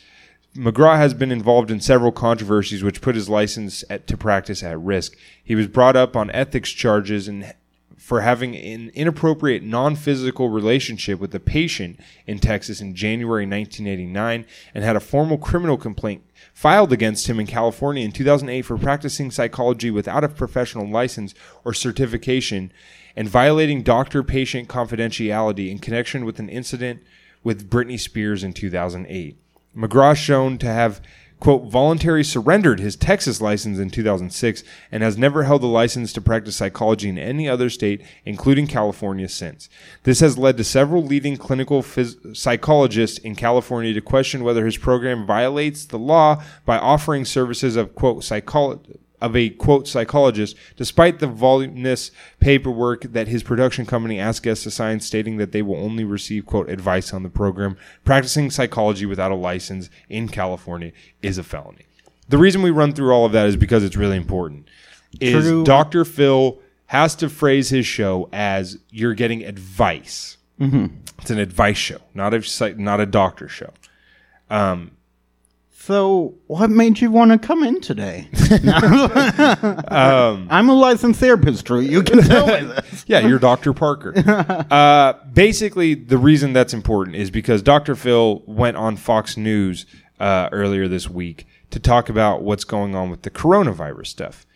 McGraw 0.56 0.96
has 0.96 1.14
been 1.14 1.30
involved 1.30 1.70
in 1.70 1.80
several 1.80 2.10
controversies 2.10 2.82
which 2.82 3.00
put 3.00 3.14
his 3.14 3.28
license 3.28 3.84
at, 3.88 4.06
to 4.08 4.16
practice 4.16 4.64
at 4.64 4.80
risk. 4.80 5.16
He 5.44 5.54
was 5.54 5.68
brought 5.68 5.94
up 5.94 6.16
on 6.16 6.28
ethics 6.32 6.70
charges 6.70 7.28
and 7.28 7.54
for 8.04 8.20
having 8.20 8.54
an 8.54 8.90
inappropriate 8.92 9.62
non-physical 9.62 10.50
relationship 10.50 11.18
with 11.18 11.34
a 11.34 11.40
patient 11.40 11.98
in 12.26 12.38
Texas 12.38 12.82
in 12.82 12.94
January 12.94 13.46
1989 13.46 14.44
and 14.74 14.84
had 14.84 14.94
a 14.94 15.00
formal 15.00 15.38
criminal 15.38 15.78
complaint 15.78 16.22
filed 16.52 16.92
against 16.92 17.28
him 17.28 17.40
in 17.40 17.46
California 17.46 18.04
in 18.04 18.12
2008 18.12 18.60
for 18.60 18.76
practicing 18.76 19.30
psychology 19.30 19.90
without 19.90 20.22
a 20.22 20.28
professional 20.28 20.86
license 20.86 21.32
or 21.64 21.72
certification 21.72 22.70
and 23.16 23.26
violating 23.26 23.82
doctor-patient 23.82 24.68
confidentiality 24.68 25.70
in 25.70 25.78
connection 25.78 26.26
with 26.26 26.38
an 26.38 26.50
incident 26.50 27.02
with 27.42 27.70
Britney 27.70 27.98
Spears 27.98 28.44
in 28.44 28.52
2008. 28.52 29.38
McGraw 29.74 30.14
shown 30.14 30.58
to 30.58 30.66
have 30.66 31.00
quote 31.44 31.70
voluntarily 31.70 32.22
surrendered 32.22 32.80
his 32.80 32.96
Texas 32.96 33.38
license 33.38 33.78
in 33.78 33.90
2006 33.90 34.64
and 34.90 35.02
has 35.02 35.18
never 35.18 35.42
held 35.42 35.62
a 35.62 35.66
license 35.66 36.10
to 36.10 36.22
practice 36.22 36.56
psychology 36.56 37.06
in 37.06 37.18
any 37.18 37.46
other 37.46 37.68
state 37.68 38.00
including 38.24 38.66
California 38.66 39.28
since. 39.28 39.68
This 40.04 40.20
has 40.20 40.38
led 40.38 40.56
to 40.56 40.64
several 40.64 41.04
leading 41.04 41.36
clinical 41.36 41.82
phys- 41.82 42.34
psychologists 42.34 43.18
in 43.18 43.36
California 43.36 43.92
to 43.92 44.00
question 44.00 44.42
whether 44.42 44.64
his 44.64 44.78
program 44.78 45.26
violates 45.26 45.84
the 45.84 45.98
law 45.98 46.42
by 46.64 46.78
offering 46.78 47.26
services 47.26 47.76
of 47.76 47.94
quote 47.94 48.24
psychology 48.24 49.03
of 49.20 49.34
a 49.36 49.50
quote 49.50 49.88
psychologist, 49.88 50.56
despite 50.76 51.18
the 51.18 51.26
voluminous 51.26 52.10
paperwork 52.40 53.02
that 53.02 53.28
his 53.28 53.42
production 53.42 53.86
company 53.86 54.18
asked 54.18 54.42
guests 54.42 54.64
to 54.64 54.70
sign, 54.70 55.00
stating 55.00 55.36
that 55.38 55.52
they 55.52 55.62
will 55.62 55.76
only 55.76 56.04
receive 56.04 56.46
quote 56.46 56.68
advice 56.68 57.14
on 57.14 57.22
the 57.22 57.30
program. 57.30 57.76
Practicing 58.04 58.50
psychology 58.50 59.06
without 59.06 59.32
a 59.32 59.36
license 59.36 59.88
in 60.08 60.28
California 60.28 60.92
is 61.22 61.38
a 61.38 61.42
felony. 61.42 61.86
The 62.28 62.38
reason 62.38 62.62
we 62.62 62.70
run 62.70 62.92
through 62.92 63.12
all 63.12 63.24
of 63.24 63.32
that 63.32 63.46
is 63.46 63.56
because 63.56 63.84
it's 63.84 63.96
really 63.96 64.16
important. 64.16 64.68
Is 65.20 65.44
True. 65.44 65.64
Dr. 65.64 66.04
Phil 66.04 66.58
has 66.86 67.14
to 67.16 67.28
phrase 67.28 67.70
his 67.70 67.86
show 67.86 68.28
as 68.32 68.78
you're 68.90 69.14
getting 69.14 69.44
advice. 69.44 70.36
Mm-hmm. 70.60 70.96
It's 71.20 71.30
an 71.30 71.38
advice 71.38 71.76
show, 71.76 71.98
not 72.14 72.34
a 72.34 72.42
psych- 72.42 72.78
not 72.78 73.00
a 73.00 73.06
doctor 73.06 73.48
show. 73.48 73.72
Um, 74.50 74.92
So, 75.86 76.36
what 76.46 76.70
made 76.70 77.02
you 77.02 77.10
want 77.10 77.30
to 77.32 77.38
come 77.38 77.62
in 77.62 77.78
today? 77.82 78.28
Um, 79.94 80.48
I'm 80.50 80.68
a 80.70 80.74
licensed 80.74 81.20
therapist, 81.20 81.66
Drew. 81.66 81.80
You 81.80 82.02
can 82.02 82.22
tell 82.22 82.46
me 82.46 82.66
this. 82.66 83.04
Yeah, 83.06 83.20
you're 83.20 83.38
Dr. 83.38 83.74
Parker. 83.74 84.14
uh, 84.70 85.12
basically, 85.32 85.94
the 85.94 86.16
reason 86.16 86.52
that's 86.54 86.72
important 86.72 87.16
is 87.16 87.30
because 87.30 87.60
Dr. 87.60 87.94
Phil 87.94 88.42
went 88.46 88.76
on 88.78 88.96
Fox 88.96 89.36
News 89.36 89.84
uh, 90.18 90.48
earlier 90.52 90.88
this 90.88 91.08
week 91.10 91.46
to 91.70 91.78
talk 91.78 92.08
about 92.08 92.42
what's 92.42 92.64
going 92.64 92.94
on 92.94 93.10
with 93.10 93.22
the 93.22 93.30
coronavirus 93.30 94.06
stuff. 94.06 94.46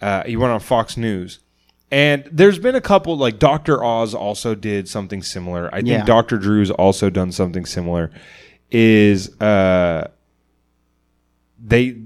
Uh, 0.00 0.22
he 0.24 0.36
went 0.36 0.52
on 0.52 0.60
Fox 0.60 0.96
News. 0.96 1.40
And 1.90 2.28
there's 2.30 2.58
been 2.60 2.76
a 2.76 2.80
couple, 2.80 3.16
like 3.16 3.38
Dr. 3.40 3.82
Oz 3.82 4.14
also 4.14 4.54
did 4.54 4.88
something 4.88 5.22
similar. 5.22 5.68
I 5.72 5.78
think 5.78 5.88
Yeah. 5.88 6.04
Dr. 6.04 6.38
Drew's 6.38 6.70
also 6.70 7.10
done 7.10 7.32
something 7.32 7.66
similar. 7.66 8.10
Is 8.70 9.40
uh, 9.40 10.08
they 11.62 11.96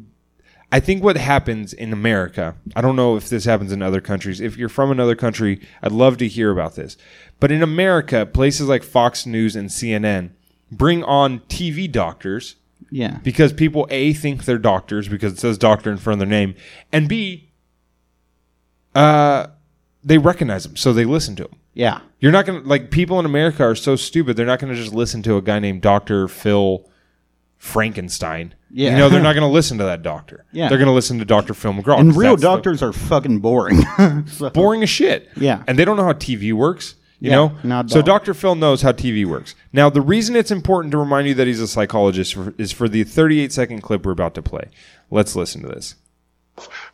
I 0.73 0.79
think 0.79 1.03
what 1.03 1.17
happens 1.17 1.73
in 1.73 1.93
America, 1.93 2.55
I 2.77 2.81
don't 2.81 2.95
know 2.95 3.17
if 3.17 3.29
this 3.29 3.45
happens 3.45 3.73
in 3.73 3.83
other 3.83 4.01
countries. 4.01 4.41
If 4.41 4.57
you're 4.57 4.69
from 4.69 4.93
another 4.93 5.17
country, 5.17 5.61
I'd 5.83 5.91
love 5.91 6.17
to 6.19 6.29
hear 6.29 6.53
about 6.53 6.77
this. 6.77 6.97
But 7.41 7.51
in 7.51 7.61
America, 7.61 8.25
places 8.25 8.69
like 8.69 8.85
Fox 8.85 9.27
News 9.27 9.57
and 9.57 9.69
CNN 9.69 10.31
bring 10.71 11.03
on 11.03 11.41
TV 11.49 11.91
doctors 11.91 12.55
Yeah. 12.89 13.19
because 13.25 13.53
people 13.53 13.89
A 13.91 14.13
think 14.13 14.45
they're 14.45 14.59
doctors 14.59 15.09
because 15.09 15.33
it 15.33 15.41
says 15.41 15.59
doctor 15.59 15.91
in 15.91 15.97
front 15.97 16.23
of 16.23 16.29
their 16.29 16.39
name, 16.39 16.55
and 16.93 17.09
B 17.09 17.51
uh 18.95 19.47
they 20.03 20.19
recognize 20.19 20.63
them, 20.65 20.77
so 20.77 20.93
they 20.93 21.05
listen 21.05 21.37
to 21.37 21.43
them. 21.45 21.57
Yeah. 21.75 22.01
You're 22.21 22.33
not 22.33 22.47
going 22.47 22.63
to 22.63 22.69
like 22.69 22.91
people 22.91 23.19
in 23.21 23.27
America 23.27 23.63
are 23.65 23.75
so 23.75 23.97
stupid. 23.97 24.37
They're 24.37 24.47
not 24.47 24.59
going 24.61 24.73
to 24.75 24.81
just 24.81 24.95
listen 24.95 25.23
to 25.25 25.37
a 25.37 25.43
guy 25.43 25.59
named 25.59 25.83
Dr. 25.83 26.27
Phil 26.27 26.89
Frankenstein. 27.61 28.55
Yeah. 28.71 28.93
You 28.93 28.97
know, 28.97 29.09
they're 29.11 29.23
not 29.23 29.35
going 29.35 29.47
to 29.47 29.53
listen 29.53 29.79
to 29.79 29.85
that 29.85 30.03
doctor. 30.03 30.45
Yeah. 30.51 30.69
They're 30.69 30.79
going 30.79 30.89
to 30.89 30.93
listen 30.95 31.19
to 31.19 31.25
Dr. 31.27 31.55
Phil 31.55 31.73
McGraw. 31.75 31.99
And 32.01 32.17
real 32.17 32.31
that's 32.33 32.43
the- 32.43 32.49
doctors 32.49 32.83
are 32.83 32.93
fucking 32.93 33.39
boring. 33.41 33.81
So- 34.27 34.51
boring 34.51 34.83
as 34.83 34.89
shit. 34.91 35.29
Yeah. 35.37 35.63
And 35.69 35.79
they 35.79 35.85
don't 35.85 35.97
know 35.97 36.05
how 36.05 36.15
TV 36.15 36.53
works. 36.55 36.95
You 37.21 37.29
Yeah, 37.31 37.37
know? 37.37 37.53
not 37.63 37.91
so. 37.91 38.01
Dr. 38.01 38.33
Phil 38.33 38.55
knows 38.55 38.81
how 38.81 38.93
TV 38.93 39.27
works. 39.27 39.55
Now, 39.75 39.91
the 39.91 40.01
reason 40.01 40.35
it's 40.37 40.51
important 40.51 40.91
to 40.93 40.99
remind 40.99 41.29
you 41.29 41.35
that 41.35 41.47
he's 41.47 41.61
a 41.61 41.69
psychologist 41.69 42.33
for, 42.33 42.55
is 42.57 42.73
for 42.73 42.89
the 42.89 43.05
38 43.05 43.53
second 43.53 43.83
clip 43.83 44.07
we're 44.07 44.13
about 44.13 44.35
to 44.37 44.43
play. 44.43 44.71
Let's 45.11 45.37
listen 45.37 45.61
to 45.61 45.69
this. 45.69 45.97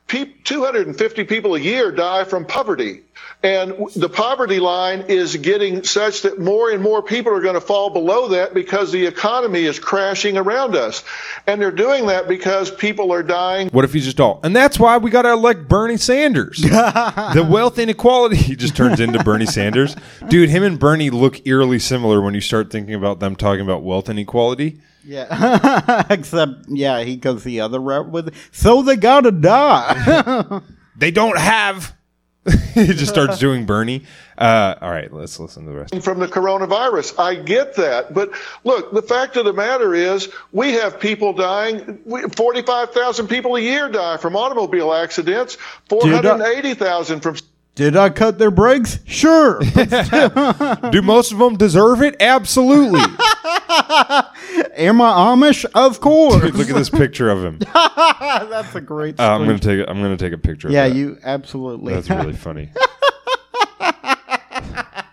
Pe- 0.09 0.33
250 0.45 1.25
people 1.25 1.55
a 1.57 1.59
year 1.59 1.90
die 1.90 2.25
from 2.25 2.45
poverty. 2.47 3.03
And 3.42 3.75
the 3.95 4.09
poverty 4.09 4.61
line 4.61 5.05
is 5.09 5.37
getting 5.37 5.83
such 5.85 6.23
that 6.23 6.38
more 6.38 6.71
and 6.71 6.83
more 6.83 7.03
people 7.03 7.33
are 7.35 7.40
going 7.40 7.55
to 7.55 7.61
fall 7.61 7.90
below 7.90 8.29
that 8.29 8.55
because 8.55 8.92
the 8.92 9.05
economy 9.05 9.64
is 9.64 9.79
crashing 9.79 10.37
around 10.37 10.75
us. 10.75 11.05
And 11.47 11.61
they're 11.61 11.71
doing 11.71 12.07
that 12.07 12.29
because 12.29 12.71
people 12.71 13.12
are 13.12 13.23
dying 13.23 13.69
What 13.71 13.85
if 13.85 13.92
he's 13.92 14.05
just 14.05 14.21
all? 14.21 14.40
And 14.42 14.55
that's 14.55 14.79
why 14.79 14.97
we 14.97 15.11
got 15.11 15.23
to 15.23 15.33
elect 15.33 15.69
Bernie 15.69 15.97
Sanders. 15.97 16.59
the 16.62 17.47
wealth 17.49 17.79
inequality 17.79 18.37
he 18.47 18.57
just 18.57 18.77
turns 18.77 19.01
into 19.01 19.23
Bernie 19.23 19.47
Sanders. 19.47 19.97
Dude, 20.29 20.49
him 20.49 20.62
and 20.62 20.79
Bernie 20.79 21.11
look 21.11 21.47
eerily 21.47 21.79
similar 21.79 22.21
when 22.21 22.35
you 22.35 22.40
start 22.40 22.71
thinking 22.71 22.95
about 22.95 23.21
them 23.21 23.37
talking 23.37 23.62
about 23.62 23.83
wealth 23.83 24.09
inequality. 24.09 24.81
yeah. 25.05 26.05
Except, 26.11 26.53
yeah, 26.69 27.03
he 27.05 27.16
goes 27.16 27.45
the 27.45 27.61
other 27.61 27.81
route 27.81 28.09
with, 28.09 28.35
so 28.51 28.83
they 28.83 28.97
gotta 28.97 29.31
die. 29.31 29.95
They 30.96 31.11
don't 31.11 31.38
have. 31.38 31.94
he 32.74 32.87
just 32.87 33.09
starts 33.09 33.38
doing 33.38 33.66
Bernie. 33.66 34.04
Uh, 34.38 34.76
all 34.80 34.90
right, 34.90 35.12
let's 35.12 35.40
listen 35.40 35.64
to 35.64 35.72
the 35.72 35.76
rest. 35.78 36.02
from 36.04 36.20
the 36.20 36.28
coronavirus. 36.28 37.18
I 37.18 37.35
get 37.35 37.74
that. 37.74 38.14
But 38.14 38.30
look, 38.62 38.92
the 38.92 39.02
fact 39.02 39.37
of 39.37 39.44
the 39.44 39.52
matter 39.52 39.94
is 39.94 40.32
we 40.52 40.74
have 40.74 41.00
people 41.00 41.32
dying. 41.32 41.98
We- 42.04 42.22
45,000 42.22 43.26
people 43.26 43.56
a 43.56 43.61
year 43.61 43.88
die 43.88 44.16
from 44.18 44.37
automobile 44.37 44.92
accidents, 44.94 45.56
480,000 45.88 47.20
from 47.20 47.37
Did 47.77 47.95
I 47.95 48.09
cut 48.09 48.39
their 48.39 48.51
brakes? 48.51 49.01
Sure. 49.05 49.61
Do 50.91 51.03
most 51.03 51.31
of 51.31 51.37
them 51.37 51.59
deserve 51.59 52.01
it? 52.01 52.17
Absolutely. 52.21 53.01
Am 54.77 55.03
I 55.03 55.12
Amish? 55.12 55.67
Of 55.75 56.01
course. 56.01 56.41
Dude, 56.43 56.55
look 56.55 56.71
at 56.71 56.75
this 56.75 56.89
picture 56.89 57.29
of 57.29 57.45
him. 57.45 57.59
That's 57.75 58.75
a 58.75 58.81
great. 58.81 59.21
Uh, 59.21 59.35
I'm 59.35 59.45
gonna 59.45 59.59
take. 59.59 59.81
A, 59.81 59.91
I'm 59.91 60.01
gonna 60.01 60.17
take 60.17 60.33
a 60.33 60.39
picture. 60.39 60.71
yeah, 60.71 60.87
of 60.87 60.95
that. 60.95 60.99
you 60.99 61.19
absolutely. 61.23 61.93
That's 61.93 62.09
really 62.09 62.33
funny. 62.33 62.71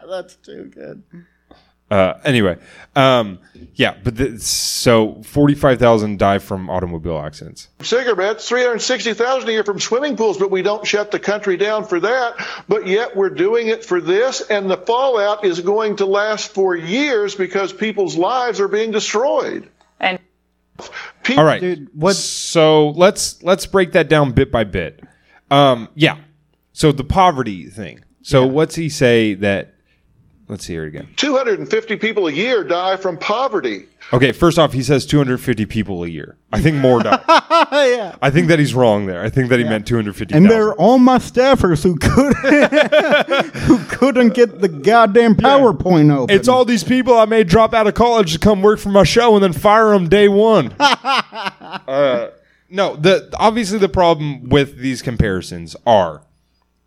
That's 0.08 0.38
too 0.38 0.72
good. 0.74 1.04
Uh, 1.94 2.20
anyway, 2.26 2.58
um, 2.96 3.38
yeah, 3.76 3.96
but 4.04 4.16
the, 4.18 4.40
so 4.40 5.22
forty-five 5.24 5.78
thousand 5.78 6.18
die 6.18 6.40
from 6.40 6.68
automobile 6.68 7.20
accidents. 7.20 7.68
cigarettes, 7.84 8.50
360,000 8.50 9.48
a 9.48 9.52
year 9.52 9.64
from 9.64 9.80
swimming 9.80 10.18
pools, 10.18 10.40
but 10.40 10.50
we 10.50 10.64
don't 10.64 10.88
shut 10.88 11.12
the 11.12 11.20
country 11.20 11.56
down 11.56 11.86
for 11.86 12.00
that. 12.00 12.34
But 12.68 12.88
yet 12.88 13.16
we're 13.16 13.30
doing 13.30 13.68
it 13.68 13.86
for 13.86 14.02
this, 14.02 14.42
and 14.42 14.72
the 14.72 14.78
fallout 14.78 15.46
is 15.46 15.60
going 15.62 15.98
to 15.98 16.08
last 16.08 16.52
for 16.52 16.76
years 16.76 17.36
because 17.36 17.72
people's 17.72 18.18
lives 18.18 18.60
are 18.60 18.68
being 18.68 18.90
destroyed. 18.90 19.70
And 20.00 20.18
People 21.22 21.42
All 21.42 21.46
right, 21.46 21.62
Dude, 21.62 21.90
what- 21.94 22.16
So 22.16 22.90
let's 22.90 23.44
let's 23.44 23.68
break 23.68 23.92
that 23.92 24.10
down 24.10 24.32
bit 24.32 24.52
by 24.52 24.64
bit. 24.64 25.00
Um, 25.52 25.90
yeah. 25.94 26.18
So 26.72 26.92
the 26.92 27.04
poverty 27.04 27.70
thing. 27.70 28.04
So 28.24 28.48
what's 28.48 28.74
he 28.74 28.90
say 28.90 29.36
that? 29.36 29.73
Let's 30.54 30.68
hear 30.68 30.86
it 30.86 30.90
again. 30.90 31.08
250 31.16 31.96
people 31.96 32.28
a 32.28 32.32
year 32.32 32.64
die 32.64 32.96
from 32.96 33.18
poverty. 33.18 33.88
Okay, 34.14 34.32
first 34.32 34.60
off, 34.60 34.72
he 34.72 34.84
says 34.84 35.04
250 35.08 35.66
people 35.66 36.04
a 36.04 36.08
year. 36.08 36.38
I 36.52 36.62
think 36.62 36.78
more 36.78 37.02
die. 37.02 37.20
yeah. 37.72 38.16
I 38.22 38.30
think 38.30 38.50
that 38.50 38.60
he's 38.60 38.76
wrong 38.76 39.08
there. 39.08 39.24
I 39.24 39.32
think 39.32 39.50
that 39.50 39.58
he 39.58 39.66
meant 39.66 39.88
250. 39.88 40.36
And 40.36 40.48
they're 40.48 40.76
all 40.76 41.00
my 41.00 41.18
staffers 41.18 41.82
who 41.82 41.96
couldn't 41.96 43.56
who 43.64 43.80
couldn't 43.86 44.36
get 44.36 44.62
the 44.62 44.68
goddamn 44.68 45.34
PowerPoint 45.34 46.16
open. 46.16 46.36
It's 46.36 46.48
all 46.48 46.66
these 46.66 46.84
people 46.84 47.18
I 47.18 47.26
made 47.26 47.48
drop 47.48 47.74
out 47.74 47.88
of 47.88 47.96
college 47.96 48.34
to 48.34 48.38
come 48.38 48.62
work 48.62 48.78
for 48.78 48.90
my 48.90 49.06
show 49.06 49.34
and 49.34 49.44
then 49.44 49.54
fire 49.54 49.90
them 49.90 50.08
day 50.08 50.28
one. 50.28 50.72
uh, 50.80 52.30
no, 52.70 52.96
the 52.96 53.34
obviously 53.40 53.80
the 53.80 53.90
problem 53.90 54.50
with 54.50 54.78
these 54.78 55.02
comparisons 55.02 55.76
are 55.88 56.22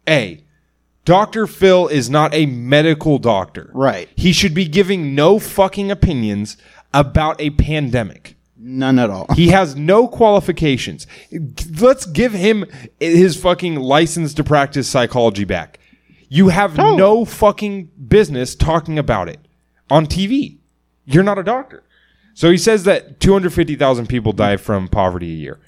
a 0.09 0.46
Dr. 1.07 1.47
Phil 1.47 1.87
is 1.89 2.11
not 2.11 2.35
a 2.35 2.47
medical 2.47 3.19
doctor. 3.19 3.71
Right. 3.73 4.09
He 4.17 4.33
should 4.33 4.53
be 4.55 4.67
giving 4.67 5.15
no 5.15 5.39
fucking 5.39 5.91
opinions 5.91 6.57
about 6.93 7.41
a 7.41 7.51
pandemic. 7.51 8.35
None 8.59 8.99
at 8.99 9.09
all. 9.09 9.27
He 9.35 9.49
has 9.49 9.77
no 9.77 10.09
qualifications. 10.09 11.07
Let's 11.81 12.07
give 12.07 12.33
him 12.33 12.65
his 12.99 13.41
fucking 13.41 13.77
license 13.77 14.35
to 14.35 14.45
practice 14.45 14.89
psychology 14.89 15.45
back. 15.45 15.79
You 16.29 16.49
have 16.49 16.77
Oh. 16.79 16.97
no 16.97 17.25
fucking 17.25 17.91
business 18.09 18.55
talking 18.57 18.99
about 18.99 19.29
it 19.29 19.39
on 19.89 20.07
TV. 20.07 20.59
You're 21.05 21.23
not 21.23 21.39
a 21.39 21.45
doctor. 21.45 21.85
So 22.35 22.51
he 22.51 22.59
says 22.59 22.83
that 22.85 23.21
250,000 23.21 24.09
people 24.09 24.33
die 24.33 24.57
from 24.57 24.89
poverty 24.89 25.31
a 25.33 25.37
year. 25.37 25.61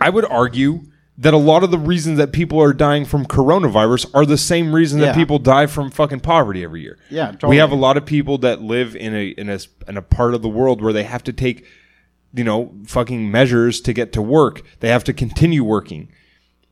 I 0.00 0.10
would 0.10 0.26
argue 0.26 0.82
that 1.20 1.34
a 1.34 1.38
lot 1.38 1.64
of 1.64 1.70
the 1.72 1.78
reasons 1.78 2.16
that 2.18 2.30
people 2.32 2.62
are 2.62 2.72
dying 2.72 3.04
from 3.04 3.26
coronavirus 3.26 4.06
are 4.14 4.24
the 4.24 4.38
same 4.38 4.72
reason 4.72 5.00
that 5.00 5.06
Yeah. 5.06 5.14
people 5.14 5.38
die 5.40 5.66
from 5.66 5.90
fucking 5.90 6.20
poverty 6.20 6.62
every 6.62 6.80
year. 6.82 6.96
Yeah, 7.10 7.32
We 7.46 7.56
have 7.56 7.72
a 7.72 7.76
lot 7.76 7.96
of 7.96 8.06
people 8.06 8.38
that 8.38 8.62
live 8.62 8.94
in 8.94 9.14
a 9.14 9.28
in 9.30 9.48
a 9.48 9.54
s- 9.54 9.68
in 9.88 9.96
a 9.96 10.02
part 10.02 10.34
of 10.34 10.42
the 10.42 10.48
world 10.48 10.80
where 10.80 10.92
they 10.92 11.02
have 11.04 11.24
to 11.24 11.32
take 11.32 11.64
you 12.34 12.44
know 12.44 12.72
fucking 12.86 13.30
measures 13.30 13.80
to 13.80 13.92
get 13.92 14.12
to 14.12 14.22
work. 14.22 14.62
They 14.80 14.88
have 14.90 15.02
to 15.04 15.12
continue 15.12 15.64
working. 15.64 16.08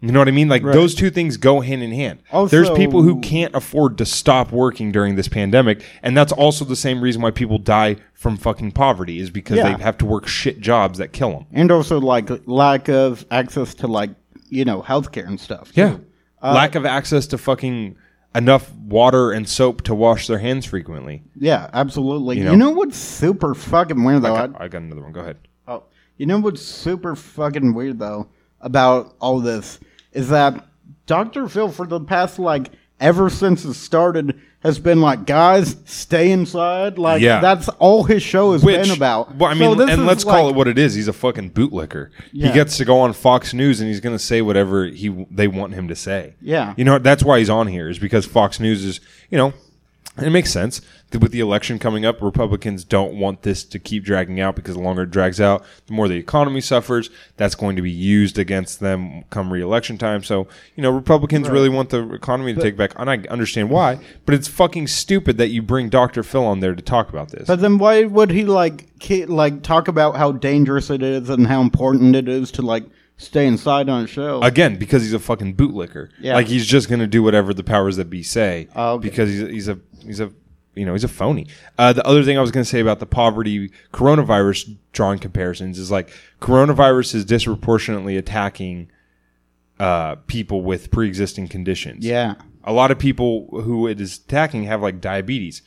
You 0.03 0.13
know 0.13 0.19
what 0.19 0.29
I 0.29 0.33
mean? 0.33 0.49
Like 0.49 0.63
those 0.63 0.95
two 0.95 1.09
things 1.11 1.39
go 1.39 1.61
hand 1.63 1.83
in 1.83 1.91
hand. 1.91 2.19
There's 2.51 2.69
people 2.71 3.03
who 3.03 3.19
can't 3.21 3.55
afford 3.55 3.97
to 3.99 4.05
stop 4.05 4.53
working 4.53 4.93
during 4.93 5.17
this 5.17 5.27
pandemic, 5.27 5.83
and 6.03 6.15
that's 6.15 6.33
also 6.33 6.67
the 6.67 6.77
same 6.77 7.01
reason 7.01 7.23
why 7.23 7.31
people 7.31 7.59
die 7.59 7.97
from 8.13 8.37
fucking 8.37 8.73
poverty 8.73 9.19
is 9.19 9.31
because 9.31 9.57
Yeah. 9.57 9.75
they 9.77 9.83
have 9.83 9.97
to 9.99 10.05
work 10.07 10.29
shit 10.29 10.61
jobs 10.61 10.99
that 10.99 11.13
kill 11.15 11.31
them. 11.31 11.47
and 11.53 11.73
also 11.73 11.99
like 11.99 12.29
lack 12.47 12.89
of 12.89 13.25
access 13.31 13.75
to 13.77 13.87
like 13.89 14.11
you 14.49 14.65
know 14.65 14.83
healthcare 14.83 15.27
and 15.27 15.39
stuff. 15.41 15.73
too. 15.73 15.81
Yeah. 15.81 15.97
Uh, 16.43 16.53
Lack 16.55 16.75
of 16.75 16.85
access 16.85 17.27
to 17.29 17.39
fucking 17.39 17.97
enough 18.35 18.71
water 18.75 19.33
and 19.33 19.49
soap 19.49 19.83
to 19.83 19.95
wash 19.95 20.27
their 20.27 20.39
hands 20.39 20.67
frequently. 20.67 21.23
Yeah, 21.35 21.71
absolutely. 21.73 22.37
You 22.39 22.45
You 22.45 22.51
know? 22.51 22.67
know, 22.67 22.71
what's 22.73 22.99
super 22.99 23.55
fucking 23.55 24.03
weird 24.05 24.23
though? 24.23 24.35
I, 24.35 24.65
I 24.65 24.69
got 24.69 24.83
another 24.83 25.03
one. 25.03 25.13
Go 25.13 25.21
ahead. 25.21 25.39
oh, 25.67 25.85
you 26.19 26.27
know 26.27 26.39
what's 26.39 26.61
super 26.63 27.17
fucking 27.17 27.73
weird 27.75 27.99
though 27.99 28.29
about 28.61 29.15
all 29.21 29.41
this 29.41 29.81
is 30.13 30.29
that 30.29 30.67
Dr. 31.07 31.49
Phil 31.49 31.71
for 31.71 31.87
the 31.87 32.01
past 32.01 32.39
like 32.39 32.71
ever 33.01 33.29
since 33.31 33.65
it 33.65 33.75
started 33.75 34.41
has 34.61 34.79
been 34.79 35.01
like, 35.01 35.27
guys, 35.27 35.77
stay 35.85 36.33
inside. 36.33 36.99
Like 36.99 37.21
Yeah. 37.23 37.41
that's 37.41 37.69
all 37.79 38.05
his 38.05 38.23
show 38.23 38.53
has 38.53 38.65
Which, 38.65 38.81
been 38.83 38.91
about. 38.91 39.37
well, 39.37 39.51
I 39.51 39.55
So 39.55 39.61
mean, 39.61 39.79
this 39.79 39.91
and 39.91 40.01
is 40.03 40.07
let's 40.07 40.25
call 40.25 40.45
like- 40.47 40.55
it 40.55 40.57
what 40.57 40.67
it 40.69 40.79
is. 40.79 40.95
He's 40.95 41.07
a 41.09 41.13
fucking 41.13 41.51
bootlicker. 41.51 42.09
He 42.33 42.41
Yeah. 42.41 42.53
gets 42.53 42.77
to 42.79 42.85
go 42.85 42.99
on 43.01 43.13
Fox 43.13 43.55
News 43.55 43.81
and 43.81 43.89
he's 43.89 44.01
going 44.01 44.15
to 44.17 44.23
say 44.23 44.43
whatever 44.43 44.87
he 44.87 45.27
they 45.31 45.47
want 45.47 45.75
him 45.75 45.89
to 45.89 45.95
say. 45.95 46.35
Yeah. 46.41 46.75
you 46.77 46.85
know 46.85 46.99
that's 46.99 47.23
why 47.23 47.39
he's 47.39 47.51
on 47.51 47.67
here 47.69 47.89
is 47.89 47.99
because 47.99 48.27
Fox 48.27 48.59
News 48.59 48.85
is 48.85 49.01
you 49.31 49.39
know 49.39 49.53
it 50.19 50.31
makes 50.31 50.51
sense 50.51 50.81
that 51.11 51.21
with 51.21 51.33
the 51.33 51.41
election 51.41 51.79
coming 51.79 52.05
up, 52.05 52.23
Republicans 52.23 52.85
don't 52.85 53.15
want 53.15 53.43
this 53.43 53.65
to 53.65 53.79
keep 53.79 54.05
dragging 54.05 54.41
out 54.41 54.57
because 54.57 54.75
the 54.75 54.81
longer 54.81 55.03
it 55.03 55.11
drags 55.11 55.41
out, 55.41 55.65
the 55.87 55.93
more 55.93 56.09
the 56.09 56.17
economy 56.17 56.61
suffers. 56.61 57.11
That's 57.37 57.55
going 57.55 57.77
to 57.77 57.83
be 57.83 57.91
used 57.91 58.39
against 58.39 58.81
them 58.81 59.25
come 59.31 59.53
re-election 59.53 59.99
time. 59.99 60.23
So 60.23 60.49
you 60.75 60.83
know 60.83 60.91
Republicans 60.91 61.49
really 61.49 61.69
want 61.69 61.91
the 61.91 62.13
economy 62.13 62.55
to 62.55 62.61
take 62.61 62.77
back, 62.77 62.93
and 62.97 63.11
I 63.11 63.19
understand 63.29 63.71
why. 63.71 63.99
But 64.25 64.35
it's 64.35 64.49
fucking 64.49 64.87
stupid 64.87 65.39
that 65.39 65.49
you 65.49 65.63
bring 65.63 65.89
Dr. 65.89 66.23
Phil 66.23 66.45
on 66.45 66.61
there 66.61 66.75
to 66.75 66.83
talk 66.83 67.09
about 67.09 67.31
this. 67.31 67.47
But 67.47 67.61
then 67.61 67.79
why 67.79 68.05
would 68.05 68.31
he 68.31 68.45
like 68.45 68.87
like 69.29 69.63
talk 69.63 69.89
about 69.89 70.17
how 70.17 70.33
dangerous 70.33 70.91
it 70.91 71.03
is 71.03 71.29
and 71.29 71.47
how 71.47 71.61
important 71.61 72.17
it 72.17 72.29
is 72.29 72.51
to 72.53 72.63
like 72.63 72.85
stay 73.17 73.47
inside 73.47 73.89
on 73.89 74.05
a 74.05 74.07
show? 74.07 74.41
Again, 74.43 74.77
because 74.77 75.03
he's 75.03 75.13
a 75.13 75.19
fucking 75.19 75.57
bootlicker. 75.57 76.11
Yeah. 76.21 76.35
Like 76.35 76.47
he's 76.49 76.67
just 76.67 76.89
gonna 76.89 77.07
do 77.07 77.23
whatever 77.23 77.55
the 77.55 77.65
powers 77.65 77.97
that 77.97 78.11
be 78.11 78.23
say. 78.23 78.69
Oh, 78.75 78.95
okay. 78.95 79.09
Because 79.09 79.31
he's, 79.31 79.49
he's 79.49 79.69
a 79.69 79.79
he's 80.03 80.21
a 80.21 80.33
you 80.75 80.85
know 80.85 80.93
he's 80.93 81.05
a 81.05 81.09
phony. 81.09 81.47
Uh, 81.79 81.93
the 81.93 82.07
other 82.07 82.23
thing 82.23 82.37
I 82.37 82.41
was 82.41 82.51
gonna 82.51 82.65
say 82.65 82.81
about 82.81 82.99
the 82.99 83.07
poverty 83.07 83.71
coronavirus 83.93 84.77
drawing 84.93 85.19
comparisons 85.19 85.79
is 85.79 85.91
like 85.91 86.11
coronavirus 86.41 87.15
is 87.15 87.25
disproportionately 87.25 88.17
attacking 88.17 88.91
uh, 89.79 90.17
people 90.27 90.63
with 90.63 90.91
pre-existing 90.91 91.49
conditions. 91.49 92.05
yeah. 92.05 92.35
A 92.69 92.73
lot 92.73 92.91
of 92.91 92.99
people 92.99 93.47
who 93.63 93.87
it 93.87 94.01
is 94.01 94.17
attacking 94.19 94.65
have 94.65 94.83
like 94.83 95.01
diabetes. 95.01 95.63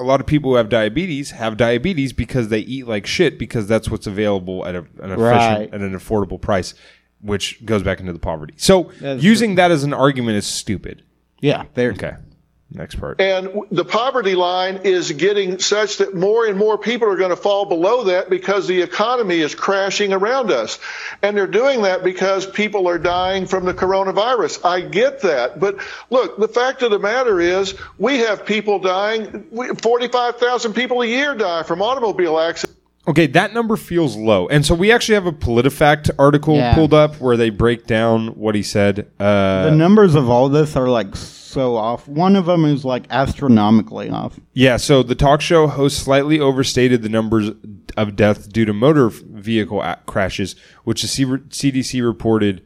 A 0.00 0.04
lot 0.04 0.18
of 0.20 0.26
people 0.26 0.50
who 0.52 0.56
have 0.56 0.68
diabetes 0.70 1.30
have 1.32 1.56
diabetes 1.56 2.12
because 2.12 2.48
they 2.48 2.60
eat 2.60 2.88
like 2.88 3.06
shit 3.06 3.38
because 3.38 3.68
that's 3.68 3.88
what's 3.90 4.06
available 4.06 4.66
at 4.66 4.74
a, 4.74 4.78
an 4.78 5.12
efficient 5.12 5.20
Right. 5.20 5.68
at 5.74 5.80
an 5.82 5.92
affordable 5.92 6.40
price, 6.40 6.74
which 7.20 7.64
goes 7.66 7.82
back 7.82 8.00
into 8.00 8.12
the 8.12 8.18
poverty. 8.18 8.54
So 8.56 8.90
That's 9.00 9.22
using 9.22 9.56
that 9.56 9.70
as 9.70 9.84
an 9.84 9.92
argument 9.92 10.36
is 10.38 10.46
stupid. 10.46 11.02
Yeah. 11.40 11.64
Okay, 11.76 12.16
next 12.72 12.96
part. 12.96 13.20
And 13.20 13.62
the 13.70 13.84
poverty 13.84 14.34
line 14.34 14.80
is 14.84 15.10
getting 15.12 15.58
such 15.58 15.98
that 15.98 16.14
more 16.14 16.46
and 16.46 16.56
more 16.56 16.78
people 16.78 17.08
are 17.08 17.16
going 17.16 17.30
to 17.30 17.36
fall 17.36 17.64
below 17.64 18.04
that 18.04 18.30
because 18.30 18.66
the 18.68 18.80
economy 18.80 19.38
is 19.40 19.54
crashing 19.54 20.12
around 20.12 20.50
us. 20.50 20.78
And 21.22 21.36
they're 21.36 21.46
doing 21.46 21.82
that 21.82 22.04
because 22.04 22.46
people 22.46 22.88
are 22.88 22.98
dying 22.98 23.46
from 23.46 23.64
the 23.64 23.74
coronavirus. 23.74 24.64
I 24.64 24.82
get 24.82 25.22
that. 25.22 25.58
But 25.58 25.78
look, 26.10 26.38
the 26.38 26.48
fact 26.48 26.82
of 26.82 26.90
the 26.90 26.98
matter 26.98 27.40
is 27.40 27.74
we 27.98 28.18
have 28.18 28.46
people 28.46 28.78
dying. 28.78 29.46
we- 29.50 29.68
45,000 29.74 30.72
people 30.72 31.02
a 31.02 31.06
year 31.06 31.34
die 31.34 31.62
from 31.64 31.82
automobile 31.82 32.38
accidents. 32.38 32.76
Okay, 33.08 33.26
that 33.28 33.54
number 33.54 33.76
feels 33.76 34.14
low, 34.14 34.46
and 34.48 34.64
so 34.64 34.74
we 34.74 34.92
actually 34.92 35.14
have 35.14 35.26
a 35.26 35.32
PolitiFact 35.32 36.10
article 36.18 36.56
Yeah. 36.56 36.74
pulled 36.74 36.92
up 36.92 37.16
where 37.16 37.34
they 37.36 37.48
break 37.48 37.86
down 37.86 38.28
what 38.38 38.54
he 38.54 38.62
said. 38.62 39.06
Uh, 39.18 39.64
The 39.64 39.70
numbers 39.70 40.14
of 40.14 40.28
all 40.28 40.48
this 40.50 40.76
are 40.76 40.86
like 40.86 41.16
so 41.50 41.76
off. 41.76 42.06
One 42.08 42.36
of 42.36 42.46
them 42.46 42.64
is 42.64 42.84
like 42.84 43.04
astronomically 43.10 44.08
off. 44.10 44.38
Yeah, 44.54 44.76
so 44.76 45.02
the 45.02 45.14
talk 45.14 45.40
show 45.40 45.66
host 45.66 45.98
slightly 45.98 46.38
overstated 46.40 47.02
the 47.02 47.08
numbers 47.08 47.50
of 47.96 48.16
deaths 48.16 48.46
due 48.46 48.64
to 48.64 48.72
motor 48.72 49.08
vehicle 49.10 49.82
crashes, 50.06 50.54
which 50.84 51.02
the 51.02 51.08
C- 51.08 51.24
CDC 51.24 52.04
reported 52.06 52.62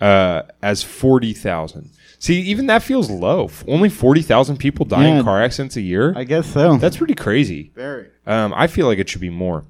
uh, 0.00 0.42
as 0.62 0.82
40,000. 0.82 1.90
See, 2.18 2.40
even 2.42 2.66
that 2.66 2.82
feels 2.82 3.10
low. 3.10 3.50
Only 3.68 3.88
40,000 3.88 4.56
people 4.58 4.84
die 4.86 5.02
Yeah. 5.08 5.18
in 5.18 5.24
car 5.24 5.42
accidents 5.42 5.76
a 5.76 5.80
year? 5.82 6.12
I 6.16 6.24
guess 6.24 6.46
so. 6.46 6.76
That's 6.76 6.96
pretty 6.96 7.14
crazy. 7.14 7.70
very. 7.74 8.08
Um, 8.26 8.52
I 8.56 8.66
feel 8.66 8.86
like 8.86 8.98
it 8.98 9.08
should 9.08 9.20
be 9.20 9.30
more. 9.30 9.64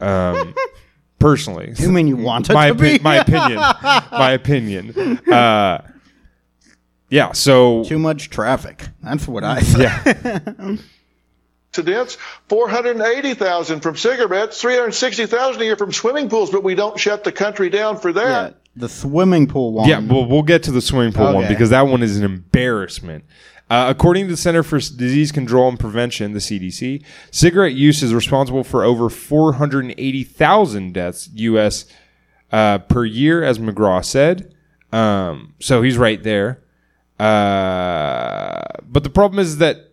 Um, 0.00 0.54
personally. 1.18 1.72
You 1.78 1.90
mean 1.90 2.06
you 2.06 2.16
want 2.16 2.50
it 2.50 2.54
my, 2.54 2.68
to 2.68 2.74
opi- 2.74 2.98
be? 2.98 3.02
my 3.02 3.16
opinion. 3.16 3.58
My 4.12 4.30
opinion. 4.32 5.18
Uh, 5.28 5.82
yeah, 7.10 7.32
so. 7.32 7.84
Too 7.84 7.98
much 7.98 8.30
traffic. 8.30 8.86
That's 9.02 9.26
what 9.28 9.44
I 9.44 9.60
say. 9.60 9.82
Yeah. 9.82 10.76
accidents, 11.70 12.16
480,000 12.48 13.80
from 13.80 13.96
cigarettes, 13.96 14.60
360,000 14.60 15.62
a 15.62 15.64
year 15.64 15.76
from 15.76 15.92
swimming 15.92 16.28
pools, 16.28 16.50
but 16.50 16.62
we 16.64 16.74
don't 16.74 16.98
shut 16.98 17.24
the 17.24 17.32
country 17.32 17.70
down 17.70 17.98
for 17.98 18.08
Yeah, 18.10 18.14
that. 18.14 18.56
the 18.76 18.88
swimming 18.88 19.46
pool 19.46 19.72
one. 19.72 19.88
Yeah, 19.88 20.00
well, 20.00 20.26
we'll 20.26 20.42
get 20.42 20.62
to 20.64 20.70
the 20.72 20.80
swimming 20.80 21.12
pool 21.12 21.34
one 21.34 21.48
because 21.48 21.70
that 21.70 21.86
one 21.86 22.02
is 22.02 22.16
an 22.16 22.24
embarrassment. 22.24 23.24
Uh, 23.70 23.86
according 23.90 24.24
to 24.24 24.30
the 24.30 24.36
Center 24.36 24.62
for 24.62 24.78
Disease 24.78 25.30
Control 25.30 25.68
and 25.68 25.78
Prevention, 25.78 26.32
the 26.32 26.38
CDC, 26.38 27.02
cigarette 27.30 27.74
use 27.74 28.02
is 28.02 28.14
responsible 28.14 28.64
for 28.64 28.82
over 28.82 29.10
480,000 29.10 30.94
deaths 30.94 31.28
U.S. 31.34 31.84
Uh, 32.50 32.78
per 32.78 33.04
year, 33.04 33.42
as 33.44 33.58
McGraw 33.58 34.02
said. 34.02 34.54
Um, 34.90 35.52
so 35.60 35.82
he's 35.82 35.98
right 35.98 36.22
there. 36.22 36.60
Uh, 37.18 38.62
but 38.84 39.02
the 39.02 39.10
problem 39.10 39.38
is 39.38 39.58
that 39.58 39.88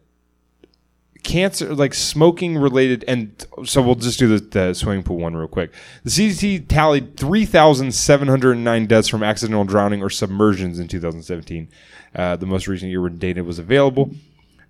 cancer, 1.24 1.74
like 1.74 1.94
smoking 1.94 2.58
related, 2.58 3.04
and 3.08 3.46
so 3.66 3.82
we'll 3.82 3.96
just 3.96 4.20
do 4.20 4.38
the, 4.38 4.46
the 4.46 4.74
swimming 4.74 5.04
pool 5.04 5.18
one 5.18 5.36
real 5.36 5.48
quick. 5.48 5.74
The 6.04 6.12
CDC 6.12 6.68
tallied 6.68 7.18
3,709 7.18 8.86
deaths 8.86 9.08
from 9.08 9.24
accidental 9.24 9.66
drowning 9.66 10.02
or 10.02 10.10
submersions 10.10 10.80
in 10.80 10.88
2017, 10.88 11.68
uh, 12.16 12.36
the 12.36 12.46
most 12.46 12.68
recent 12.68 12.92
year 12.92 13.02
when 13.02 13.18
data 13.18 13.44
was 13.44 13.60
available. 13.60 14.12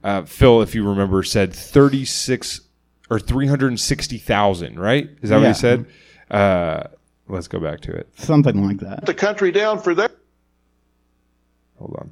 Uh, 0.03 0.23
Phil, 0.23 0.61
if 0.61 0.73
you 0.73 0.87
remember, 0.87 1.21
said 1.23 1.53
36 1.53 2.61
or 3.09 3.19
360,000, 3.19 4.79
right? 4.79 5.09
Is 5.21 5.29
that 5.29 5.39
what 5.39 5.47
he 5.47 5.53
said? 5.53 5.85
Uh, 6.31 6.83
let's 7.27 7.47
go 7.47 7.59
back 7.59 7.81
to 7.81 7.91
it. 7.91 8.07
Something 8.17 8.65
like 8.65 8.77
that. 8.77 9.05
The 9.05 9.13
country 9.13 9.51
down 9.51 9.81
for 9.81 9.93
that. 9.95 10.11
Hold 11.77 11.95
on. 11.99 12.11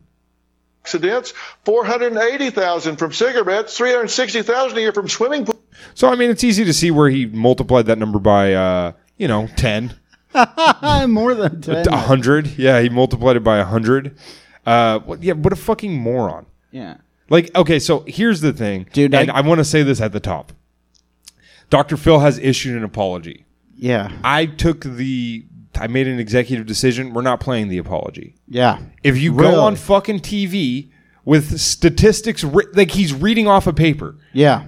Accidents, 0.83 1.33
480,000 1.63 2.97
from 2.97 3.13
cigarettes, 3.13 3.77
360,000 3.77 4.77
a 4.77 4.81
year 4.81 4.91
from 4.91 5.07
swimming 5.07 5.45
pools. 5.45 5.59
So, 5.93 6.09
I 6.09 6.15
mean, 6.15 6.29
it's 6.29 6.43
easy 6.43 6.65
to 6.65 6.73
see 6.73 6.91
where 6.91 7.09
he 7.09 7.25
multiplied 7.25 7.85
that 7.85 7.97
number 7.97 8.19
by, 8.19 8.53
uh, 8.53 8.91
you 9.17 9.27
know, 9.29 9.47
10. 9.55 9.95
More 11.07 11.35
than 11.35 11.61
10. 11.61 11.87
A 11.87 11.95
hundred, 11.97 12.57
yeah, 12.57 12.81
he 12.81 12.89
multiplied 12.89 13.37
it 13.37 13.43
by 13.43 13.59
a 13.59 13.65
hundred. 13.65 14.17
Uh, 14.65 14.99
what, 14.99 15.23
yeah, 15.23 15.33
what 15.33 15.53
a 15.53 15.55
fucking 15.55 15.93
moron! 15.93 16.47
Yeah. 16.71 16.97
Like, 17.29 17.55
okay, 17.55 17.79
so 17.79 18.03
here's 18.07 18.41
the 18.41 18.51
thing, 18.51 18.87
Dude, 18.93 19.13
and 19.13 19.29
I- 19.29 19.37
I, 19.37 19.41
want 19.41 19.59
to 19.59 19.65
say 19.65 19.83
this 19.83 20.01
at 20.01 20.11
the 20.11 20.19
top. 20.19 20.51
Dr. 21.69 21.97
Phil 21.97 22.19
has 22.19 22.39
issued 22.39 22.75
an 22.75 22.83
apology. 22.83 23.45
Yeah. 23.75 24.11
I 24.23 24.47
took 24.47 24.83
the 24.83 25.45
I 25.79 25.87
made 25.87 26.07
an 26.07 26.19
executive 26.19 26.65
decision. 26.65 27.13
We're 27.13 27.21
not 27.21 27.39
playing 27.39 27.67
the 27.69 27.77
apology. 27.77 28.35
Yeah. 28.47 28.79
If 29.03 29.17
you 29.17 29.33
Really? 29.33 29.51
go 29.53 29.61
on 29.61 29.75
fucking 29.75 30.19
TV 30.19 30.89
with 31.25 31.59
statistics, 31.59 32.43
ri- 32.43 32.65
like 32.73 32.91
he's 32.91 33.13
reading 33.13 33.47
off 33.47 33.65
a 33.67 33.73
paper, 33.73 34.15
Yeah. 34.33 34.65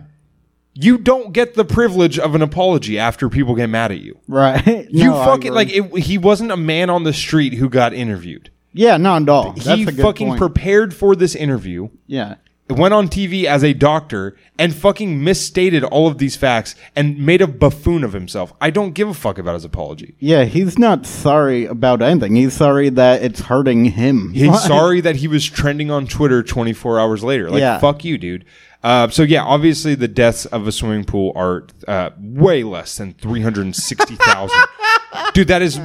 you 0.74 0.98
don't 0.98 1.32
get 1.34 1.54
the 1.56 1.66
privilege 1.66 2.18
of 2.18 2.34
an 2.36 2.42
apology 2.42 2.98
after 3.00 3.30
people 3.30 3.56
get 3.56 3.70
mad 3.70 3.92
at 3.92 4.00
you. 4.02 4.18
Right. 4.28 4.88
You 4.92 5.10
No, 5.12 5.14
fucking 5.26 5.54
like 5.54 5.70
it, 5.74 5.98
he 6.00 6.18
wasn't 6.18 6.52
a 6.52 6.58
man 6.58 6.90
on 6.90 7.04
the 7.04 7.14
street 7.14 7.54
who 7.56 7.70
got 7.70 7.94
interviewed. 7.94 8.50
Yeah, 8.74 8.98
not 8.98 9.22
at 9.24 9.30
all. 9.30 9.54
That's 9.54 9.68
he 9.80 9.86
fucking 9.86 10.28
point. 10.30 10.40
prepared 10.40 10.94
for 10.94 11.16
this 11.16 11.34
interview. 11.36 11.90
yeah. 12.08 12.36
Went 12.70 12.94
on 12.94 13.08
TV 13.08 13.44
as 13.44 13.64
a 13.64 13.74
doctor 13.74 14.36
and 14.58 14.74
fucking 14.74 15.24
misstated 15.24 15.84
all 15.84 16.08
of 16.08 16.18
these 16.18 16.36
facts 16.36 16.74
and 16.96 17.18
made 17.20 17.42
a 17.42 17.48
buffoon 17.48 18.04
of 18.04 18.14
himself. 18.14 18.54
I 18.60 18.72
don't 18.72 18.94
give 18.94 19.08
a 19.08 19.14
fuck 19.14 19.38
about 19.38 19.54
his 19.54 19.66
apology. 19.66 20.16
Yeah, 20.20 20.46
he's 20.46 20.80
not 20.80 21.06
sorry 21.06 21.66
about 21.66 22.02
anything. 22.02 22.36
He's 22.36 22.54
sorry 22.54 22.90
that 22.90 23.22
it's 23.22 23.42
hurting 23.42 23.86
him. 23.86 24.32
He's 24.34 24.60
sorry 24.64 25.00
that 25.02 25.18
he 25.18 25.28
was 25.28 25.46
trending 25.46 25.92
on 25.92 26.08
Twitter 26.08 26.42
24 26.42 27.00
hours 27.00 27.24
later. 27.24 27.50
Like, 27.52 27.60
Yeah. 27.60 27.78
fuck 27.80 28.04
you, 28.04 28.18
dude. 28.18 28.46
Uh, 28.84 29.10
so 29.10 29.24
yeah, 29.24 29.44
obviously 29.44 29.96
the 29.96 30.08
deaths 30.08 30.46
of 30.48 30.68
a 30.68 30.72
swimming 30.72 31.06
pool 31.06 31.34
are 31.36 31.66
uh, 31.88 32.12
way 32.20 32.64
less 32.64 32.98
than 32.98 33.14
360,000. 33.14 34.58
dude, 35.34 35.48
that 35.48 35.62
is 35.62 35.80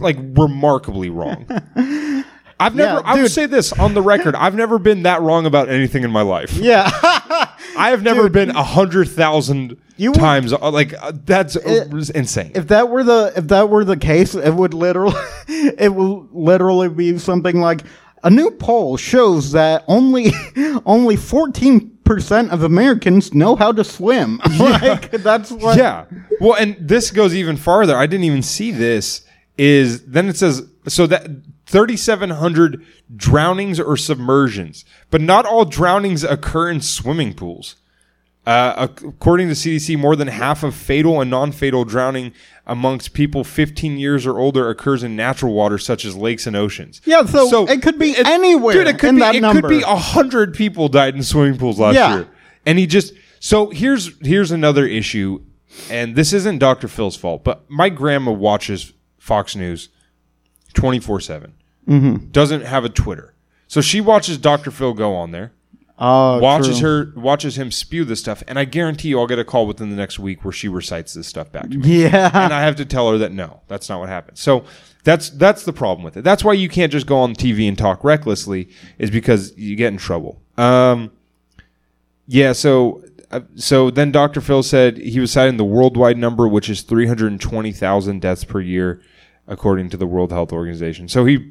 like 0.00 0.16
remarkably 0.18 1.10
wrong. 1.10 1.46
I've 2.60 2.74
never. 2.74 3.02
I 3.04 3.14
will 3.14 3.22
dude. 3.22 3.30
say 3.32 3.46
this 3.46 3.72
on 3.72 3.94
the 3.94 4.02
record. 4.02 4.34
I've 4.34 4.54
never 4.54 4.78
been 4.78 5.02
that 5.02 5.20
wrong 5.22 5.46
about 5.46 5.68
anything 5.68 6.04
in 6.04 6.10
my 6.10 6.22
life. 6.22 6.52
Yeah. 6.54 6.88
I 7.76 7.90
have 7.90 8.02
never 8.02 8.28
been 8.28 8.50
a 8.50 8.62
hundred 8.62 9.08
thousand 9.08 9.76
You 9.96 10.12
would- 10.12 10.20
times. 10.20 10.52
uh, 10.52 10.70
like 10.70 10.94
uh, 10.94 11.12
that's 11.24 11.56
uh, 11.56 11.86
insane. 12.14 12.52
if 12.54 12.68
that 12.68 12.88
were 12.88 13.02
the 13.02 13.32
if 13.36 13.48
that 13.48 13.68
were 13.68 13.84
the 13.84 13.96
case, 13.96 14.34
it 14.34 14.50
would 14.54 14.72
literally 14.74 15.14
it 15.48 15.92
will 15.94 16.28
literally 16.32 16.88
be 16.88 17.18
something 17.18 17.60
like 17.60 17.82
a 18.22 18.30
new 18.30 18.50
poll 18.52 18.96
shows 18.96 19.52
that 19.52 19.84
only 19.88 20.26
only 20.86 21.16
14% 21.16 22.50
of 22.50 22.62
Americans 22.62 23.34
know 23.34 23.56
how 23.56 23.72
to 23.72 23.84
swim. 23.84 24.40
like 24.58 25.10
that's 25.10 25.50
what 25.50 25.76
yeah. 25.76 26.04
Well, 26.40 26.54
and 26.54 26.76
this 26.80 27.10
goes 27.10 27.34
even 27.34 27.56
farther. 27.56 27.96
I 27.96 28.06
didn't 28.06 28.24
even 28.24 28.42
see 28.42 28.70
this. 28.70 29.22
Is 29.56 30.04
then 30.06 30.28
it 30.28 30.36
says 30.36 30.68
so 30.86 31.06
that 31.06 31.26
3,700 31.66 32.84
drownings 33.16 33.80
or 33.80 33.96
submersions, 33.96 34.84
but 35.10 35.20
not 35.20 35.46
all 35.46 35.64
drownings 35.64 36.24
occur 36.24 36.70
in 36.70 36.80
swimming 36.80 37.34
pools. 37.34 37.76
Uh, 38.46 38.88
according 39.02 39.48
to 39.48 39.54
CDC, 39.54 39.98
more 39.98 40.14
than 40.16 40.28
half 40.28 40.62
of 40.62 40.74
fatal 40.74 41.22
and 41.22 41.30
non-fatal 41.30 41.86
drowning 41.86 42.30
amongst 42.66 43.14
people 43.14 43.42
15 43.42 43.96
years 43.96 44.26
or 44.26 44.38
older 44.38 44.68
occurs 44.68 45.02
in 45.02 45.16
natural 45.16 45.54
water, 45.54 45.78
such 45.78 46.04
as 46.04 46.14
lakes 46.14 46.46
and 46.46 46.54
oceans. 46.54 47.00
Yeah, 47.06 47.24
so 47.24 47.66
it 47.66 47.80
could 47.80 47.98
be 47.98 48.14
anywhere 48.22 48.74
Dude, 48.74 48.88
it 48.88 48.98
could 48.98 49.08
in 49.10 49.14
be 49.14 49.20
that 49.22 49.34
it 49.34 49.40
number. 49.40 49.62
could 49.62 49.68
be 49.70 49.80
a 49.82 49.96
hundred 49.96 50.52
people 50.52 50.90
died 50.90 51.14
in 51.16 51.22
swimming 51.22 51.56
pools 51.56 51.80
last 51.80 51.94
Yeah. 51.94 52.14
year, 52.16 52.28
and 52.66 52.78
he 52.78 52.86
just 52.86 53.14
so 53.40 53.70
here's 53.70 54.10
here's 54.22 54.50
another 54.50 54.84
issue, 54.86 55.40
and 55.90 56.14
this 56.14 56.34
isn't 56.34 56.58
Dr. 56.58 56.86
Phil's 56.86 57.16
fault, 57.16 57.44
but 57.44 57.64
my 57.70 57.88
grandma 57.88 58.32
watches 58.32 58.92
Fox 59.18 59.56
News 59.56 59.88
24 60.74 61.20
7 61.20 61.54
Mm-hmm. 61.88 62.30
doesn't 62.30 62.62
have 62.62 62.84
a 62.84 62.88
Twitter, 62.88 63.34
so 63.66 63.80
she 63.82 64.00
watches 64.00 64.38
Dr. 64.38 64.70
Phil 64.70 64.94
go 64.94 65.14
on 65.14 65.32
there 65.32 65.52
Oh, 65.98 66.38
watches 66.38 66.80
true. 66.80 67.12
her 67.14 67.20
watches 67.20 67.56
him 67.58 67.70
spew 67.70 68.04
this 68.04 68.18
stuff 68.18 68.42
and 68.48 68.58
i 68.58 68.64
guarantee 68.64 69.10
you 69.10 69.20
i'll 69.20 69.28
get 69.28 69.38
a 69.38 69.44
call 69.44 69.64
within 69.64 69.90
the 69.90 69.96
next 69.96 70.18
week 70.18 70.44
where 70.44 70.50
she 70.50 70.66
recites 70.66 71.14
this 71.14 71.28
stuff 71.28 71.52
back 71.52 71.70
to 71.70 71.78
me 71.78 72.02
Yeah. 72.02 72.30
and 72.34 72.52
i 72.52 72.62
have 72.62 72.74
to 72.76 72.84
tell 72.84 73.08
her 73.12 73.18
that 73.18 73.30
no 73.30 73.60
that's 73.68 73.88
not 73.88 74.00
what 74.00 74.08
happened 74.08 74.36
so 74.36 74.64
that's 75.04 75.30
that's 75.30 75.62
the 75.64 75.72
problem 75.72 76.02
with 76.04 76.16
it 76.16 76.24
that's 76.24 76.42
why 76.42 76.52
you 76.52 76.68
can't 76.68 76.90
just 76.90 77.06
go 77.06 77.18
on 77.18 77.32
tv 77.36 77.68
and 77.68 77.78
talk 77.78 78.02
recklessly 78.02 78.68
is 78.98 79.08
because 79.12 79.56
you 79.56 79.76
get 79.76 79.92
in 79.92 79.96
trouble 79.96 80.42
um 80.58 81.12
yeah 82.26 82.50
so 82.52 83.04
uh, 83.30 83.42
so 83.54 83.88
then 83.88 84.10
dr 84.10 84.40
phil 84.40 84.64
said 84.64 84.96
he 84.98 85.20
was 85.20 85.30
citing 85.30 85.58
the 85.58 85.64
worldwide 85.64 86.18
number 86.18 86.48
which 86.48 86.68
is 86.68 86.82
320000 86.82 88.20
deaths 88.20 88.42
per 88.42 88.60
year 88.60 89.00
according 89.46 89.88
to 89.90 89.96
the 89.96 90.06
world 90.06 90.32
health 90.32 90.52
organization 90.52 91.08
so 91.08 91.24
he 91.24 91.50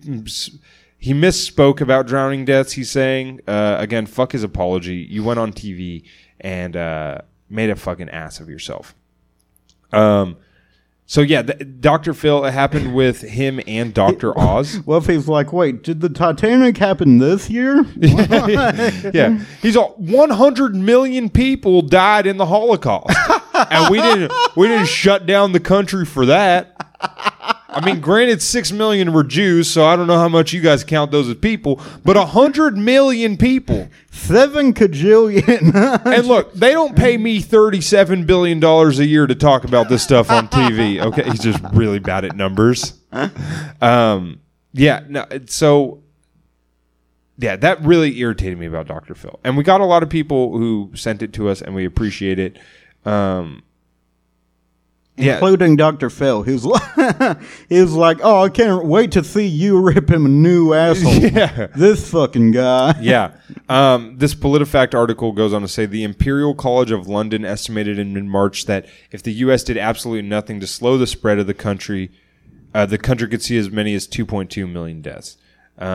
he 1.03 1.13
misspoke 1.13 1.81
about 1.81 2.07
drowning 2.07 2.45
deaths. 2.45 2.71
He's 2.71 2.89
saying 2.89 3.41
uh, 3.45 3.75
again, 3.77 4.05
fuck 4.05 4.31
his 4.31 4.41
apology. 4.41 5.05
You 5.09 5.21
went 5.21 5.37
on 5.37 5.51
TV 5.51 6.03
and 6.39 6.77
uh, 6.77 7.17
made 7.49 7.69
a 7.69 7.75
fucking 7.75 8.09
ass 8.09 8.39
of 8.39 8.49
yourself. 8.49 8.95
Um. 9.91 10.37
So 11.05 11.19
yeah, 11.19 11.41
Dr. 11.41 12.13
Phil. 12.13 12.45
It 12.45 12.51
happened 12.51 12.95
with 12.95 13.19
him 13.19 13.59
and 13.67 13.93
Dr. 13.93 14.39
Oz. 14.39 14.79
Well, 14.85 14.99
if 14.99 15.07
he's 15.07 15.27
like, 15.27 15.51
wait, 15.51 15.83
did 15.83 15.99
the 15.99 16.07
Titanic 16.07 16.77
happen 16.77 17.17
this 17.17 17.49
year? 17.49 17.83
yeah, 17.97 19.43
he's 19.61 19.75
all 19.75 19.95
100 19.97 20.73
million 20.73 21.29
people 21.29 21.81
died 21.81 22.25
in 22.25 22.37
the 22.37 22.45
Holocaust, 22.45 23.13
and 23.53 23.91
we 23.91 23.99
didn't 23.99 24.31
we 24.55 24.69
didn't 24.69 24.87
shut 24.87 25.25
down 25.25 25.51
the 25.51 25.59
country 25.59 26.05
for 26.05 26.25
that. 26.27 26.77
I 27.73 27.83
mean, 27.85 27.99
granted, 27.99 28.41
six 28.41 28.71
million 28.71 29.13
were 29.13 29.23
Jews, 29.23 29.69
so 29.69 29.85
I 29.85 29.95
don't 29.95 30.07
know 30.07 30.17
how 30.17 30.29
much 30.29 30.53
you 30.53 30.61
guys 30.61 30.83
count 30.83 31.11
those 31.11 31.27
as 31.27 31.35
people, 31.35 31.81
but 32.03 32.15
a 32.17 32.25
hundred 32.25 32.77
million 32.77 33.37
people. 33.37 33.89
Seven 34.11 34.73
cajillion. 34.73 35.73
And 36.13 36.27
look, 36.27 36.53
they 36.53 36.71
don't 36.71 36.95
pay 36.95 37.17
me 37.17 37.39
thirty-seven 37.41 38.25
billion 38.25 38.59
dollars 38.59 38.99
a 38.99 39.05
year 39.05 39.25
to 39.25 39.35
talk 39.35 39.63
about 39.63 39.89
this 39.89 40.03
stuff 40.03 40.29
on 40.29 40.47
TV. 40.47 41.01
Okay, 41.01 41.23
he's 41.23 41.41
just 41.41 41.63
really 41.73 41.99
bad 41.99 42.25
at 42.25 42.35
numbers. 42.35 42.93
Um, 43.81 44.39
yeah, 44.73 45.03
no, 45.07 45.25
so 45.47 46.03
yeah, 47.37 47.55
that 47.55 47.81
really 47.81 48.17
irritated 48.19 48.59
me 48.59 48.67
about 48.67 48.87
Dr. 48.87 49.15
Phil, 49.15 49.39
and 49.43 49.57
we 49.57 49.63
got 49.63 49.81
a 49.81 49.85
lot 49.85 50.03
of 50.03 50.09
people 50.09 50.57
who 50.57 50.91
sent 50.93 51.21
it 51.21 51.33
to 51.33 51.49
us, 51.49 51.61
and 51.61 51.73
we 51.73 51.85
appreciate 51.85 52.39
it. 52.39 52.57
Um, 53.05 53.63
yeah, 55.15 55.33
including 55.33 55.75
Dr. 55.75 56.09
Phil, 56.09 56.43
who's 56.43 56.65
like, 56.65 56.81
he 57.69 57.79
was 57.79 57.93
like, 57.93 58.19
"Oh, 58.23 58.43
I 58.43 58.49
can't 58.49 58.85
wait 58.85 59.11
to 59.13 59.23
see 59.23 59.45
you 59.45 59.79
rip 59.79 60.09
him 60.09 60.25
a 60.25 60.29
new 60.29 60.73
asshole." 60.73 61.13
Yeah. 61.33 61.67
This 61.75 62.09
fucking 62.11 62.51
guy. 62.51 62.95
yeah. 62.99 63.31
Um, 63.69 64.17
this 64.17 64.33
PolitiFact 64.35 64.93
article 64.95 65.31
goes 65.31 65.53
on 65.53 65.61
to 65.61 65.67
say 65.67 65.85
the 65.85 66.03
Imperial 66.03 66.55
College 66.55 66.91
of 66.91 67.07
London 67.07 67.45
estimated 67.45 67.99
in 67.99 68.13
mid 68.13 68.25
March 68.25 68.65
that 68.65 68.87
if 69.11 69.21
the 69.23 69.33
U.S. 69.33 69.63
did 69.63 69.77
absolutely 69.77 70.27
nothing 70.27 70.59
to 70.59 70.67
slow 70.67 70.97
the 70.97 71.07
spread 71.07 71.37
of 71.39 71.47
the 71.47 71.53
country, 71.53 72.11
uh, 72.73 72.85
the 72.85 72.97
country 72.97 73.27
could 73.27 73.41
see 73.41 73.57
as 73.57 73.69
many 73.69 73.93
as 73.93 74.07
2.2 74.07 74.69
million 74.71 75.01
deaths. 75.01 75.37
Um, 75.77 75.87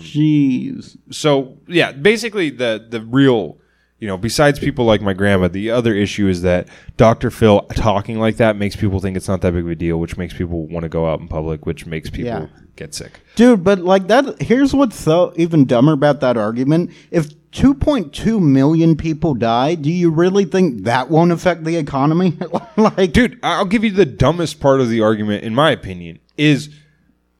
Jeez. 0.00 0.96
so 1.10 1.58
yeah, 1.68 1.92
basically 1.92 2.50
the 2.50 2.84
the 2.88 3.00
real, 3.00 3.58
you 4.02 4.08
know, 4.08 4.16
besides 4.16 4.58
people 4.58 4.84
like 4.84 5.00
my 5.00 5.12
grandma, 5.12 5.46
the 5.46 5.70
other 5.70 5.94
issue 5.94 6.26
is 6.26 6.42
that 6.42 6.66
Dr. 6.96 7.30
Phil 7.30 7.60
talking 7.76 8.18
like 8.18 8.36
that 8.38 8.56
makes 8.56 8.74
people 8.74 8.98
think 8.98 9.16
it's 9.16 9.28
not 9.28 9.42
that 9.42 9.52
big 9.52 9.62
of 9.62 9.70
a 9.70 9.76
deal, 9.76 10.00
which 10.00 10.16
makes 10.16 10.34
people 10.34 10.66
want 10.66 10.82
to 10.82 10.88
go 10.88 11.08
out 11.08 11.20
in 11.20 11.28
public, 11.28 11.66
which 11.66 11.86
makes 11.86 12.10
people 12.10 12.26
Yeah. 12.26 12.46
get 12.74 12.96
sick. 12.96 13.20
Dude, 13.36 13.62
but 13.62 13.78
like 13.78 14.08
that 14.08 14.42
here's 14.42 14.74
what's 14.74 14.96
so 14.98 15.32
even 15.36 15.66
dumber 15.66 15.92
about 15.92 16.18
that 16.18 16.36
argument. 16.36 16.90
If 17.12 17.28
2.2 17.52 18.40
million 18.42 18.96
people 18.96 19.34
die, 19.34 19.76
do 19.76 19.88
you 19.92 20.10
really 20.10 20.46
think 20.46 20.82
that 20.82 21.08
won't 21.08 21.30
affect 21.30 21.62
the 21.62 21.76
economy? 21.76 22.36
like 22.76 23.12
dude 23.12 23.38
i'll 23.44 23.64
give 23.64 23.84
you 23.84 23.92
the 23.92 24.04
dumbest 24.04 24.58
part 24.58 24.80
of 24.80 24.88
the 24.90 25.00
argument 25.00 25.44
in 25.44 25.54
my 25.54 25.70
opinion 25.70 26.18
is 26.36 26.70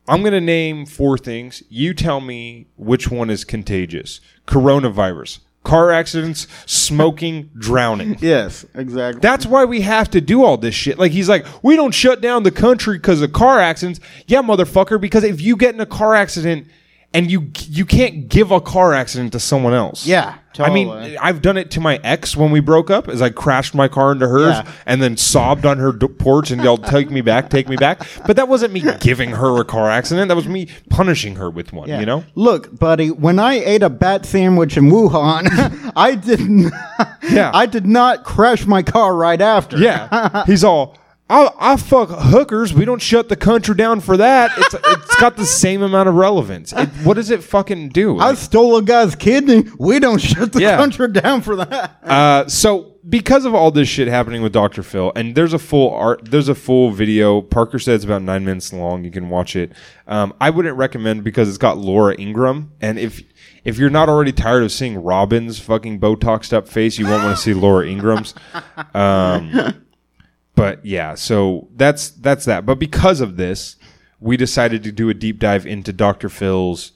i'm 0.07 0.21
going 0.21 0.31
to 0.31 0.39
name 0.39 0.85
four 0.85 1.17
things 1.17 1.61
you 1.67 1.93
tell 1.93 2.21
me 2.21 2.67
which 2.77 3.09
one 3.11 3.29
is 3.29 3.43
contagious 3.43 4.21
coronavirus 4.47 5.39
car 5.63 5.91
accidents 5.91 6.47
smoking 6.65 7.49
drowning 7.57 8.17
Yes, 8.21 8.65
exactly. 8.75 9.21
that's 9.21 9.45
why 9.45 9.65
we 9.65 9.81
have 9.81 10.09
to 10.11 10.19
do 10.21 10.43
all 10.43 10.57
this 10.57 10.75
shit. 10.75 10.99
Like 10.99 11.11
he's 11.13 11.29
like, 11.29 11.45
we 11.63 11.75
don't 11.75 11.93
shut 11.93 12.21
down 12.21 12.43
the 12.43 12.51
country 12.51 12.97
because 12.97 13.21
of 13.21 13.31
car 13.33 13.59
accidents. 13.59 13.99
Yeah, 14.27 14.41
motherfucker. 14.41 14.99
Because 14.99 15.23
if 15.23 15.41
you 15.41 15.55
get 15.55 15.73
in 15.73 15.81
a 15.81 15.85
car 15.85 16.15
accident 16.15 16.67
and 17.13 17.29
you 17.29 17.51
you 17.69 17.85
can't 17.85 18.27
give 18.29 18.51
a 18.51 18.59
car 18.59 18.93
accident 18.93 19.31
to 19.33 19.39
someone 19.39 19.73
else. 19.73 20.05
Yeah, 20.05 20.35
totally. 20.53 20.69
I 20.69 20.73
mean. 21.09 21.17
I've 21.21 21.41
done 21.41 21.57
it 21.57 21.69
to 21.71 21.79
my 21.79 21.99
ex 22.03 22.35
when 22.35 22.49
we 22.51 22.59
broke 22.59 22.89
up. 22.89 23.07
As 23.07 23.21
I 23.21 23.29
crashed 23.29 23.75
my 23.75 23.87
car 23.87 24.11
into 24.13 24.27
hers 24.27 24.55
Yeah. 24.55 24.71
and 24.85 25.01
then 25.01 25.15
sobbed 25.15 25.65
on 25.65 25.77
her 25.77 25.91
d- 25.91 26.07
porch 26.07 26.49
and 26.51 26.63
yelled, 26.63 26.85
"Take 26.85 27.11
me 27.11 27.21
back, 27.21 27.49
take 27.49 27.69
me 27.69 27.75
back." 27.75 28.01
But 28.25 28.35
that 28.37 28.47
wasn't 28.47 28.73
me 28.73 28.83
giving 28.99 29.31
her 29.31 29.59
a 29.61 29.65
car 29.65 29.89
accident. 29.91 30.27
That 30.29 30.35
was 30.35 30.47
me 30.47 30.67
punishing 30.89 31.35
her 31.35 31.49
with 31.49 31.71
one. 31.71 31.87
Yeah. 31.87 31.99
You 31.99 32.05
know? 32.05 32.23
Look, 32.35 32.77
buddy, 32.79 33.11
when 33.11 33.37
I 33.39 33.53
ate 33.55 33.83
a 33.83 33.89
bat 33.89 34.25
sandwich 34.25 34.75
in 34.75 34.89
Wuhan, 34.89 35.91
I 35.95 36.15
didn't 36.15 36.71
Yeah. 37.29 37.51
I 37.53 37.65
did 37.67 37.85
not 37.85 38.23
crash 38.23 38.65
my 38.65 38.81
car 38.81 39.15
right 39.15 39.39
after. 39.41 39.77
Yeah. 39.77 40.45
He's 40.45 40.63
all, 40.63 40.97
I, 41.33 41.73
I 41.73 41.77
fuck 41.77 42.09
hookers. 42.09 42.73
We 42.73 42.85
don't 42.85 43.01
shut 43.01 43.27
the 43.29 43.35
country 43.35 43.73
down 43.75 44.01
for 44.01 44.17
that. 44.17 44.51
It's 44.57 44.73
it's 44.75 45.15
got 45.15 45.35
the 45.35 45.45
same 45.45 45.81
amount 45.81 46.07
of 46.09 46.15
relevance. 46.15 46.71
It, 46.73 46.89
what 47.03 47.15
does 47.15 47.31
it 47.31 47.43
fucking 47.43 47.89
do? 47.89 48.19
I 48.19 48.29
Like, 48.29 48.37
stole 48.37 48.77
a 48.77 48.83
guy's 48.83 49.15
kidney. 49.15 49.65
We 49.79 49.99
don't 49.99 50.19
shut 50.19 50.53
the 50.53 50.61
Yeah. 50.61 50.77
country 50.77 51.11
down 51.11 51.41
for 51.41 51.55
that. 51.55 51.97
uh, 52.03 52.47
so 52.47 52.91
because 53.09 53.45
of 53.45 53.53
all 53.55 53.71
this 53.71 53.89
shit 53.89 54.07
happening 54.07 54.41
with 54.43 54.53
Dr. 54.53 54.83
Phil, 54.83 55.11
and 55.15 55.33
there's 55.35 55.53
a 55.53 55.59
full 55.59 55.89
art, 55.93 56.21
there's 56.29 56.47
a 56.49 56.55
full 56.55 56.91
video. 56.91 57.41
Parker 57.41 57.79
said 57.79 57.95
it's 57.95 58.05
about 58.05 58.21
nine 58.21 58.45
minutes 58.45 58.71
long. 58.71 59.03
You 59.03 59.11
can 59.11 59.27
watch 59.29 59.55
it. 59.55 59.71
Um, 60.07 60.33
I 60.39 60.51
wouldn't 60.51 60.77
recommend 60.77 61.23
because 61.23 61.49
it's 61.49 61.57
got 61.57 61.77
Laura 61.77 62.15
Ingraham, 62.19 62.71
and 62.79 62.99
if 62.99 63.21
if 63.65 63.77
you're 63.79 63.89
not 63.89 64.07
already 64.07 64.31
tired 64.33 64.63
of 64.63 64.71
seeing 64.71 65.01
Robin's 65.01 65.57
fucking 65.59 65.99
Botoxed 65.99 66.53
up 66.53 66.67
face, 66.67 66.97
you 66.99 67.05
won't 67.07 67.23
want 67.23 67.35
to 67.35 67.41
see 67.41 67.53
Laura 67.53 67.87
Ingraham's. 67.87 68.33
Um, 68.93 69.85
but 70.55 70.85
yeah, 70.85 71.15
so 71.15 71.67
that's 71.75 72.11
that's 72.11 72.45
that. 72.45 72.65
But 72.65 72.79
because 72.79 73.21
of 73.21 73.37
this, 73.37 73.75
we 74.19 74.37
decided 74.37 74.83
to 74.83 74.91
do 74.91 75.09
a 75.09 75.13
deep 75.13 75.39
dive 75.39 75.65
into 75.65 75.93
Dr. 75.93 76.29
Phil's 76.29 76.91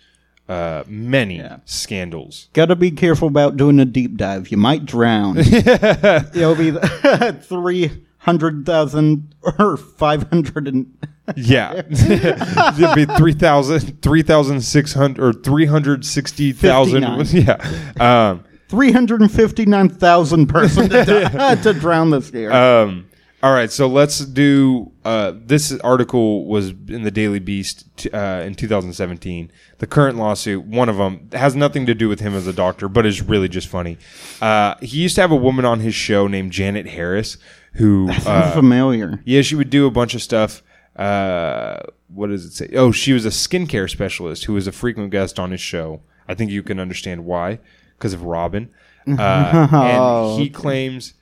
uh, 0.48 0.84
many 0.88 1.44
scandals. 1.66 2.48
Gotta 2.54 2.76
be 2.76 2.92
careful 2.92 3.28
about 3.28 3.58
doing 3.58 3.80
a 3.80 3.86
deep 3.86 4.18
dive. 4.18 4.50
You 4.50 4.58
might 4.58 4.86
drown. 4.86 5.38
You'll 6.34 6.56
be 6.56 6.72
three 7.42 8.04
hundred 8.20 8.66
thousand 8.66 9.34
or 9.60 9.78
five 9.78 10.30
hundred 10.30 10.68
and 10.68 10.98
Yeah. 11.36 11.82
It'd 11.90 12.96
be 12.96 13.06
3,000, 13.06 14.02
3,600 14.02 15.22
or 15.22 15.34
360,000. 15.34 17.34
Yeah. 17.34 17.58
Um, 18.00 18.44
three 18.70 18.92
hundred 18.92 19.22
and 19.22 19.32
fifty 19.32 19.66
nine 19.66 19.90
thousand 19.90 20.48
person 20.48 20.90
to, 20.90 21.60
to 21.64 21.74
drown 21.74 22.12
this 22.12 22.32
year. 22.32 22.52
um, 22.52 23.07
all 23.44 23.54
right. 23.54 23.72
So 23.72 23.88
let's 23.88 24.20
do. 24.20 24.92
Uh, 25.06 25.34
this 25.36 25.72
article 25.80 26.46
was 26.46 26.70
in 26.70 27.04
the 27.04 27.12
Daily 27.12 27.40
Beast 27.40 27.86
t- 27.98 28.10
uh, 28.10 28.42
in 28.42 28.56
2017. 28.56 29.52
The 29.78 29.88
current 29.88 30.18
lawsuit, 30.18 30.66
one 30.66 30.90
of 30.90 30.98
them, 30.98 31.30
has 31.34 31.56
nothing 31.56 31.86
to 31.86 31.94
do 31.94 32.10
with 32.10 32.20
him 32.20 32.34
as 32.34 32.48
a 32.48 32.54
doctor, 32.54 32.90
but 32.90 33.06
is 33.06 33.22
really 33.22 33.48
just 33.48 33.68
funny. 33.68 33.98
Uh, 34.42 34.76
he 34.82 34.98
used 35.02 35.16
to 35.16 35.22
have 35.22 35.32
a 35.32 35.36
woman 35.36 35.66
on 35.66 35.80
his 35.82 35.94
show 35.96 36.28
named 36.28 36.52
Janet 36.52 36.88
Harris 36.88 37.38
who. 37.74 38.10
Uh, 38.26 38.52
familiar. 38.52 39.22
Yeah, 39.26 39.42
she 39.42 39.56
would 39.56 39.70
do 39.70 39.86
a 39.86 39.92
bunch 39.92 40.14
of 40.14 40.22
stuff. 40.22 40.62
Uh, 40.96 41.78
what 42.08 42.28
does 42.28 42.46
it 42.46 42.52
say? 42.54 42.70
Oh, 42.76 42.92
she 42.92 43.14
was 43.14 43.26
a 43.26 43.30
skincare 43.30 43.90
specialist 43.90 44.46
who 44.46 44.54
was 44.54 44.68
a 44.68 44.72
frequent 44.72 45.12
guest 45.12 45.40
on 45.40 45.52
his 45.52 45.62
show. 45.62 46.02
I 46.28 46.34
think 46.34 46.52
you 46.52 46.64
can 46.64 46.80
understand 46.80 47.24
why 47.24 47.60
because 47.98 48.14
of 48.14 48.24
Robin. 48.24 48.70
Uh, 49.08 49.68
and 49.72 50.42
he 50.42 50.50
claims, 50.64 51.14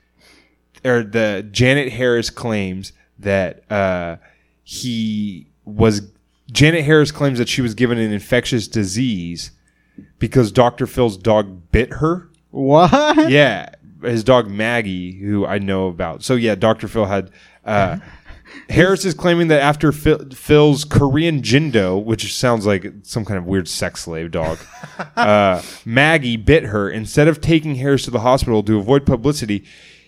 or 0.85 1.03
the 1.03 1.47
Janet 1.51 1.91
Harris 1.93 2.29
claims 2.29 2.93
that 3.19 3.69
uh, 3.71 4.17
he 4.63 5.47
was. 5.63 6.11
Janet 6.51 6.85
Harris 6.85 7.11
claims 7.11 7.39
that 7.39 7.49
she 7.49 7.61
was 7.61 7.73
given 7.73 7.97
an 7.97 8.11
infectious 8.11 8.67
disease 8.67 9.51
because 10.19 10.51
Dr. 10.51 10.85
Phil's 10.85 11.17
dog 11.17 11.71
bit 11.71 11.93
her. 11.93 12.29
What? 12.51 13.29
Yeah, 13.29 13.69
his 14.03 14.23
dog 14.23 14.49
Maggie, 14.49 15.13
who 15.13 15.45
I 15.45 15.57
know 15.57 15.87
about. 15.87 16.23
So 16.23 16.35
yeah, 16.35 16.55
Dr. 16.55 16.87
Phil 16.87 17.05
had. 17.05 17.31
Uh, 17.63 17.97
Harris 18.69 19.05
is 19.05 19.13
claiming 19.13 19.47
that 19.49 19.61
after 19.61 19.91
Phil, 19.91 20.29
Phil's 20.29 20.85
Korean 20.85 21.41
Jindo, 21.41 22.01
which 22.01 22.33
sounds 22.33 22.65
like 22.65 22.85
some 23.03 23.25
kind 23.25 23.37
of 23.37 23.45
weird 23.45 23.67
sex 23.67 24.03
slave 24.03 24.31
dog, 24.31 24.59
uh, 25.15 25.61
Maggie 25.83 26.37
bit 26.37 26.65
her. 26.65 26.89
Instead 26.89 27.27
of 27.27 27.41
taking 27.41 27.75
Harris 27.75 28.05
to 28.05 28.11
the 28.11 28.21
hospital 28.21 28.63
to 28.63 28.77
avoid 28.77 29.05
publicity, 29.05 29.65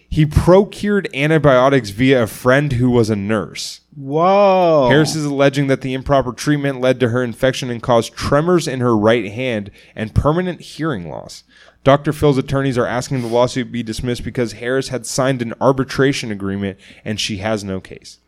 he 0.09 0.25
procured 0.25 1.09
antibiotics 1.13 1.89
via 1.89 2.23
a 2.23 2.27
friend 2.27 2.73
who 2.73 2.89
was 2.89 3.09
a 3.09 3.15
nurse. 3.15 3.81
Whoa. 3.95 4.87
Harris 4.89 5.15
is 5.15 5.25
alleging 5.25 5.67
that 5.67 5.81
the 5.81 5.93
improper 5.93 6.31
treatment 6.31 6.79
led 6.79 6.99
to 6.99 7.09
her 7.09 7.23
infection 7.23 7.69
and 7.69 7.81
caused 7.81 8.13
tremors 8.13 8.67
in 8.67 8.79
her 8.79 8.95
right 8.95 9.31
hand 9.31 9.71
and 9.95 10.15
permanent 10.15 10.61
hearing 10.61 11.09
loss. 11.09 11.43
Dr. 11.83 12.13
Phil's 12.13 12.37
attorneys 12.37 12.77
are 12.77 12.85
asking 12.85 13.21
the 13.21 13.27
lawsuit 13.27 13.71
be 13.71 13.83
dismissed 13.83 14.23
because 14.23 14.53
Harris 14.53 14.89
had 14.89 15.05
signed 15.05 15.41
an 15.41 15.53
arbitration 15.59 16.31
agreement 16.31 16.79
and 17.03 17.19
she 17.19 17.37
has 17.37 17.63
no 17.63 17.79
case. 17.79 18.19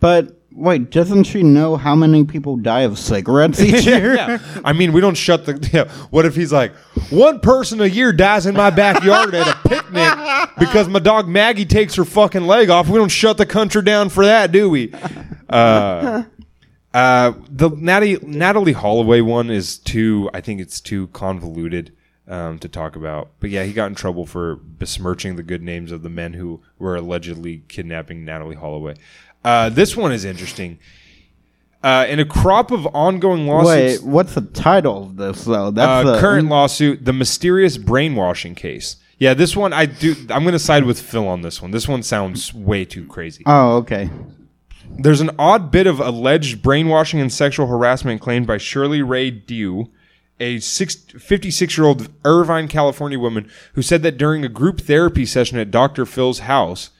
But 0.00 0.40
wait, 0.56 0.90
doesn't 0.90 1.24
she 1.24 1.42
know 1.42 1.76
how 1.76 1.94
many 1.94 2.24
people 2.24 2.56
die 2.56 2.80
of 2.80 2.98
cigarettes 2.98 3.60
each 3.60 3.84
year? 3.86 4.14
yeah. 4.14 4.38
I 4.64 4.72
mean, 4.72 4.92
we 4.92 5.00
don't 5.00 5.14
shut 5.16 5.46
the. 5.46 5.68
Yeah. 5.72 5.88
What 6.10 6.24
if 6.24 6.34
he's 6.34 6.52
like, 6.52 6.74
one 7.10 7.40
person 7.40 7.80
a 7.80 7.86
year 7.86 8.12
dies 8.12 8.46
in 8.46 8.54
my 8.54 8.70
backyard 8.70 9.34
at 9.34 9.46
a 9.46 9.68
picnic 9.68 10.50
because 10.58 10.88
my 10.88 10.98
dog 10.98 11.28
Maggie 11.28 11.66
takes 11.66 11.94
her 11.96 12.04
fucking 12.04 12.46
leg 12.46 12.70
off? 12.70 12.88
We 12.88 12.98
don't 12.98 13.08
shut 13.10 13.36
the 13.36 13.46
country 13.46 13.82
down 13.82 14.08
for 14.08 14.24
that, 14.24 14.50
do 14.52 14.70
we? 14.70 14.92
Uh, 15.48 16.24
uh, 16.94 17.32
the 17.48 17.70
Natalee, 17.70 18.18
Natalee 18.20 18.74
Holloway 18.74 19.20
one 19.20 19.50
is 19.50 19.78
too. 19.78 20.30
I 20.32 20.40
think 20.40 20.60
it's 20.60 20.80
too 20.80 21.08
convoluted 21.08 21.92
um, 22.26 22.58
to 22.58 22.68
talk 22.68 22.96
about. 22.96 23.30
But 23.40 23.50
yeah, 23.50 23.64
he 23.64 23.72
got 23.72 23.86
in 23.86 23.94
trouble 23.94 24.26
for 24.26 24.56
besmirching 24.56 25.36
the 25.36 25.42
good 25.42 25.62
names 25.62 25.92
of 25.92 26.02
the 26.02 26.08
men 26.08 26.32
who 26.32 26.62
were 26.78 26.96
allegedly 26.96 27.62
kidnapping 27.68 28.24
Natalee 28.24 28.56
Holloway. 28.56 28.94
Uh, 29.46 29.68
this 29.68 29.96
one 29.96 30.10
is 30.10 30.24
interesting. 30.24 30.76
Uh, 31.80 32.04
in 32.08 32.18
a 32.18 32.24
crop 32.24 32.72
of 32.72 32.84
ongoing 32.86 33.46
lawsuits, 33.46 34.02
Wait, 34.02 34.10
what's 34.10 34.34
the 34.34 34.40
title 34.40 35.04
of 35.04 35.16
this 35.16 35.44
though? 35.44 35.70
That's 35.70 36.04
uh, 36.04 36.14
the 36.14 36.20
current 36.20 36.48
lawsuit, 36.48 37.04
the 37.04 37.12
mysterious 37.12 37.78
brainwashing 37.78 38.56
case. 38.56 38.96
Yeah, 39.18 39.34
this 39.34 39.56
one 39.56 39.72
I 39.72 39.86
do. 39.86 40.16
I'm 40.30 40.42
going 40.42 40.52
to 40.52 40.58
side 40.58 40.84
with 40.84 41.00
Phil 41.00 41.28
on 41.28 41.42
this 41.42 41.62
one. 41.62 41.70
This 41.70 41.86
one 41.86 42.02
sounds 42.02 42.52
way 42.52 42.84
too 42.84 43.06
crazy. 43.06 43.44
Oh, 43.46 43.76
okay. 43.76 44.10
There's 44.98 45.20
an 45.20 45.30
odd 45.38 45.70
bit 45.70 45.86
of 45.86 46.00
alleged 46.00 46.60
brainwashing 46.60 47.20
and 47.20 47.32
sexual 47.32 47.68
harassment 47.68 48.20
claimed 48.20 48.48
by 48.48 48.58
Shirley 48.58 49.02
Ray 49.02 49.30
Dew, 49.30 49.92
a 50.40 50.58
56 50.58 51.78
year 51.78 51.86
old 51.86 52.08
Irvine, 52.24 52.66
California 52.66 53.18
woman 53.20 53.48
who 53.74 53.82
said 53.82 54.02
that 54.02 54.18
during 54.18 54.44
a 54.44 54.48
group 54.48 54.80
therapy 54.80 55.24
session 55.24 55.56
at 55.58 55.70
Dr. 55.70 56.04
Phil's 56.04 56.40
house, 56.40 56.90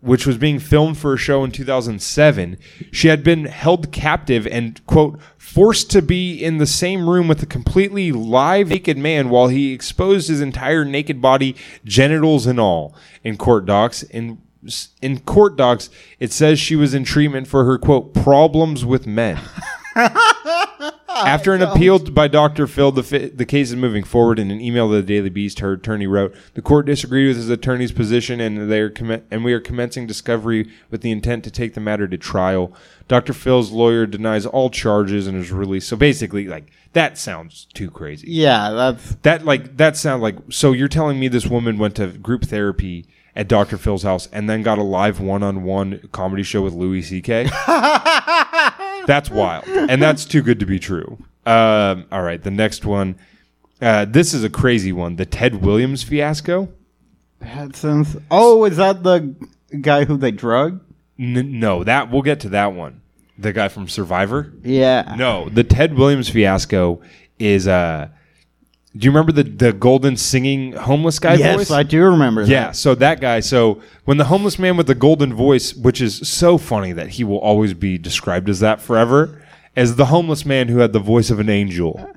which 0.00 0.26
was 0.26 0.38
being 0.38 0.58
filmed 0.58 0.98
for 0.98 1.14
a 1.14 1.18
show 1.18 1.42
in 1.42 1.50
2007, 1.50 2.58
she 2.92 3.08
had 3.08 3.24
been 3.24 3.46
held 3.46 3.90
captive 3.92 4.46
and, 4.46 4.84
quote, 4.86 5.18
forced 5.36 5.90
to 5.90 6.02
be 6.02 6.36
in 6.42 6.58
the 6.58 6.66
same 6.66 7.08
room 7.08 7.28
with 7.28 7.42
a 7.42 7.46
completely 7.46 8.12
live 8.12 8.68
naked 8.68 8.98
man 8.98 9.30
while 9.30 9.48
he 9.48 9.72
exposed 9.72 10.28
his 10.28 10.40
entire 10.40 10.84
naked 10.84 11.20
body, 11.20 11.56
genitals 11.84 12.46
and 12.46 12.60
all, 12.60 12.94
in 13.24 13.36
court 13.36 13.66
docs. 13.66 14.02
In, 14.04 14.38
in 15.00 15.20
court 15.20 15.56
docs, 15.56 15.88
it 16.20 16.32
says 16.32 16.60
she 16.60 16.76
was 16.76 16.94
in 16.94 17.04
treatment 17.04 17.48
for 17.48 17.64
her, 17.64 17.78
quote, 17.78 18.12
problems 18.14 18.84
with 18.84 19.06
men. 19.06 19.40
After 21.24 21.54
an 21.54 21.62
appeal 21.62 21.98
by 21.98 22.28
Dr. 22.28 22.66
Phil, 22.66 22.92
the, 22.92 23.02
fi- 23.02 23.28
the 23.28 23.46
case 23.46 23.70
is 23.70 23.76
moving 23.76 24.04
forward. 24.04 24.38
In 24.38 24.50
an 24.50 24.60
email 24.60 24.88
to 24.90 24.96
the 24.96 25.02
Daily 25.02 25.30
Beast, 25.30 25.60
her 25.60 25.72
attorney 25.72 26.06
wrote, 26.06 26.34
"The 26.54 26.62
court 26.62 26.86
disagreed 26.86 27.28
with 27.28 27.36
his 27.36 27.48
attorney's 27.50 27.92
position, 27.92 28.40
and 28.40 28.70
they 28.70 28.80
are 28.80 28.92
and 29.30 29.44
we 29.44 29.52
are 29.52 29.60
commencing 29.60 30.06
discovery 30.06 30.68
with 30.90 31.00
the 31.00 31.10
intent 31.10 31.44
to 31.44 31.50
take 31.50 31.74
the 31.74 31.80
matter 31.80 32.06
to 32.06 32.18
trial." 32.18 32.72
Dr. 33.08 33.32
Phil's 33.32 33.70
lawyer 33.70 34.04
denies 34.04 34.46
all 34.46 34.68
charges 34.68 35.26
and 35.26 35.38
is 35.38 35.52
released. 35.52 35.88
So 35.88 35.96
basically, 35.96 36.46
like 36.48 36.66
that 36.92 37.16
sounds 37.16 37.66
too 37.72 37.90
crazy. 37.90 38.26
Yeah, 38.30 38.70
that's 38.70 39.14
That 39.22 39.44
like 39.44 39.76
that 39.76 39.96
sound 39.96 40.22
like 40.22 40.36
so 40.50 40.72
you're 40.72 40.88
telling 40.88 41.20
me 41.20 41.28
this 41.28 41.46
woman 41.46 41.78
went 41.78 41.94
to 41.96 42.08
group 42.08 42.44
therapy 42.44 43.06
at 43.36 43.48
Dr. 43.48 43.76
Phil's 43.76 44.02
house 44.02 44.28
and 44.32 44.48
then 44.48 44.62
got 44.62 44.78
a 44.78 44.82
live 44.82 45.20
one-on-one 45.20 46.08
comedy 46.10 46.42
show 46.42 46.62
with 46.62 46.72
Louis 46.72 47.02
C.K. 47.02 47.44
that's 49.06 49.30
wild, 49.30 49.64
and 49.66 50.00
that's 50.02 50.24
too 50.24 50.42
good 50.42 50.60
to 50.60 50.66
be 50.66 50.78
true. 50.78 51.18
Um, 51.44 52.06
all 52.10 52.22
right, 52.22 52.42
the 52.42 52.50
next 52.50 52.84
one. 52.84 53.18
Uh, 53.80 54.04
this 54.06 54.32
is 54.34 54.42
a 54.42 54.50
crazy 54.50 54.92
one. 54.92 55.16
The 55.16 55.26
Ted 55.26 55.62
Williams 55.62 56.02
fiasco. 56.02 56.68
that 57.40 57.76
sounds. 57.76 58.16
Oh, 58.30 58.64
is 58.64 58.78
that 58.78 59.02
the 59.02 59.34
guy 59.80 60.04
who 60.04 60.16
they 60.16 60.30
drug? 60.30 60.80
N- 61.18 61.60
no, 61.60 61.84
that 61.84 62.10
we'll 62.10 62.22
get 62.22 62.40
to 62.40 62.48
that 62.50 62.72
one. 62.72 63.00
The 63.38 63.52
guy 63.52 63.68
from 63.68 63.86
Survivor. 63.88 64.52
Yeah. 64.62 65.14
No, 65.18 65.48
the 65.50 65.62
Ted 65.64 65.94
Williams 65.94 66.28
fiasco 66.28 67.00
is. 67.38 67.68
Uh, 67.68 68.08
do 68.96 69.04
you 69.04 69.10
remember 69.10 69.32
the 69.32 69.42
the 69.42 69.72
golden 69.72 70.16
singing 70.16 70.72
homeless 70.72 71.18
guy 71.18 71.32
voice? 71.32 71.40
Yes, 71.40 71.56
voice? 71.56 71.70
I 71.70 71.82
do 71.82 72.04
remember. 72.04 72.44
that. 72.44 72.50
Yeah, 72.50 72.72
so 72.72 72.94
that 72.94 73.20
guy, 73.20 73.40
so 73.40 73.82
when 74.04 74.16
the 74.16 74.24
homeless 74.24 74.58
man 74.58 74.76
with 74.76 74.86
the 74.86 74.94
golden 74.94 75.34
voice, 75.34 75.74
which 75.74 76.00
is 76.00 76.26
so 76.28 76.58
funny 76.58 76.92
that 76.92 77.10
he 77.10 77.24
will 77.24 77.38
always 77.38 77.74
be 77.74 77.98
described 77.98 78.48
as 78.48 78.60
that 78.60 78.80
forever, 78.80 79.42
as 79.74 79.96
the 79.96 80.06
homeless 80.06 80.46
man 80.46 80.68
who 80.68 80.78
had 80.78 80.92
the 80.92 80.98
voice 81.00 81.30
of 81.30 81.38
an 81.38 81.50
angel. 81.50 82.10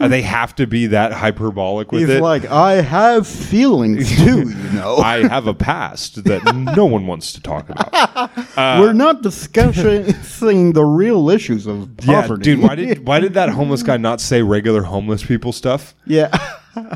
Uh, 0.00 0.08
they 0.08 0.22
have 0.22 0.54
to 0.54 0.66
be 0.66 0.86
that 0.86 1.12
hyperbolic 1.12 1.92
with 1.92 2.02
it. 2.02 2.08
He's 2.08 2.16
it. 2.16 2.22
like, 2.22 2.46
I 2.46 2.80
have 2.80 3.26
feelings 3.26 4.08
too, 4.16 4.48
you 4.48 4.72
know. 4.72 4.96
I 4.96 5.28
have 5.28 5.46
a 5.46 5.52
past 5.52 6.24
that 6.24 6.54
no 6.54 6.86
one 6.86 7.06
wants 7.06 7.34
to 7.34 7.42
talk 7.42 7.68
about. 7.68 8.34
We're 8.56 8.94
not 8.94 9.22
discussing 9.22 10.72
the 10.72 10.84
real 10.84 11.28
issues 11.28 11.66
of 11.66 11.96
poverty. 11.98 12.50
Yeah, 12.50 12.56
dude, 12.56 12.62
why 12.62 12.74
did 12.74 13.06
why 13.06 13.20
did 13.20 13.34
that 13.34 13.50
homeless 13.50 13.82
guy 13.82 13.98
not 13.98 14.22
say 14.22 14.40
regular 14.42 14.82
homeless 14.82 15.22
people 15.24 15.52
stuff? 15.52 15.94
yeah. 16.06 16.28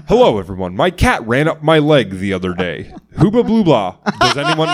Hello, 0.07 0.39
everyone. 0.39 0.77
My 0.77 0.91
cat 0.93 1.27
ran 1.27 1.49
up 1.49 1.61
my 1.61 1.81
leg 1.81 2.11
the 2.11 2.33
other 2.33 2.55
day. 2.55 2.95
Hooba 3.17 3.45
blue 3.45 3.65
blah. 3.65 3.97
Does 4.21 4.37
anyone 4.37 4.69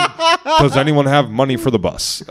does 0.59 0.77
anyone 0.77 1.07
have 1.07 1.31
money 1.31 1.57
for 1.57 1.71
the 1.71 1.79
bus? 1.79 2.21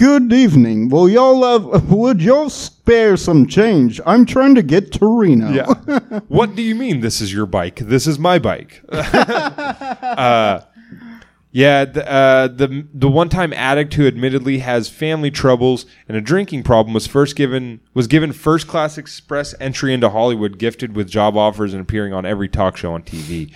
Good 0.00 0.32
evening. 0.32 0.88
Will 0.88 1.10
y'all 1.10 1.42
have, 1.44 1.90
would 1.90 2.22
y'all 2.22 2.48
spare 2.48 3.18
some 3.18 3.46
change? 3.46 4.00
I'm 4.06 4.24
trying 4.24 4.54
to 4.54 4.62
get 4.62 4.92
to 4.92 5.06
Reno. 5.06 5.50
Yeah. 5.50 6.20
what 6.28 6.56
do 6.56 6.62
you 6.62 6.74
mean 6.74 7.00
this 7.00 7.20
is 7.20 7.34
your 7.34 7.44
bike? 7.44 7.80
This 7.80 8.06
is 8.06 8.18
my 8.18 8.38
bike. 8.38 8.80
uh, 8.90 10.62
yeah, 11.52 11.84
the, 11.84 12.10
uh, 12.10 12.48
the 12.48 12.86
the 12.94 13.10
one-time 13.10 13.52
addict 13.52 13.92
who 13.92 14.06
admittedly 14.06 14.60
has 14.60 14.88
family 14.88 15.30
troubles 15.30 15.84
and 16.08 16.16
a 16.16 16.22
drinking 16.22 16.62
problem 16.62 16.94
was 16.94 17.06
first 17.06 17.36
given 17.36 17.80
was 17.92 18.06
given 18.06 18.32
first-class 18.32 18.96
express 18.96 19.54
entry 19.60 19.92
into 19.92 20.08
Hollywood, 20.08 20.56
gifted 20.56 20.96
with 20.96 21.10
job 21.10 21.36
offers 21.36 21.74
and 21.74 21.82
appearing 21.82 22.14
on 22.14 22.24
every 22.24 22.48
talk 22.48 22.78
show 22.78 22.94
on 22.94 23.02
TV. 23.02 23.52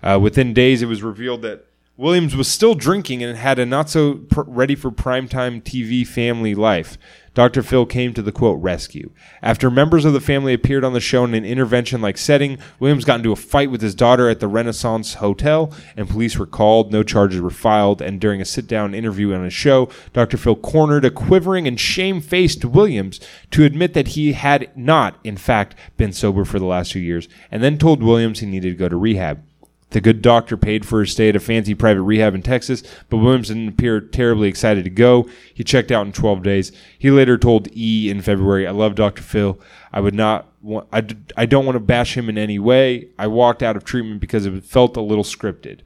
Uh, 0.00 0.16
within 0.22 0.54
days, 0.54 0.80
it 0.80 0.86
was 0.86 1.02
revealed 1.02 1.42
that 1.42 1.67
Williams 1.98 2.36
was 2.36 2.46
still 2.46 2.76
drinking 2.76 3.24
and 3.24 3.36
had 3.36 3.58
a 3.58 3.66
not 3.66 3.90
so 3.90 4.14
pr- 4.30 4.42
ready 4.46 4.76
for 4.76 4.88
primetime 4.88 5.60
TV 5.60 6.06
family 6.06 6.54
life. 6.54 6.96
Dr. 7.34 7.60
Phil 7.60 7.86
came 7.86 8.14
to 8.14 8.22
the 8.22 8.30
quote 8.30 8.62
rescue. 8.62 9.10
After 9.42 9.68
members 9.68 10.04
of 10.04 10.12
the 10.12 10.20
family 10.20 10.54
appeared 10.54 10.84
on 10.84 10.92
the 10.92 11.00
show 11.00 11.24
in 11.24 11.34
an 11.34 11.44
intervention 11.44 12.00
like 12.00 12.16
setting, 12.16 12.58
Williams 12.78 13.04
got 13.04 13.16
into 13.16 13.32
a 13.32 13.36
fight 13.36 13.72
with 13.72 13.82
his 13.82 13.96
daughter 13.96 14.28
at 14.28 14.38
the 14.38 14.46
Renaissance 14.46 15.14
Hotel, 15.14 15.72
and 15.96 16.08
police 16.08 16.38
were 16.38 16.46
called. 16.46 16.92
No 16.92 17.02
charges 17.02 17.40
were 17.40 17.50
filed, 17.50 18.00
and 18.00 18.20
during 18.20 18.40
a 18.40 18.44
sit 18.44 18.68
down 18.68 18.94
interview 18.94 19.34
on 19.34 19.42
his 19.42 19.52
show, 19.52 19.88
Dr. 20.12 20.36
Phil 20.36 20.54
cornered 20.54 21.04
a 21.04 21.10
quivering 21.10 21.66
and 21.66 21.80
shame 21.80 22.20
faced 22.20 22.64
Williams 22.64 23.18
to 23.50 23.64
admit 23.64 23.94
that 23.94 24.08
he 24.08 24.34
had 24.34 24.70
not, 24.76 25.18
in 25.24 25.36
fact, 25.36 25.74
been 25.96 26.12
sober 26.12 26.44
for 26.44 26.60
the 26.60 26.64
last 26.64 26.92
two 26.92 27.00
years, 27.00 27.28
and 27.50 27.60
then 27.60 27.76
told 27.76 28.04
Williams 28.04 28.38
he 28.38 28.46
needed 28.46 28.70
to 28.70 28.76
go 28.76 28.88
to 28.88 28.96
rehab. 28.96 29.42
The 29.90 30.00
good 30.02 30.20
doctor 30.20 30.58
paid 30.58 30.84
for 30.84 31.00
his 31.00 31.12
stay 31.12 31.30
at 31.30 31.36
a 31.36 31.40
fancy 31.40 31.74
private 31.74 32.02
rehab 32.02 32.34
in 32.34 32.42
Texas, 32.42 32.82
but 33.08 33.16
Williams 33.16 33.48
didn't 33.48 33.68
appear 33.68 34.00
terribly 34.02 34.46
excited 34.48 34.84
to 34.84 34.90
go. 34.90 35.26
He 35.54 35.64
checked 35.64 35.90
out 35.90 36.04
in 36.04 36.12
12 36.12 36.42
days. 36.42 36.72
He 36.98 37.10
later 37.10 37.38
told 37.38 37.74
E 37.74 38.10
in 38.10 38.20
February, 38.20 38.66
I 38.66 38.72
love 38.72 38.94
Dr. 38.94 39.22
Phil. 39.22 39.58
I 39.90 40.00
would 40.00 40.14
not 40.14 40.52
want, 40.60 40.88
I, 40.92 41.06
I 41.38 41.46
don't 41.46 41.64
want 41.64 41.76
to 41.76 41.80
bash 41.80 42.16
him 42.18 42.28
in 42.28 42.36
any 42.36 42.58
way. 42.58 43.08
I 43.18 43.28
walked 43.28 43.62
out 43.62 43.76
of 43.76 43.84
treatment 43.84 44.20
because 44.20 44.44
it 44.44 44.62
felt 44.62 44.96
a 44.96 45.00
little 45.00 45.24
scripted. 45.24 45.80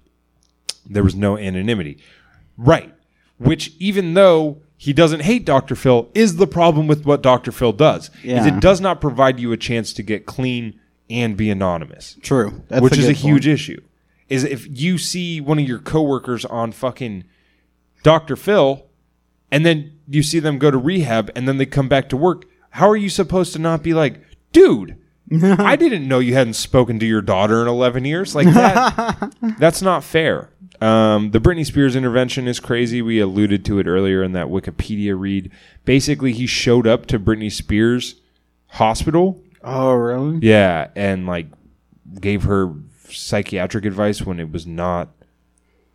There 0.84 1.04
was 1.04 1.14
no 1.14 1.38
anonymity. 1.38 1.98
Right. 2.56 2.92
Which, 3.38 3.72
even 3.78 4.14
though 4.14 4.62
he 4.76 4.92
doesn't 4.92 5.20
hate 5.20 5.44
Dr. 5.44 5.76
Phil, 5.76 6.10
is 6.12 6.36
the 6.36 6.46
problem 6.48 6.88
with 6.88 7.04
what 7.06 7.22
Dr. 7.22 7.52
Phil 7.52 7.72
does. 7.72 8.08
Is 8.24 8.46
Yeah. 8.46 8.56
it 8.56 8.60
does 8.60 8.80
not 8.80 9.00
provide 9.00 9.38
you 9.38 9.52
a 9.52 9.56
chance 9.56 9.92
to 9.92 10.02
get 10.02 10.26
clean 10.26 10.80
and 11.08 11.36
be 11.36 11.50
anonymous 11.50 12.16
True. 12.22 12.62
That's 12.68 12.82
which 12.82 12.96
is 12.98 13.04
a 13.04 13.08
good 13.08 13.16
huge 13.18 13.46
issue. 13.46 13.80
Is 14.32 14.44
if 14.44 14.66
you 14.68 14.98
see 14.98 15.40
one 15.40 15.58
of 15.58 15.68
your 15.68 15.78
coworkers 15.78 16.44
on 16.44 16.72
fucking 16.72 17.24
Dr. 18.02 18.34
Phil, 18.36 18.86
and 19.50 19.64
then 19.66 19.98
you 20.08 20.22
see 20.22 20.38
them 20.38 20.58
go 20.58 20.70
to 20.70 20.78
rehab, 20.78 21.30
and 21.36 21.46
then 21.46 21.58
they 21.58 21.66
come 21.66 21.88
back 21.88 22.08
to 22.08 22.16
work, 22.16 22.46
how 22.70 22.88
are 22.88 22.96
you 22.96 23.10
supposed 23.10 23.52
to 23.52 23.58
not 23.58 23.82
be 23.82 23.92
like, 23.94 24.20
dude? 24.52 24.96
I 25.42 25.76
didn't 25.76 26.08
know 26.08 26.18
you 26.18 26.34
hadn't 26.34 26.54
spoken 26.54 26.98
to 26.98 27.06
your 27.06 27.22
daughter 27.22 27.62
in 27.62 27.68
11 27.68 28.04
years. 28.04 28.34
Like 28.34 28.46
that, 28.48 29.34
that's 29.58 29.80
not 29.82 30.02
fair. 30.04 30.50
Um, 30.80 31.30
the 31.30 31.38
Britney 31.38 31.64
Spears 31.64 31.94
intervention 31.94 32.48
is 32.48 32.58
crazy. 32.58 33.00
We 33.02 33.20
alluded 33.20 33.64
to 33.66 33.78
it 33.78 33.86
earlier 33.86 34.22
in 34.22 34.32
that 34.32 34.48
Wikipedia 34.48 35.18
read. 35.18 35.50
Basically, 35.84 36.32
he 36.32 36.46
showed 36.46 36.86
up 36.86 37.06
to 37.06 37.20
Britney 37.20 37.52
Spears 37.52 38.16
hospital 38.68 39.40
Oh, 39.62 39.92
really? 39.92 40.38
yeah, 40.42 40.88
and 40.96 41.26
like 41.26 41.46
gave 42.20 42.42
her 42.44 42.74
psychiatric 43.12 43.84
advice 43.84 44.22
when 44.22 44.40
it 44.40 44.50
was 44.50 44.66
not. 44.66 45.10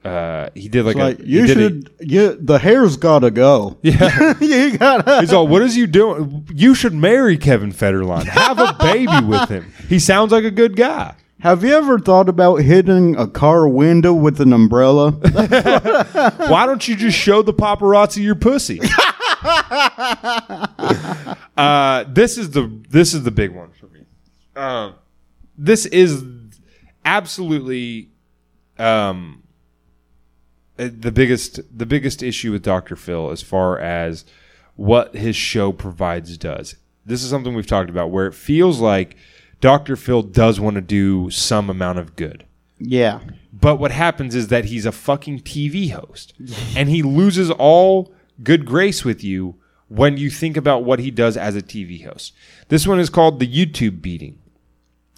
Uh, 0.05 0.49
he 0.53 0.69
did 0.69 0.85
like, 0.85 0.95
Like 0.95 1.19
you 1.19 1.41
he 1.41 1.47
did 1.47 1.57
a- 1.57 1.61
should. 1.61 1.89
you 1.99 2.37
the 2.39 2.59
hair's 2.59 2.95
gotta 2.97 3.31
go. 3.31 3.77
yeah, 3.81 4.35
you 4.39 4.77
gotta. 4.77 5.19
he's 5.21 5.33
all. 5.33 5.47
What 5.47 5.63
is 5.63 5.75
you 5.75 5.87
doing? 5.87 6.47
You 6.53 6.75
should 6.75 6.93
marry 6.93 7.37
Kevin 7.37 7.73
Federline. 7.73 8.25
Have 8.25 8.59
a 8.59 8.73
baby 8.79 9.25
with 9.25 9.49
him. 9.49 9.73
He 9.89 9.97
sounds 9.99 10.31
like 10.31 10.43
a 10.45 10.51
good 10.51 10.75
guy. 10.77 11.15
Have 11.41 11.63
you 11.63 11.75
ever 11.75 11.99
thought 11.99 12.29
about 12.29 12.57
hitting 12.57 13.15
a 13.15 13.27
car 13.27 13.67
window 13.67 14.11
with 14.13 14.39
an 14.41 14.53
umbrella? 14.53 15.11
Why 15.11 16.65
don't 16.65 16.87
you 16.87 16.95
just 16.95 17.15
show 17.17 17.41
the 17.43 17.53
paparazzi 17.53 18.23
your 18.23 18.33
pussy? 18.35 18.79
uh, 21.57 22.05
this 22.07 22.37
is 22.37 22.51
the 22.51 22.71
this 22.89 23.13
is 23.13 23.23
the 23.23 23.31
big 23.31 23.51
one 23.51 23.71
for 23.71 23.87
me. 23.87 24.01
Um, 24.55 24.95
this 25.57 25.85
is 25.85 26.23
absolutely 27.07 28.09
um, 28.77 29.41
uh, 30.77 30.89
the 30.95 31.11
biggest 31.11 31.59
the 31.75 31.85
biggest 31.85 32.21
issue 32.21 32.51
with 32.51 32.61
Dr. 32.61 32.95
Phil 32.95 33.31
as 33.31 33.41
far 33.41 33.79
as 33.79 34.25
what 34.75 35.15
his 35.15 35.35
show 35.35 35.71
provides 35.71 36.37
does. 36.37 36.75
This 37.05 37.23
is 37.23 37.29
something 37.29 37.55
we've 37.55 37.65
talked 37.65 37.89
about 37.89 38.11
where 38.11 38.27
it 38.27 38.35
feels 38.35 38.79
like 38.79 39.15
Dr. 39.61 39.95
Phil 39.95 40.21
does 40.21 40.59
want 40.59 40.75
to 40.75 40.81
do 40.81 41.31
some 41.31 41.69
amount 41.69 41.97
of 41.97 42.15
good. 42.15 42.45
yeah. 42.77 43.21
But 43.53 43.77
what 43.77 43.89
happens 43.89 44.35
is 44.35 44.49
that 44.49 44.65
he's 44.65 44.85
a 44.85 44.91
fucking 44.91 45.39
TV 45.39 45.89
host 45.91 46.33
and 46.75 46.89
he 46.89 47.01
loses 47.01 47.49
all 47.49 48.13
good 48.43 48.65
grace 48.65 49.03
with 49.03 49.23
you 49.23 49.55
when 49.87 50.17
you 50.17 50.29
think 50.29 50.57
about 50.57 50.83
what 50.83 50.99
he 50.99 51.09
does 51.09 51.37
as 51.37 51.55
a 51.55 51.61
TV 51.61 52.05
host. 52.05 52.33
This 52.67 52.85
one 52.85 52.99
is 52.99 53.09
called 53.09 53.39
The 53.39 53.47
YouTube 53.47 54.01
Beating. 54.01 54.37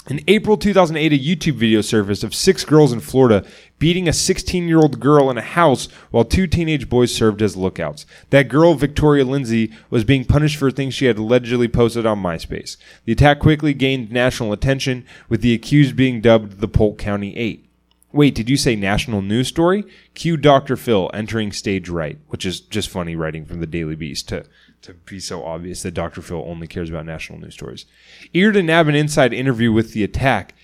In 0.09 0.21
April 0.27 0.57
2008, 0.57 1.13
a 1.13 1.23
YouTube 1.23 1.57
video 1.57 1.81
surfaced 1.81 2.23
of 2.23 2.33
six 2.33 2.65
girls 2.65 2.91
in 2.91 2.99
Florida 2.99 3.45
beating 3.77 4.07
a 4.09 4.13
16 4.13 4.67
year 4.67 4.79
old 4.79 4.99
girl 4.99 5.29
in 5.29 5.37
a 5.37 5.41
house 5.43 5.85
while 6.09 6.25
two 6.25 6.47
teenage 6.47 6.89
boys 6.89 7.13
served 7.13 7.43
as 7.43 7.55
lookouts. 7.55 8.07
That 8.31 8.47
girl, 8.47 8.73
Victoria 8.73 9.23
Lindsay, 9.23 9.71
was 9.91 10.03
being 10.03 10.25
punished 10.25 10.57
for 10.57 10.71
things 10.71 10.95
she 10.95 11.05
had 11.05 11.19
allegedly 11.19 11.67
posted 11.67 12.07
on 12.07 12.23
MySpace. 12.23 12.75
The 13.05 13.11
attack 13.11 13.37
quickly 13.37 13.75
gained 13.75 14.11
national 14.11 14.51
attention, 14.51 15.05
with 15.29 15.41
the 15.41 15.53
accused 15.53 15.95
being 15.95 16.21
dubbed 16.21 16.59
the 16.59 16.67
Polk 16.67 16.97
County 16.97 17.37
Eight. 17.37 17.68
Wait, 18.11 18.33
did 18.33 18.49
you 18.49 18.57
say 18.57 18.75
national 18.75 19.21
news 19.21 19.47
story? 19.47 19.83
Cue 20.15 20.35
Dr. 20.35 20.75
Phil 20.75 21.11
entering 21.13 21.51
stage 21.51 21.89
right, 21.89 22.17
which 22.27 22.45
is 22.45 22.59
just 22.59 22.89
funny 22.89 23.15
writing 23.15 23.45
from 23.45 23.59
the 23.59 23.67
Daily 23.67 23.95
Beast 23.95 24.27
to, 24.29 24.45
to 24.81 24.93
be 24.93 25.19
so 25.19 25.43
obvious 25.43 25.83
that 25.83 25.93
Dr. 25.93 26.21
Phil 26.21 26.43
only 26.47 26.67
cares 26.67 26.89
about 26.89 27.05
national 27.05 27.39
news 27.39 27.53
stories. 27.53 27.85
Ear 28.33 28.51
to 28.51 28.63
nab 28.63 28.87
an 28.87 28.95
inside 28.95 29.31
interview 29.33 29.71
with 29.71 29.93
the 29.93 30.03
attack. 30.03 30.55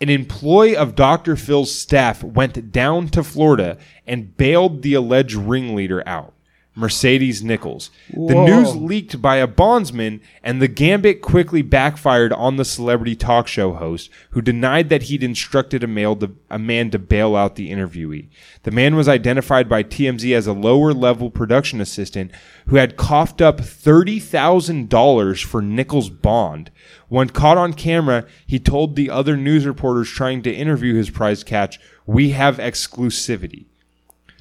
An 0.00 0.08
employee 0.08 0.76
of 0.76 0.94
Dr. 0.94 1.36
Phil's 1.36 1.74
staff 1.74 2.24
went 2.24 2.72
down 2.72 3.08
to 3.08 3.22
Florida 3.22 3.78
and 4.06 4.36
bailed 4.36 4.82
the 4.82 4.94
alleged 4.94 5.34
ringleader 5.34 6.06
out. 6.06 6.33
Mercedes 6.76 7.42
Nichols. 7.42 7.90
The 8.10 8.34
news 8.34 8.74
leaked 8.74 9.22
by 9.22 9.36
a 9.36 9.46
bondsman, 9.46 10.20
and 10.42 10.60
the 10.60 10.68
gambit 10.68 11.22
quickly 11.22 11.62
backfired 11.62 12.32
on 12.32 12.56
the 12.56 12.64
celebrity 12.64 13.14
talk 13.14 13.46
show 13.46 13.74
host, 13.74 14.10
who 14.30 14.42
denied 14.42 14.88
that 14.88 15.04
he'd 15.04 15.22
instructed 15.22 15.84
a, 15.84 15.86
male 15.86 16.16
to, 16.16 16.34
a 16.50 16.58
man 16.58 16.90
to 16.90 16.98
bail 16.98 17.36
out 17.36 17.54
the 17.54 17.70
interviewee. 17.70 18.28
The 18.64 18.72
man 18.72 18.96
was 18.96 19.08
identified 19.08 19.68
by 19.68 19.84
TMZ 19.84 20.34
as 20.34 20.48
a 20.48 20.52
lower 20.52 20.92
level 20.92 21.30
production 21.30 21.80
assistant 21.80 22.32
who 22.66 22.76
had 22.76 22.96
coughed 22.96 23.40
up 23.40 23.58
$30,000 23.58 25.44
for 25.44 25.62
Nichols' 25.62 26.10
bond. 26.10 26.72
When 27.08 27.28
caught 27.28 27.58
on 27.58 27.74
camera, 27.74 28.26
he 28.46 28.58
told 28.58 28.96
the 28.96 29.10
other 29.10 29.36
news 29.36 29.64
reporters 29.64 30.10
trying 30.10 30.42
to 30.42 30.52
interview 30.52 30.94
his 30.94 31.10
prize 31.10 31.44
catch, 31.44 31.78
We 32.06 32.30
have 32.30 32.56
exclusivity. 32.56 33.66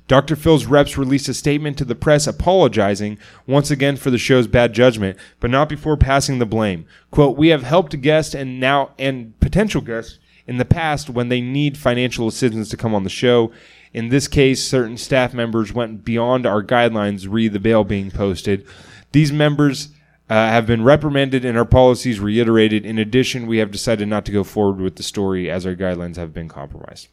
Dr. 0.07 0.35
Phil's 0.35 0.65
reps 0.65 0.97
released 0.97 1.29
a 1.29 1.33
statement 1.33 1.77
to 1.77 1.85
the 1.85 1.95
press 1.95 2.27
apologizing 2.27 3.17
once 3.47 3.71
again 3.71 3.95
for 3.95 4.11
the 4.11 4.17
show's 4.17 4.47
bad 4.47 4.73
judgment, 4.73 5.17
but 5.39 5.49
not 5.49 5.69
before 5.69 5.95
passing 5.95 6.39
the 6.39 6.45
blame. 6.45 6.85
Quote, 7.09 7.37
"We 7.37 7.49
have 7.49 7.63
helped 7.63 7.99
guests 8.01 8.35
and 8.35 8.59
now 8.59 8.91
and 8.99 9.39
potential 9.39 9.81
guests 9.81 10.19
in 10.45 10.57
the 10.57 10.65
past 10.65 11.09
when 11.09 11.29
they 11.29 11.39
need 11.39 11.77
financial 11.77 12.27
assistance 12.27 12.69
to 12.69 12.77
come 12.77 12.93
on 12.93 13.03
the 13.03 13.09
show. 13.09 13.51
In 13.93 14.09
this 14.09 14.27
case, 14.27 14.63
certain 14.63 14.97
staff 14.97 15.33
members 15.33 15.73
went 15.73 16.03
beyond 16.03 16.45
our 16.45 16.63
guidelines, 16.63 17.27
re 17.29 17.47
the 17.47 17.59
bail 17.59 17.83
being 17.83 18.11
posted. 18.11 18.65
These 19.13 19.31
members 19.31 19.89
uh, 20.29 20.33
have 20.33 20.65
been 20.65 20.83
reprimanded 20.83 21.45
and 21.45 21.57
our 21.57 21.65
policies 21.65 22.19
reiterated. 22.19 22.85
In 22.85 22.97
addition, 22.97 23.47
we 23.47 23.59
have 23.59 23.71
decided 23.71 24.07
not 24.07 24.25
to 24.25 24.31
go 24.31 24.43
forward 24.43 24.81
with 24.81 24.95
the 24.97 25.03
story 25.03 25.49
as 25.49 25.65
our 25.65 25.75
guidelines 25.75 26.17
have 26.17 26.33
been 26.33 26.49
compromised." 26.49 27.07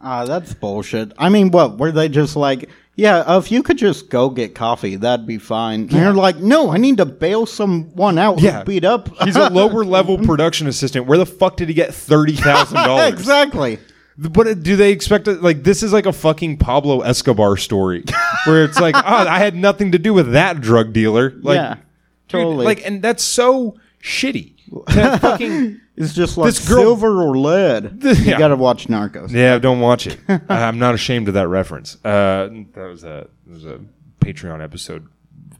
Ah, 0.00 0.24
that's 0.24 0.52
bullshit. 0.54 1.12
I 1.18 1.28
mean, 1.28 1.50
what 1.50 1.78
were 1.78 1.90
they 1.92 2.08
just 2.08 2.36
like? 2.36 2.68
Yeah, 2.94 3.18
uh, 3.18 3.38
if 3.38 3.50
you 3.52 3.62
could 3.62 3.76
just 3.76 4.08
go 4.08 4.30
get 4.30 4.54
coffee, 4.54 4.96
that'd 4.96 5.26
be 5.26 5.36
fine. 5.38 5.80
And 5.82 5.90
they're 5.90 6.14
like, 6.14 6.36
no, 6.38 6.70
I 6.70 6.78
need 6.78 6.96
to 6.96 7.04
bail 7.04 7.44
someone 7.44 8.16
out 8.18 8.40
Yeah. 8.40 8.60
who 8.60 8.64
beat 8.64 8.84
up. 8.84 9.10
He's 9.24 9.36
a 9.36 9.50
lower 9.50 9.84
level 9.84 10.16
production 10.18 10.66
assistant. 10.66 11.06
Where 11.06 11.18
the 11.18 11.26
fuck 11.26 11.56
did 11.56 11.68
he 11.68 11.74
get 11.74 11.92
thirty 11.94 12.34
thousand 12.36 12.76
dollars? 12.76 13.12
exactly. 13.12 13.78
But 14.18 14.62
do 14.62 14.76
they 14.76 14.92
expect 14.92 15.28
it? 15.28 15.42
Like 15.42 15.62
this 15.62 15.82
is 15.82 15.92
like 15.92 16.06
a 16.06 16.12
fucking 16.12 16.56
Pablo 16.56 17.00
Escobar 17.00 17.58
story, 17.58 18.02
where 18.46 18.64
it's 18.64 18.80
like, 18.80 18.94
oh, 18.96 19.00
I 19.04 19.38
had 19.38 19.54
nothing 19.54 19.92
to 19.92 19.98
do 19.98 20.14
with 20.14 20.32
that 20.32 20.62
drug 20.62 20.94
dealer. 20.94 21.34
Like, 21.42 21.56
yeah, 21.56 21.74
dude, 21.74 21.82
totally. 22.28 22.64
like, 22.64 22.86
and 22.86 23.02
that's 23.02 23.22
so 23.22 23.76
shitty. 24.02 24.54
To 24.70 25.18
fucking 25.20 25.80
it's 25.96 26.12
just 26.14 26.36
like 26.36 26.46
this 26.52 26.68
girl- 26.68 26.82
silver 26.82 27.22
or 27.22 27.36
lead. 27.36 28.00
This- 28.00 28.18
you 28.20 28.32
yeah. 28.32 28.38
gotta 28.38 28.56
watch 28.56 28.88
Narcos. 28.88 29.30
yeah, 29.30 29.58
don't 29.58 29.80
watch 29.80 30.06
it. 30.06 30.18
I'm 30.48 30.78
not 30.78 30.94
ashamed 30.94 31.28
of 31.28 31.34
that 31.34 31.48
reference. 31.48 31.96
Uh, 32.04 32.48
that 32.74 32.86
was 32.88 33.04
a 33.04 33.28
that 33.46 33.52
was 33.54 33.64
a 33.64 33.80
Patreon 34.20 34.62
episode 34.62 35.06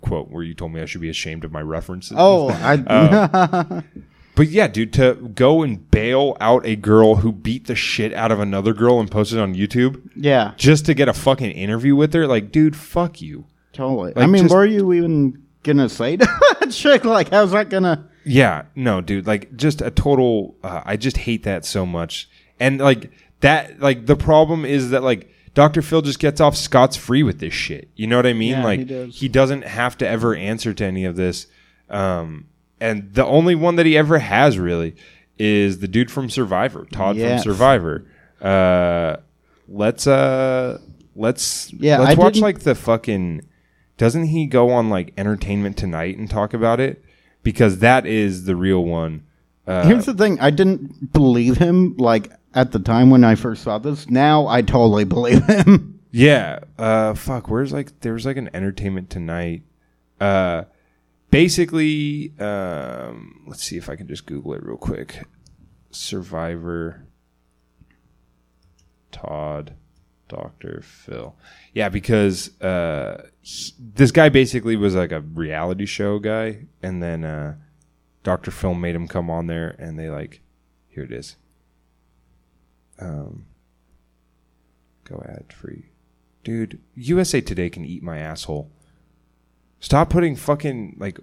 quote 0.01 0.31
where 0.31 0.43
you 0.43 0.55
told 0.55 0.73
me 0.73 0.81
I 0.81 0.85
should 0.87 1.01
be 1.01 1.09
ashamed 1.09 1.45
of 1.45 1.53
my 1.53 1.63
references. 1.63 2.17
Oh, 2.19 2.49
I. 2.51 2.75
Uh, 2.77 3.83
But 4.35 4.49
yeah, 4.49 4.69
dude, 4.69 4.93
to 4.93 5.15
go 5.15 5.63
and 5.63 5.91
bail 5.91 6.37
out 6.43 6.67
a 6.67 6.77
girl 6.77 7.15
who 7.17 7.33
beat 7.33 7.69
the 7.69 7.75
shit 7.75 8.13
out 8.13 8.31
of 8.31 8.39
another 8.39 8.75
girl 8.75 9.01
and 9.01 9.11
post 9.11 9.33
it 9.33 9.39
on 9.39 9.55
YouTube 9.55 10.11
yeah, 10.15 10.53
just 10.59 10.85
to 10.87 10.95
get 10.95 11.09
a 11.09 11.15
fucking 11.15 11.53
interview 11.53 11.97
with 11.97 12.13
her, 12.13 12.27
like, 12.27 12.53
dude, 12.53 12.77
fuck 12.77 13.23
you. 13.23 13.47
totally. 13.73 14.13
I 14.15 14.21
Like, 14.21 14.29
mean, 14.31 14.43
just- 14.43 14.55
were 14.55 14.67
you 14.67 14.93
even 14.93 15.43
gonna 15.67 15.89
say 15.91 16.17
to 16.17 16.25
that 16.61 16.71
chick? 16.71 17.05
Like, 17.05 17.29
how's 17.31 17.51
that 17.51 17.69
gonna? 17.69 18.09
Yeah, 18.25 18.63
no, 18.75 19.01
dude, 19.03 19.27
like 19.27 19.55
just 19.57 19.83
a 19.83 19.91
total. 19.91 20.57
Uh, 20.63 20.81
I 20.85 20.97
just 20.97 21.19
hate 21.19 21.43
that 21.43 21.65
so 21.67 21.85
much, 21.85 22.29
and 22.59 22.79
like 22.81 23.11
that, 23.41 23.79
like 23.81 24.07
the 24.07 24.17
problem 24.17 24.65
is 24.65 24.91
that 24.91 25.03
like 25.03 25.31
Dr. 25.55 25.83
Phil 25.83 26.03
just 26.03 26.19
gets 26.19 26.41
off 26.41 26.57
scotch 26.57 26.99
free 26.99 27.23
with 27.23 27.39
this 27.39 27.53
shit. 27.55 27.89
You 27.97 28.07
know 28.07 28.17
what 28.17 28.27
I 28.27 28.33
mean? 28.33 28.53
Yeah, 28.53 28.65
like 28.65 28.79
he 28.81 29.29
does. 29.29 29.29
doesn't 29.51 29.63
have 29.65 29.99
to 29.99 30.09
ever 30.09 30.35
answer 30.35 30.73
to 30.75 30.85
any 30.85 31.05
of 31.05 31.17
this. 31.17 31.47
Um, 31.91 32.47
and 32.81 33.13
the 33.15 33.25
only 33.25 33.55
one 33.55 33.77
that 33.77 33.87
he 33.87 33.97
ever 33.97 34.19
has 34.19 34.59
really 34.59 34.97
is 35.39 35.79
the 35.79 35.89
dude 35.89 36.11
from 36.11 36.29
Survivor, 36.31 36.85
Todd 36.91 37.17
Yes. 37.17 37.45
from 37.45 37.53
Survivor. 37.53 38.07
Uh, 38.41 39.17
let's 39.69 40.07
uh, 40.07 40.79
let's 41.15 41.73
Yeah, 41.75 41.99
let's 42.01 42.19
I 42.19 42.23
watch 42.23 42.39
like 42.39 42.61
the 42.61 42.75
fucking. 42.75 43.43
Doesn't 43.97 44.25
he 44.27 44.47
go 44.47 44.71
on 44.71 44.91
like 44.91 45.13
Entertainment 45.17 45.77
Tonight 45.77 46.19
and 46.19 46.29
talk 46.29 46.53
about 46.55 46.81
it? 46.81 47.03
Because 47.43 47.79
that 47.79 48.07
is 48.07 48.45
the 48.45 48.57
real 48.57 48.85
one. 48.85 49.25
Uh, 49.67 49.87
Here's 49.87 50.07
the 50.07 50.15
thing: 50.15 50.39
I 50.41 50.51
didn't 50.51 51.13
believe 51.13 51.57
him 51.59 51.97
like 51.97 52.31
at 52.55 52.73
the 52.73 52.79
time 52.79 53.11
when 53.11 53.25
I 53.25 53.35
first 53.35 53.63
saw 53.63 53.79
this. 53.79 54.09
Now 54.09 54.47
I 54.47 54.63
totally 54.63 55.05
believe 55.05 55.45
him. 55.49 56.01
Yeah. 56.11 56.61
Uh 56.79 57.15
fuck, 57.15 57.49
where's 57.49 57.73
like 57.73 58.01
there 58.01 58.13
was 58.15 58.27
like 58.27 58.37
an 58.37 58.51
entertainment 58.55 59.11
tonight. 59.11 59.63
Uh 60.21 60.65
basically 61.31 62.33
um 62.39 63.43
let's 63.47 63.63
see 63.63 63.77
if 63.77 63.89
I 63.91 63.97
can 63.97 64.07
just 64.09 64.27
google 64.27 64.55
it 64.55 64.63
real 64.65 64.77
quick. 64.77 65.25
Survivor 65.91 67.07
Todd 69.13 69.75
Dr. 70.29 70.83
Phil. 70.83 71.35
Yeah, 71.73 71.89
because 71.89 72.61
uh 72.61 73.29
he- 73.43 73.73
this 73.79 74.11
guy 74.11 74.29
basically 74.29 74.77
was 74.77 74.95
like 74.95 75.13
a 75.13 75.21
reality 75.21 75.87
show 75.87 76.19
guy 76.19 76.67
and 76.83 77.03
then 77.03 77.25
uh 77.25 77.55
Dr. 78.23 78.51
Phil 78.51 78.75
made 78.75 78.95
him 78.97 79.07
come 79.09 79.31
on 79.31 79.47
there 79.47 79.77
and 79.79 79.99
they 79.99 80.11
like 80.11 80.41
here 80.89 81.05
it 81.05 81.13
is. 81.13 81.37
Um 82.99 83.47
go 85.05 85.23
ad 85.29 85.53
free. 85.53 85.91
Dude, 86.45 86.81
USA 86.95 87.41
Today 87.41 87.71
can 87.71 87.85
eat 87.85 88.03
my 88.03 88.19
asshole. 88.19 88.71
Stop 89.81 90.11
putting 90.11 90.37
fucking 90.37 90.97
like 90.99 91.19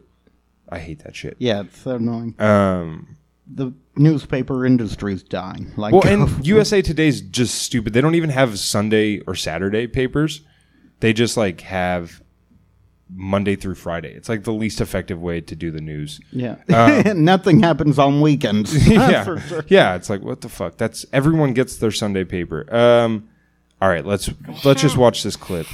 I 0.69 0.79
hate 0.79 1.03
that 1.03 1.15
shit. 1.15 1.35
Yeah, 1.39 1.61
it's 1.61 1.79
so 1.79 1.95
annoying. 1.95 2.35
Um 2.39 3.17
The 3.47 3.73
newspaper 3.95 4.65
industry's 4.65 5.23
dying. 5.23 5.71
Like, 5.77 5.93
well 5.93 6.05
and 6.05 6.45
USA 6.47 6.81
Today's 6.81 7.21
just 7.21 7.55
stupid. 7.55 7.93
They 7.93 8.01
don't 8.01 8.15
even 8.15 8.29
have 8.31 8.57
Sunday 8.59 9.19
or 9.21 9.35
Saturday 9.35 9.87
papers. 9.87 10.41
They 10.99 11.13
just 11.13 11.37
like 11.37 11.61
have 11.61 12.21
Monday 13.15 13.55
through 13.55 13.75
Friday. 13.75 14.13
It's 14.13 14.29
like 14.29 14.43
the 14.43 14.53
least 14.53 14.81
effective 14.81 15.21
way 15.21 15.41
to 15.41 15.55
do 15.55 15.69
the 15.69 15.81
news. 15.81 16.19
yeah, 16.31 16.55
nothing 17.15 17.61
happens 17.61 17.99
on 17.99 18.21
weekends. 18.21 18.87
Yeah. 18.93 19.23
for 19.23 19.39
sure. 19.39 19.65
Yeah, 19.67 19.95
it's 19.95 20.09
like 20.09 20.21
what 20.21 20.41
the 20.41 20.49
fuck? 20.49 20.77
That's 20.77 21.05
everyone 21.13 21.53
gets 21.53 21.75
their 21.77 21.91
Sunday 21.91 22.23
paper. 22.23 22.73
Um 22.73 23.29
all 23.81 23.89
right, 23.89 24.05
let's 24.05 24.29
let's 24.63 24.81
just 24.81 24.95
watch 24.97 25.23
this 25.23 25.35
clip. 25.35 25.67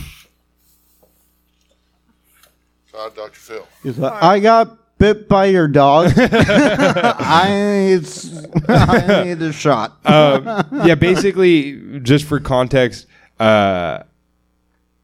Todd, 2.92 3.16
Dr. 3.16 3.40
Phil. 3.40 3.68
He's 3.84 3.98
like, 4.00 4.22
I 4.24 4.40
got 4.40 4.79
bit 5.00 5.28
by 5.28 5.46
your 5.46 5.68
dog. 5.68 6.14
I, 6.18 7.48
it's, 7.90 8.32
I 8.68 9.24
need 9.24 9.42
a 9.42 9.52
shot. 9.52 9.98
um, 10.06 10.44
yeah, 10.86 10.96
basically, 10.96 12.00
just 12.02 12.26
for 12.26 12.40
context, 12.40 13.08
uh, 13.40 14.04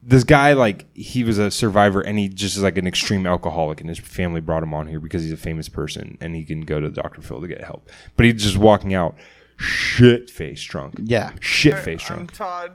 this 0.03 0.23
guy 0.23 0.53
like 0.53 0.85
he 0.95 1.23
was 1.23 1.39
a 1.39 1.49
survivor, 1.49 2.01
and 2.01 2.19
he 2.19 2.29
just 2.29 2.55
is 2.55 2.61
like 2.61 2.77
an 2.77 2.85
extreme 2.85 3.25
alcoholic, 3.25 3.81
and 3.81 3.89
his 3.89 3.97
family 3.97 4.41
brought 4.41 4.61
him 4.61 4.73
on 4.73 4.85
here 4.87 4.99
because 4.99 5.23
he's 5.23 5.31
a 5.31 5.37
famous 5.37 5.67
person, 5.67 6.17
and 6.21 6.35
he 6.35 6.43
can 6.43 6.61
go 6.61 6.79
to 6.79 6.89
Dr. 6.91 7.21
Phil 7.21 7.41
to 7.41 7.47
get 7.47 7.63
help. 7.63 7.89
But 8.15 8.27
he's 8.27 8.43
just 8.43 8.57
walking 8.57 8.93
out 8.93 9.15
shit 9.57 10.29
face 10.29 10.63
drunk. 10.63 10.95
yeah. 11.03 11.31
shit 11.39 11.79
face 11.79 12.01
I'm 12.09 12.17
drunk. 12.17 12.33
Todd. 12.33 12.71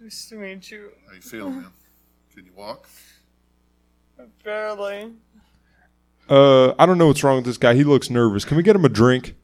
Nice 0.00 0.28
to 0.30 0.36
meet 0.36 0.70
you. 0.70 0.90
How 1.06 1.14
you 1.14 1.20
feeling, 1.20 1.56
man? 1.56 1.72
Can 2.34 2.46
you 2.46 2.52
walk? 2.56 2.88
Barely. 4.42 5.12
Uh, 6.30 6.72
I 6.78 6.86
don't 6.86 6.96
know 6.96 7.08
what's 7.08 7.22
wrong 7.24 7.36
with 7.36 7.44
this 7.44 7.58
guy. 7.58 7.74
He 7.74 7.82
looks 7.84 8.08
nervous. 8.08 8.44
Can 8.44 8.56
we 8.56 8.62
get 8.62 8.76
him 8.76 8.84
a 8.84 8.88
drink? 8.88 9.34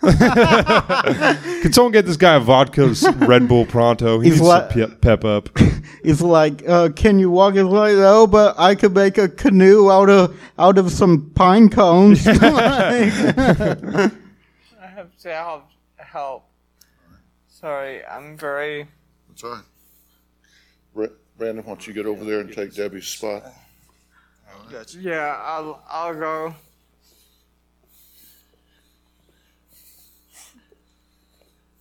Can 0.02 1.72
someone 1.72 1.90
get 1.92 2.06
this 2.06 2.16
guy 2.16 2.36
a 2.36 2.40
vodka 2.40 2.94
Red 3.16 3.48
Bull 3.48 3.66
pronto? 3.66 4.20
He 4.20 4.28
He's 4.30 4.34
needs 4.40 4.46
like- 4.48 4.68
to 4.70 4.88
pe- 4.88 4.94
pep 4.96 5.24
up. 5.24 5.48
He's 6.04 6.22
like, 6.22 6.62
uh, 6.68 6.90
can 6.90 7.18
you 7.18 7.30
walk? 7.30 7.54
He's 7.54 7.64
like, 7.64 7.94
oh, 7.96 8.28
but 8.28 8.54
I 8.58 8.76
could 8.76 8.94
make 8.94 9.18
a 9.18 9.28
canoe 9.28 9.90
out 9.90 10.08
of 10.08 10.38
out 10.56 10.78
of 10.78 10.92
some 10.92 11.32
pine 11.34 11.68
cones. 11.68 12.24
I 12.28 12.32
have 14.80 15.16
to 15.22 15.34
help. 15.34 15.64
help. 15.96 16.44
Sorry, 17.48 18.04
I'm 18.06 18.36
very. 18.38 18.86
That's 19.28 19.42
all 19.42 19.50
right. 19.54 19.64
Bra- 20.94 21.06
Brandon, 21.36 21.64
why 21.64 21.72
don't 21.72 21.86
you 21.88 21.92
get 21.92 22.06
over 22.06 22.24
there 22.24 22.38
and 22.40 22.52
take 22.52 22.72
Debbie's 22.74 23.08
spot? 23.08 23.42
Yeah, 24.98 25.36
I'll 25.42 25.82
I'll 25.88 26.14
go. 26.14 26.54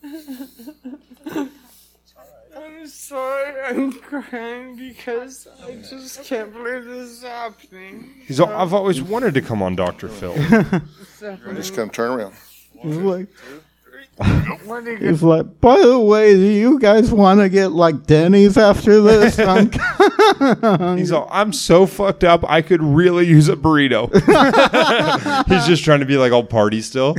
I'm 2.56 2.88
sorry, 2.88 3.62
I'm 3.66 3.92
crying 3.92 4.78
because 4.78 5.48
I 5.64 5.76
just 5.76 6.24
can't 6.24 6.54
believe 6.54 6.86
this 6.86 7.10
is 7.10 7.24
happening. 7.24 8.12
He's. 8.26 8.40
All, 8.40 8.50
I've 8.50 8.74
always 8.74 9.02
wanted 9.02 9.34
to 9.34 9.42
come 9.42 9.62
on 9.62 9.76
Dr. 9.76 10.08
Phil. 10.08 10.34
Just 11.56 11.76
come 11.76 11.90
turn 11.90 12.12
around. 12.12 12.34
he's 12.82 12.96
like, 12.98 13.04
What 13.04 13.16
are 13.16 13.20
you 13.20 13.30
he's 15.00 15.22
like, 15.22 15.60
by 15.60 15.78
the 15.78 16.00
way, 16.00 16.34
do 16.34 16.40
you 16.40 16.80
guys 16.80 17.12
want 17.12 17.42
to 17.42 17.50
get 17.50 17.74
like 17.74 18.06
Denny's 18.06 18.58
after 18.58 19.02
this? 19.02 19.36
He's 20.98 21.12
all, 21.12 21.28
I'm 21.30 21.52
so 21.52 21.86
fucked 21.86 22.24
up. 22.24 22.50
I 22.50 22.62
could 22.62 22.82
really 22.82 23.28
use 23.28 23.50
a 23.50 23.58
burrito. 23.58 24.10
He's 25.50 25.68
just 25.68 25.84
trying 25.84 26.00
to 26.00 26.06
be 26.06 26.16
like 26.16 26.32
all 26.32 26.46
party 26.46 26.82
still. 26.82 27.16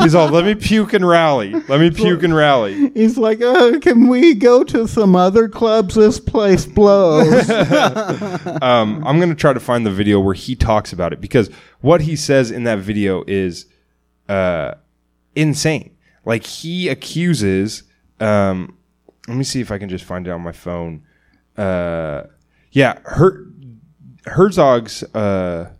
He's 0.00 0.14
all, 0.16 0.28
let 0.28 0.44
me 0.44 0.56
puke 0.56 0.92
and 0.92 1.06
rally. 1.06 1.52
Let 1.52 1.78
me 1.78 1.90
puke 1.90 2.24
and 2.24 2.34
rally. 2.34 2.90
He's 2.94 3.16
like, 3.16 3.40
uh, 3.40 3.78
can 3.78 4.08
we 4.08 4.34
go 4.34 4.64
to 4.64 4.88
some 4.88 5.14
other 5.14 5.48
clubs? 5.48 5.94
This 5.94 6.18
place 6.18 6.66
blows. 6.66 7.48
Um, 7.48 9.06
I'm 9.06 9.20
gonna 9.20 9.34
try 9.34 9.52
to 9.52 9.60
find 9.60 9.86
the 9.86 9.90
video 9.90 10.18
where 10.18 10.34
he 10.34 10.56
talks 10.56 10.92
about 10.92 11.12
it 11.12 11.20
because 11.20 11.48
what 11.80 12.00
he 12.00 12.16
says 12.16 12.50
in 12.50 12.64
that 12.64 12.80
video 12.80 13.22
is 13.26 13.66
uh, 14.28 14.74
insane. 15.34 15.91
Like 16.24 16.44
he 16.46 16.88
accuses. 16.88 17.82
Um, 18.20 18.76
let 19.28 19.36
me 19.36 19.44
see 19.44 19.60
if 19.60 19.70
I 19.70 19.78
can 19.78 19.88
just 19.88 20.04
find 20.04 20.26
it 20.26 20.30
on 20.30 20.40
my 20.42 20.52
phone. 20.52 21.02
Uh, 21.56 22.24
yeah, 22.70 22.98
Her- 23.04 23.46
Herzog's. 24.26 25.02
Uh, 25.14 25.70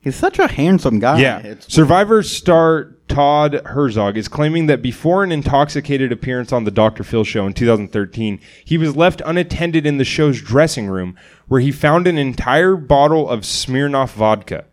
He's 0.00 0.16
such 0.16 0.38
a 0.38 0.46
handsome 0.48 0.98
guy. 0.98 1.18
Yeah. 1.18 1.38
It's- 1.38 1.66
Survivor 1.72 2.22
star 2.22 2.90
Todd 3.08 3.62
Herzog 3.64 4.16
is 4.18 4.28
claiming 4.28 4.66
that 4.66 4.82
before 4.82 5.24
an 5.24 5.32
intoxicated 5.32 6.12
appearance 6.12 6.52
on 6.52 6.64
the 6.64 6.70
Dr. 6.70 7.04
Phil 7.04 7.24
show 7.24 7.46
in 7.46 7.54
2013, 7.54 8.38
he 8.64 8.76
was 8.76 8.96
left 8.96 9.22
unattended 9.24 9.86
in 9.86 9.96
the 9.98 10.04
show's 10.04 10.40
dressing 10.42 10.88
room 10.88 11.16
where 11.48 11.60
he 11.60 11.70
found 11.72 12.06
an 12.06 12.18
entire 12.18 12.76
bottle 12.76 13.28
of 13.28 13.40
Smirnoff 13.40 14.12
vodka. 14.12 14.64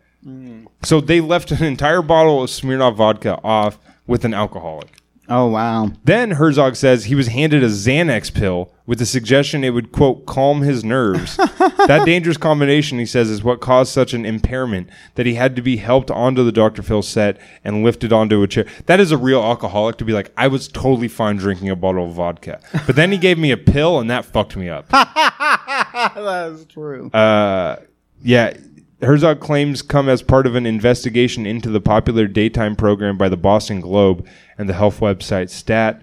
So 0.82 1.00
they 1.00 1.20
left 1.20 1.50
an 1.50 1.64
entire 1.64 2.02
bottle 2.02 2.42
of 2.42 2.50
Smirnoff 2.50 2.96
vodka 2.96 3.38
off 3.42 3.78
with 4.06 4.24
an 4.24 4.34
alcoholic. 4.34 4.98
oh 5.28 5.46
wow. 5.48 5.90
Then 6.04 6.32
Herzog 6.32 6.76
says 6.76 7.04
he 7.04 7.14
was 7.14 7.28
handed 7.28 7.62
a 7.62 7.68
Xanax 7.68 8.32
pill 8.32 8.72
with 8.86 8.98
the 8.98 9.06
suggestion 9.06 9.62
it 9.64 9.70
would, 9.70 9.92
quote, 9.92 10.26
calm 10.26 10.62
his 10.62 10.84
nerves. 10.84 11.36
that 11.86 12.02
dangerous 12.04 12.36
combination, 12.36 12.98
he 12.98 13.06
says, 13.06 13.30
is 13.30 13.42
what 13.44 13.60
caused 13.60 13.92
such 13.92 14.12
an 14.12 14.26
impairment 14.26 14.88
that 15.14 15.24
he 15.24 15.34
had 15.34 15.54
to 15.56 15.62
be 15.62 15.76
helped 15.76 16.10
onto 16.10 16.44
the 16.44 16.50
Dr. 16.52 16.82
Phil 16.82 17.00
set 17.02 17.38
and 17.64 17.84
lifted 17.84 18.12
onto 18.12 18.42
a 18.42 18.48
chair. 18.48 18.66
That 18.86 18.98
is 19.00 19.12
a 19.12 19.16
real 19.16 19.40
alcoholic 19.40 19.96
to 19.98 20.04
be 20.04 20.12
like, 20.12 20.32
I 20.36 20.48
was 20.48 20.66
totally 20.68 21.08
fine 21.08 21.36
drinking 21.36 21.70
a 21.70 21.76
bottle 21.76 22.04
of 22.06 22.12
vodka. 22.12 22.60
But 22.86 22.96
then 22.96 23.12
he 23.12 23.18
gave 23.18 23.38
me 23.38 23.52
a 23.52 23.56
pill 23.56 24.00
and 24.00 24.10
that 24.10 24.24
fucked 24.24 24.56
me 24.56 24.68
up. 24.68 24.88
That's 24.90 26.64
true. 26.66 27.08
Uh, 27.10 27.76
yeah. 28.22 28.54
Herzog 29.02 29.40
claims 29.40 29.82
come 29.82 30.08
as 30.08 30.22
part 30.22 30.46
of 30.46 30.54
an 30.54 30.64
investigation 30.66 31.44
into 31.46 31.68
the 31.70 31.80
popular 31.80 32.26
daytime 32.26 32.76
program 32.76 33.18
by 33.18 33.28
the 33.28 33.36
Boston 33.36 33.80
Globe 33.80 34.26
and 34.58 34.68
the 34.68 34.74
health 34.74 35.00
website 35.00 35.50
Stat. 35.50 36.00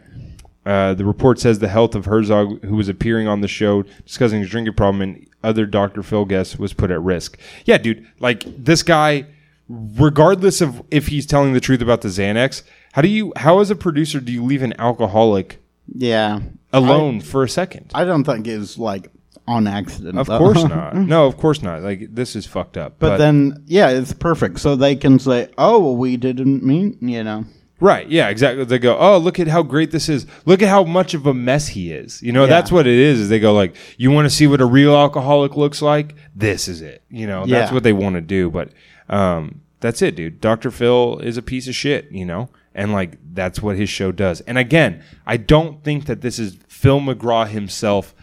Uh, 0.66 0.94
the 0.94 1.06
report 1.06 1.40
says 1.40 1.60
the 1.60 1.70
health 1.70 1.96
of 1.96 2.06
Herzog, 2.06 2.64
who 2.64 2.76
was 2.76 2.90
appearing 2.90 3.28
on 3.28 3.42
the 3.42 3.48
show 3.48 3.84
discussing 4.06 4.42
his 4.42 4.50
drinking 4.50 4.74
problem, 4.76 5.02
and 5.02 5.26
other 5.44 5.66
Dr. 5.66 6.04
Phil 6.04 6.26
guests 6.26 6.58
was 6.60 6.74
put 6.74 6.92
at 6.92 7.02
risk. 7.02 7.40
Yeah, 7.66 7.78
dude, 7.78 8.06
like 8.20 8.44
this 8.46 8.84
guy, 8.84 9.26
regardless 9.70 10.62
of 10.62 10.84
if 10.92 11.08
he's 11.08 11.26
telling 11.26 11.54
the 11.54 11.60
truth 11.62 11.82
about 11.82 12.02
the 12.02 12.10
Xanax, 12.10 12.64
how 12.94 13.02
do 13.02 13.08
you, 13.08 13.32
how 13.38 13.60
as 13.60 13.72
a 13.72 13.76
producer 13.76 14.20
do 14.20 14.32
you 14.32 14.44
leave 14.44 14.62
an 14.62 14.74
alcoholic 14.80 15.60
Yeah. 15.96 16.42
alone 16.74 17.22
for 17.22 17.44
a 17.44 17.50
second? 17.50 17.92
I 17.96 18.04
don't 18.04 18.26
think 18.26 18.46
it's 18.46 18.78
like 18.78 19.10
on 19.50 19.68
accident. 19.68 20.18
Of 20.18 20.28
though. 20.28 20.38
course 20.38 20.64
not. 20.64 20.96
No, 21.14 21.26
of 21.26 21.38
course 21.38 21.62
not. 21.62 21.82
Like 21.82 22.14
this 22.14 22.36
is 22.36 22.46
fucked 22.46 22.78
up. 22.78 23.00
But, 23.00 23.18
then, 23.18 23.64
yeah, 23.66 23.90
it's 23.90 24.14
perfect. 24.14 24.60
So 24.60 24.76
they 24.76 24.96
can 24.96 25.18
say, 25.20 25.50
"Oh, 25.58 25.80
well, 25.80 25.96
we 25.98 26.16
didn't 26.18 26.64
mean," 26.64 26.98
you 27.02 27.24
know. 27.24 27.46
Right. 27.82 28.08
Yeah, 28.10 28.28
exactly. 28.30 28.66
They 28.66 28.78
go, 28.78 28.98
"Oh, 28.98 29.18
look 29.18 29.40
at 29.40 29.48
how 29.48 29.64
great 29.64 29.92
this 29.92 30.10
is. 30.10 30.26
Look 30.46 30.62
at 30.62 30.68
how 30.70 30.84
much 30.84 31.14
of 31.14 31.26
a 31.26 31.34
mess 31.34 31.68
he 31.70 31.92
is." 31.92 32.22
You 32.22 32.32
know, 32.34 32.44
Yeah. 32.44 32.50
that's 32.50 32.72
what 32.72 32.86
it 32.88 32.98
is. 33.00 33.20
Is 33.22 33.30
they 33.30 33.40
go 33.40 33.54
like, 33.54 33.76
"You 33.98 34.12
want 34.12 34.26
to 34.30 34.36
see 34.36 34.48
what 34.48 34.62
a 34.62 34.66
real 34.66 34.96
alcoholic 34.96 35.56
looks 35.58 35.82
like? 35.82 36.16
This 36.36 36.68
is 36.68 36.82
it." 36.82 37.04
You 37.10 37.26
know, 37.28 37.46
that's 37.46 37.70
Yeah. 37.72 37.74
what 37.74 37.84
they 37.84 37.94
want 37.94 38.16
to 38.16 38.22
do, 38.22 38.50
but 38.52 38.70
um 39.10 39.62
that's 39.80 40.02
it, 40.02 40.16
dude. 40.18 40.42
Dr. 40.42 40.72
Phil 40.72 41.20
is 41.20 41.38
a 41.38 41.42
piece 41.42 41.68
of 41.70 41.74
shit, 41.76 42.12
you 42.12 42.26
know? 42.26 42.50
And 42.76 42.92
like 42.92 43.18
that's 43.34 43.62
what 43.62 43.78
his 43.78 43.88
show 43.90 44.12
does. 44.12 44.42
And 44.42 44.58
again, 44.58 45.02
I 45.26 45.38
don't 45.38 45.82
think 45.84 46.06
that 46.06 46.20
this 46.22 46.38
is 46.38 46.58
Phil 46.68 47.00
McGraw 47.00 47.48
himself 47.48 48.14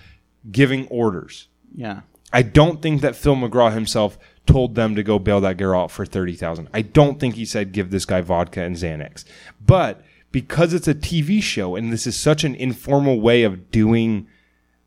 giving 0.50 0.86
orders. 0.88 1.48
Yeah. 1.74 2.00
I 2.32 2.42
don't 2.42 2.82
think 2.82 3.00
that 3.02 3.16
Phil 3.16 3.36
McGraw 3.36 3.72
himself 3.72 4.18
told 4.46 4.74
them 4.74 4.94
to 4.96 5.02
go 5.02 5.18
bail 5.18 5.40
that 5.40 5.56
girl 5.56 5.80
out 5.80 5.90
for 5.90 6.04
thirty 6.04 6.34
thousand. 6.34 6.68
I 6.74 6.82
don't 6.82 7.18
think 7.20 7.34
he 7.36 7.44
said 7.44 7.72
give 7.72 7.90
this 7.90 8.04
guy 8.04 8.20
vodka 8.20 8.62
and 8.62 8.76
Xanax. 8.76 9.24
But 9.64 10.02
because 10.32 10.74
it's 10.74 10.88
a 10.88 10.94
TV 10.94 11.42
show 11.42 11.76
and 11.76 11.92
this 11.92 12.06
is 12.06 12.16
such 12.16 12.44
an 12.44 12.54
informal 12.54 13.20
way 13.20 13.42
of 13.44 13.70
doing 13.70 14.26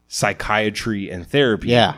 psychiatry 0.08 1.10
and 1.10 1.26
therapy, 1.28 1.70
Yeah. 1.70 1.96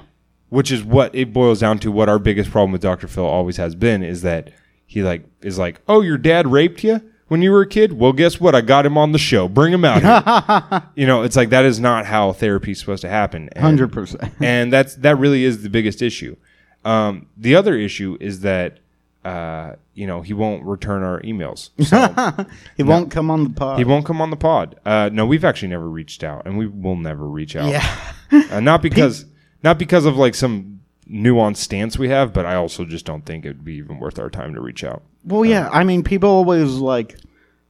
which 0.49 0.71
is 0.71 0.83
what 0.83 1.13
it 1.15 1.33
boils 1.33 1.59
down 1.59 1.79
to. 1.79 1.91
What 1.91 2.09
our 2.09 2.19
biggest 2.19 2.51
problem 2.51 2.71
with 2.71 2.81
Dr. 2.81 3.07
Phil 3.07 3.25
always 3.25 3.57
has 3.57 3.73
been 3.75 4.03
is 4.03 4.21
that 4.21 4.51
he 4.85 5.01
like 5.03 5.25
is 5.41 5.57
like, 5.57 5.81
oh, 5.87 6.01
your 6.01 6.17
dad 6.17 6.47
raped 6.47 6.83
you 6.83 7.01
when 7.31 7.41
you 7.41 7.49
were 7.49 7.61
a 7.61 7.65
kid. 7.65 7.93
Well, 7.93 8.11
guess 8.11 8.41
what? 8.41 8.55
I 8.55 8.59
got 8.59 8.85
him 8.85 8.97
on 8.97 9.13
the 9.13 9.17
show. 9.17 9.47
Bring 9.47 9.71
him 9.71 9.85
out 9.85 10.01
here. 10.01 10.83
you 10.95 11.07
know, 11.07 11.23
it's 11.23 11.37
like 11.37 11.47
that 11.51 11.63
is 11.63 11.79
not 11.79 12.05
how 12.05 12.33
therapy 12.33 12.71
is 12.71 12.79
supposed 12.81 13.03
to 13.03 13.07
happen. 13.07 13.47
Hundred 13.55 13.93
percent. 13.93 14.33
and 14.41 14.73
that's 14.73 14.95
that 14.95 15.15
really 15.17 15.45
is 15.45 15.63
the 15.63 15.69
biggest 15.69 16.01
issue. 16.01 16.35
Um, 16.83 17.27
the 17.37 17.55
other 17.55 17.73
issue 17.73 18.17
is 18.19 18.41
that 18.41 18.79
uh, 19.23 19.75
you 19.93 20.07
know 20.07 20.21
he 20.21 20.33
won't 20.33 20.65
return 20.65 21.03
our 21.03 21.21
emails. 21.21 21.69
So 21.85 22.45
He 22.75 22.83
won't 22.83 23.11
come 23.11 23.31
on 23.31 23.45
the 23.45 23.49
pod. 23.51 23.77
he 23.77 23.85
won't 23.85 24.05
come 24.05 24.19
on 24.19 24.29
the 24.29 24.35
pod. 24.35 24.77
Uh, 24.85 25.09
no, 25.13 25.25
we've 25.25 25.45
actually 25.45 25.69
never 25.69 25.87
reached 25.87 26.25
out, 26.25 26.45
and 26.45 26.57
we 26.57 26.67
will 26.67 26.97
never 26.97 27.25
reach 27.25 27.55
out. 27.55 27.69
Yeah. 27.69 28.13
uh, 28.51 28.59
not 28.59 28.81
because 28.81 29.23
not 29.63 29.79
because 29.79 30.03
of 30.03 30.17
like 30.17 30.35
some 30.35 30.81
nuanced 31.09 31.57
stance 31.57 31.97
we 31.97 32.09
have, 32.09 32.33
but 32.33 32.45
I 32.45 32.55
also 32.55 32.83
just 32.83 33.05
don't 33.05 33.25
think 33.25 33.45
it 33.45 33.49
would 33.49 33.63
be 33.63 33.75
even 33.75 33.99
worth 33.99 34.19
our 34.19 34.29
time 34.29 34.53
to 34.53 34.59
reach 34.59 34.83
out. 34.83 35.03
Well, 35.23 35.45
yeah. 35.45 35.69
I 35.71 35.83
mean, 35.83 36.03
people 36.03 36.29
always 36.29 36.71
like, 36.75 37.17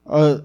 uh, 0.07 0.39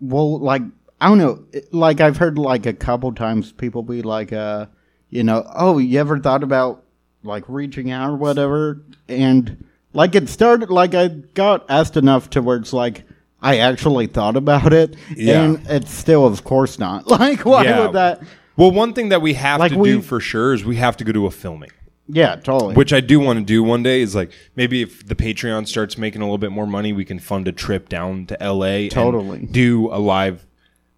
well, 0.00 0.38
like 0.38 0.62
I 1.00 1.08
don't 1.08 1.18
know. 1.18 1.44
it- 1.52 1.72
Like 1.72 2.00
I've 2.00 2.16
heard 2.16 2.38
like 2.38 2.66
a 2.66 2.72
couple 2.72 3.12
times 3.12 3.52
people 3.52 3.82
be 3.82 4.02
like, 4.02 4.32
uh, 4.32 4.66
you 5.08 5.22
know, 5.24 5.44
oh, 5.54 5.78
you 5.78 5.98
ever 6.00 6.18
thought 6.18 6.42
about 6.42 6.84
like 7.22 7.44
reaching 7.48 7.90
out 7.90 8.10
or 8.10 8.16
whatever? 8.16 8.82
And 9.08 9.64
like 9.92 10.14
it 10.14 10.28
started 10.28 10.70
like 10.70 10.94
I 10.94 11.08
got 11.08 11.66
asked 11.68 11.96
enough 11.96 12.30
to 12.30 12.42
where 12.42 12.56
it's 12.56 12.72
like 12.72 13.04
I 13.42 13.58
actually 13.58 14.06
thought 14.06 14.36
about 14.36 14.72
it, 14.74 14.96
Yeah. 15.16 15.42
and 15.42 15.66
it's 15.68 15.90
still, 15.90 16.26
of 16.26 16.44
course, 16.44 16.78
not. 16.78 17.06
Like, 17.10 17.44
why 17.46 17.64
Yeah. 17.64 17.80
would 17.86 17.94
that? 17.94 18.22
Well, 18.56 18.70
one 18.70 18.92
thing 18.92 19.08
that 19.08 19.22
we 19.22 19.32
have 19.34 19.60
Like 19.60 19.72
to 19.72 19.78
we- 19.78 19.92
do 19.92 20.02
for 20.02 20.20
sure 20.20 20.52
is 20.52 20.64
we 20.64 20.76
have 20.76 20.96
to 20.98 21.04
go 21.04 21.12
to 21.12 21.24
a 21.26 21.30
filming. 21.30 21.70
Yeah, 22.12 22.36
totally. 22.36 22.74
Which 22.74 22.92
I 22.92 23.00
do 23.00 23.20
want 23.20 23.38
to 23.38 23.44
do 23.44 23.62
one 23.62 23.82
day 23.82 24.00
is 24.00 24.14
like 24.14 24.32
maybe 24.56 24.82
if 24.82 25.06
the 25.06 25.14
Patreon 25.14 25.66
starts 25.68 25.96
making 25.98 26.22
a 26.22 26.24
little 26.24 26.38
bit 26.38 26.52
more 26.52 26.66
money, 26.66 26.92
we 26.92 27.04
can 27.04 27.18
fund 27.18 27.46
a 27.48 27.52
trip 27.52 27.88
down 27.88 28.26
to 28.26 28.36
LA. 28.40 28.64
and 28.64 28.90
Totally. 28.90 29.46
do 29.46 29.88
a 29.92 29.98
live 29.98 30.46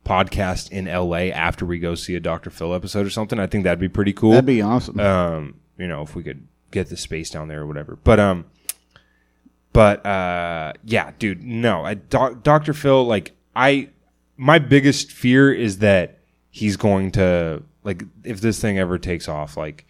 podcast 0.05 0.71
in 0.73 0.87
LA 0.87 1.31
after 1.35 1.65
we 1.65 1.79
go 1.79 1.95
see 1.95 2.15
a 2.17 2.21
Dr. 2.21 2.51
Phil 2.51 2.75
episode 2.75 3.07
or 3.07 3.11
something. 3.11 3.39
I 3.39 3.47
think 3.47 3.65
that'd 3.65 3.79
be 3.79 3.89
pretty 3.89 4.13
cool. 4.13 4.33
That'd 4.33 4.47
be 4.47 4.63
awesome. 4.63 4.99
um, 5.01 5.55
you 5.79 5.87
know, 5.87 6.03
if 6.03 6.15
we 6.15 6.23
could 6.23 6.47
get 6.71 6.89
the 6.89 6.97
space 6.97 7.31
down 7.31 7.49
there 7.49 7.61
or 7.63 7.67
whatever. 7.67 7.97
But 8.03 8.19
um, 8.19 8.45
but 9.73 10.05
uh, 10.05 10.73
yeah, 10.85 11.13
dude, 11.19 11.43
no, 11.43 11.85
I, 11.85 11.95
doc, 11.95 12.43
Dr. 12.43 12.73
Phil, 12.75 13.05
like 13.07 13.33
I, 13.57 13.89
my 14.37 14.59
biggest 14.59 15.11
fear 15.11 15.53
is 15.53 15.79
that 15.79 16.19
he's 16.51 16.77
going 16.77 17.13
to 17.13 17.63
like 17.85 18.03
if 18.25 18.41
this 18.41 18.61
thing 18.61 18.79
ever 18.79 18.99
takes 18.99 19.29
off, 19.29 19.57
like 19.57 19.87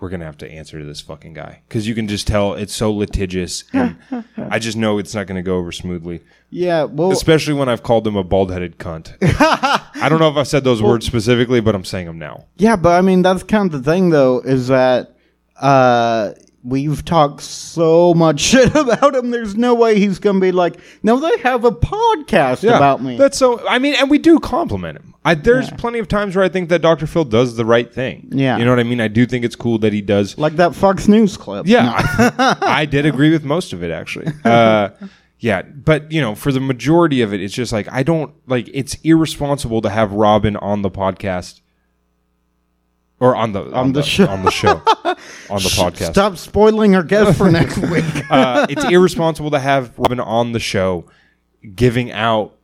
we're 0.00 0.08
gonna 0.08 0.24
have 0.24 0.38
to 0.38 0.50
answer 0.50 0.78
to 0.78 0.84
this 0.84 1.00
fucking 1.00 1.34
guy 1.34 1.60
because 1.68 1.86
you 1.86 1.94
can 1.94 2.08
just 2.08 2.26
tell 2.26 2.54
it's 2.54 2.74
so 2.74 2.92
litigious, 2.92 3.64
and 3.72 3.96
I 4.36 4.58
just 4.58 4.76
know 4.76 4.98
it's 4.98 5.14
not 5.14 5.26
gonna 5.26 5.42
go 5.42 5.56
over 5.58 5.72
smoothly. 5.72 6.22
yeah, 6.50 6.84
well, 6.84 7.12
Especially 7.12 7.54
when 7.54 7.68
I've 7.68 7.82
called 7.82 8.06
him 8.06 8.16
a 8.16 8.24
bald-headed 8.24 8.78
cunt. 8.78 9.16
I 9.22 10.08
don't 10.08 10.18
know 10.20 10.30
if 10.30 10.36
I 10.36 10.42
said 10.44 10.64
those 10.64 10.82
words 10.82 11.06
specifically, 11.06 11.60
but 11.60 11.74
I'm 11.74 11.84
saying 11.84 12.06
them 12.06 12.18
now. 12.18 12.46
Yeah, 12.56 12.76
but 12.76 12.98
I 12.98 13.02
mean 13.02 13.22
that's 13.22 13.42
kind 13.42 13.72
of 13.72 13.84
the 13.84 13.90
thing 13.90 14.10
though, 14.10 14.40
is 14.40 14.68
that 14.68 15.16
uh 15.56 16.32
we've 16.62 17.04
talked 17.04 17.40
so 17.42 18.14
much 18.14 18.40
shit 18.50 18.74
about 18.74 19.14
him. 19.14 19.30
There's 19.30 19.56
no 19.56 19.74
way 19.74 19.98
he's 19.98 20.18
gonna 20.18 20.40
be 20.40 20.52
like, 20.52 20.78
no, 21.02 21.18
they 21.18 21.38
have 21.38 21.64
a 21.64 21.70
podcast 21.70 22.62
about 22.68 23.02
me. 23.02 23.16
That's 23.16 23.38
so. 23.38 23.66
I 23.68 23.78
mean, 23.78 23.94
and 23.94 24.10
we 24.10 24.18
do 24.18 24.38
compliment 24.40 24.98
him. 24.98 25.14
I, 25.24 25.34
there's 25.34 25.70
plenty 25.72 25.98
of 25.98 26.08
times 26.08 26.34
where 26.34 26.44
I 26.44 26.48
think 26.48 26.70
that 26.70 26.80
Dr. 26.80 27.06
Phil 27.06 27.24
does 27.24 27.56
the 27.56 27.64
right 27.66 27.92
thing. 27.92 28.28
Yeah. 28.32 28.56
you 28.56 28.64
know 28.64 28.70
what 28.70 28.80
I 28.80 28.84
mean. 28.84 29.02
I 29.02 29.08
do 29.08 29.26
think 29.26 29.44
it's 29.44 29.56
cool 29.56 29.78
that 29.80 29.92
he 29.92 30.00
does. 30.00 30.38
like 30.38 30.56
that 30.56 30.74
Fox 30.74 31.08
News 31.08 31.36
clip. 31.36 31.66
Yeah, 31.66 31.92
I, 31.94 32.56
I 32.62 32.86
did 32.86 33.04
agree 33.04 33.30
with 33.30 33.44
most 33.44 33.72
of 33.74 33.82
it 33.82 33.90
actually. 33.90 34.32
Uh, 34.44 34.90
yeah, 35.38 35.62
but 35.62 36.10
you 36.10 36.20
know, 36.22 36.34
for 36.34 36.52
the 36.52 36.60
majority 36.60 37.20
of 37.20 37.34
it, 37.34 37.42
it's 37.42 37.54
just 37.54 37.72
like 37.72 37.86
I 37.92 38.02
don't 38.02 38.32
like. 38.46 38.70
It's 38.72 38.94
irresponsible 39.04 39.82
to 39.82 39.90
have 39.90 40.12
Robin 40.12 40.56
on 40.56 40.82
the 40.82 40.90
podcast. 40.90 41.60
Or 43.20 43.36
on 43.36 43.52
the 43.52 43.70
on, 43.72 43.92
the 43.92 44.02
show. 44.02 44.26
on 44.26 44.44
the 44.44 44.50
show 44.50 44.68
on 45.50 45.62
the 45.62 45.68
podcast. 45.76 46.12
Stop 46.12 46.36
spoiling 46.38 46.94
our 46.94 47.02
guest 47.02 47.36
for 47.36 47.50
next 47.50 47.76
week. 47.90 48.04
uh, 48.30 48.66
it's 48.70 48.84
irresponsible 48.86 49.50
to 49.50 49.58
have 49.58 49.92
Robin 49.98 50.18
on 50.18 50.52
the 50.52 50.58
show 50.60 51.04
giving 51.74 52.10
out 52.10 52.54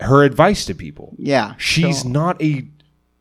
her 0.00 0.24
advice 0.24 0.64
to 0.64 0.74
people. 0.74 1.14
Yeah, 1.16 1.54
She's 1.58 2.04
not 2.04 2.42
a 2.42 2.66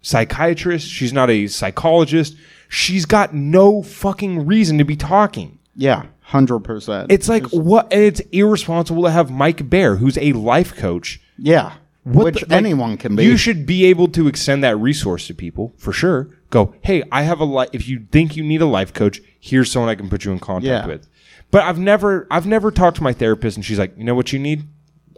psychiatrist. 0.01 0.88
She's 0.89 1.13
not 1.13 1.30
a 1.30 1.47
psychologist. 1.47 2.36
She's 2.69 3.05
got 3.05 3.34
no 3.34 3.84
fucking 3.84 4.45
reason 4.47 4.78
to 4.80 4.84
be 4.84 4.95
talking. 4.95 5.59
Yeah, 5.76 6.05
hundred 6.21 6.59
percent. 6.61 7.11
It's 7.11 7.30
like 7.30 7.45
what? 7.47 7.91
And 7.93 8.01
it's 8.03 8.19
irresponsible 8.32 9.03
to 9.03 9.11
have 9.11 9.30
Mike 9.32 9.69
Bayer, 9.69 9.95
who's 9.97 10.17
a 10.17 10.34
life 10.34 10.76
coach. 10.76 11.21
yeah, 11.38 11.74
What 12.03 12.26
which 12.26 12.39
the- 12.41 12.47
like, 12.47 12.51
anyone 12.57 12.97
can 12.97 13.15
be. 13.15 13.24
You 13.26 13.38
should 13.38 13.65
be 13.67 13.86
able 13.86 14.07
to 14.09 14.28
extend 14.28 14.63
that 14.63 14.76
resource 14.78 15.28
to 15.28 15.34
people 15.36 15.74
for 15.78 15.93
sure. 15.93 16.30
Go, 16.54 16.76
hey, 16.82 17.01
I 17.12 17.24
have 17.24 17.39
a 17.39 17.45
life. 17.45 17.70
If 17.74 17.88
you 17.88 18.06
think 18.12 18.36
you 18.36 18.43
need 18.43 18.62
a 18.62 18.68
life 18.68 18.93
coach, 18.93 19.20
here's 19.39 19.72
someone 19.72 19.89
I 19.89 19.95
can 19.95 20.08
put 20.08 20.24
you 20.24 20.32
in 20.32 20.38
contact 20.39 20.68
Yeah. 20.68 20.86
with. 20.86 21.08
But 21.49 21.64
I've 21.64 21.80
never, 21.80 22.28
I've 22.30 22.45
never 22.45 22.70
talked 22.70 22.97
to 22.97 23.04
my 23.04 23.12
therapist, 23.12 23.58
and 23.58 23.66
she's 23.66 23.80
like, 23.80 23.97
you 23.97 24.04
know 24.04 24.14
what 24.14 24.32
you 24.32 24.38
need? 24.38 24.68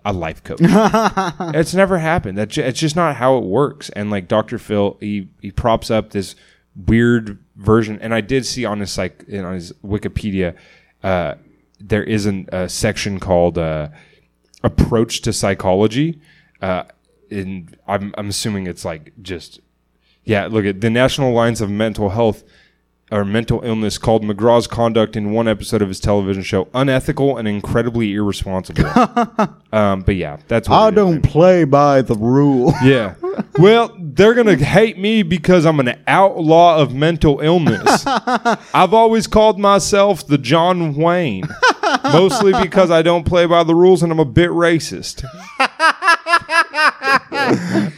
A 0.05 0.13
life 0.13 0.41
coach. 0.45 0.59
it's 0.63 1.73
never 1.73 1.97
happened. 1.97 2.37
That's 2.37 2.55
ju- 2.55 2.61
it's 2.61 2.79
just 2.79 2.95
not 2.95 3.17
how 3.17 3.37
it 3.37 3.43
works. 3.43 3.89
And 3.89 4.09
like 4.09 4.29
Dr. 4.29 4.57
Phil, 4.57 4.95
he 5.01 5.27
he 5.41 5.51
props 5.51 5.91
up 5.91 6.11
this 6.11 6.35
weird 6.75 7.37
version, 7.57 7.99
and 8.01 8.13
I 8.13 8.21
did 8.21 8.45
see 8.45 8.63
on 8.63 8.79
his 8.79 8.91
psych 8.91 9.25
on 9.33 9.55
his 9.55 9.73
Wikipedia, 9.83 10.55
uh, 11.03 11.35
there 11.81 12.03
is 12.03 12.25
an, 12.27 12.47
a 12.53 12.69
section 12.69 13.19
called 13.19 13.57
uh, 13.57 13.89
approach 14.63 15.21
to 15.23 15.33
psychology. 15.33 16.21
Uh, 16.61 16.83
and 17.31 17.75
I'm 17.87 18.13
I'm 18.17 18.29
assuming 18.29 18.67
it's 18.67 18.85
like 18.85 19.11
just 19.21 19.59
yeah. 20.25 20.47
Look 20.47 20.65
at 20.65 20.81
the 20.81 20.89
National 20.89 21.31
Alliance 21.31 21.61
of 21.61 21.69
Mental 21.69 22.09
Health 22.09 22.43
or 23.11 23.23
mental 23.23 23.61
illness 23.63 23.97
called 23.97 24.23
McGraw's 24.23 24.67
conduct 24.67 25.15
in 25.15 25.31
one 25.31 25.47
episode 25.47 25.81
of 25.81 25.87
his 25.87 25.99
television 25.99 26.41
show 26.41 26.67
unethical 26.73 27.37
and 27.37 27.47
incredibly 27.47 28.13
irresponsible. 28.13 28.85
um, 29.71 30.01
but 30.01 30.15
yeah, 30.15 30.37
that's 30.47 30.67
what 30.67 30.77
I 30.77 30.91
don't 30.91 31.21
play 31.21 31.65
by 31.65 32.01
the 32.01 32.15
rule. 32.15 32.73
Yeah. 32.83 33.15
Well, 33.57 33.95
they're 33.97 34.33
going 34.33 34.47
to 34.47 34.63
hate 34.63 34.97
me 34.97 35.23
because 35.23 35.65
I'm 35.65 35.79
an 35.79 35.97
outlaw 36.07 36.77
of 36.77 36.93
mental 36.93 37.39
illness. 37.39 38.03
I've 38.07 38.93
always 38.93 39.27
called 39.27 39.57
myself 39.57 40.27
the 40.27 40.37
John 40.37 40.93
Wayne, 40.93 41.47
mostly 42.03 42.51
because 42.61 42.91
I 42.91 43.01
don't 43.01 43.25
play 43.25 43.45
by 43.45 43.63
the 43.63 43.73
rules 43.73 44.03
and 44.03 44.11
I'm 44.11 44.19
a 44.19 44.25
bit 44.25 44.49
racist. 44.49 45.23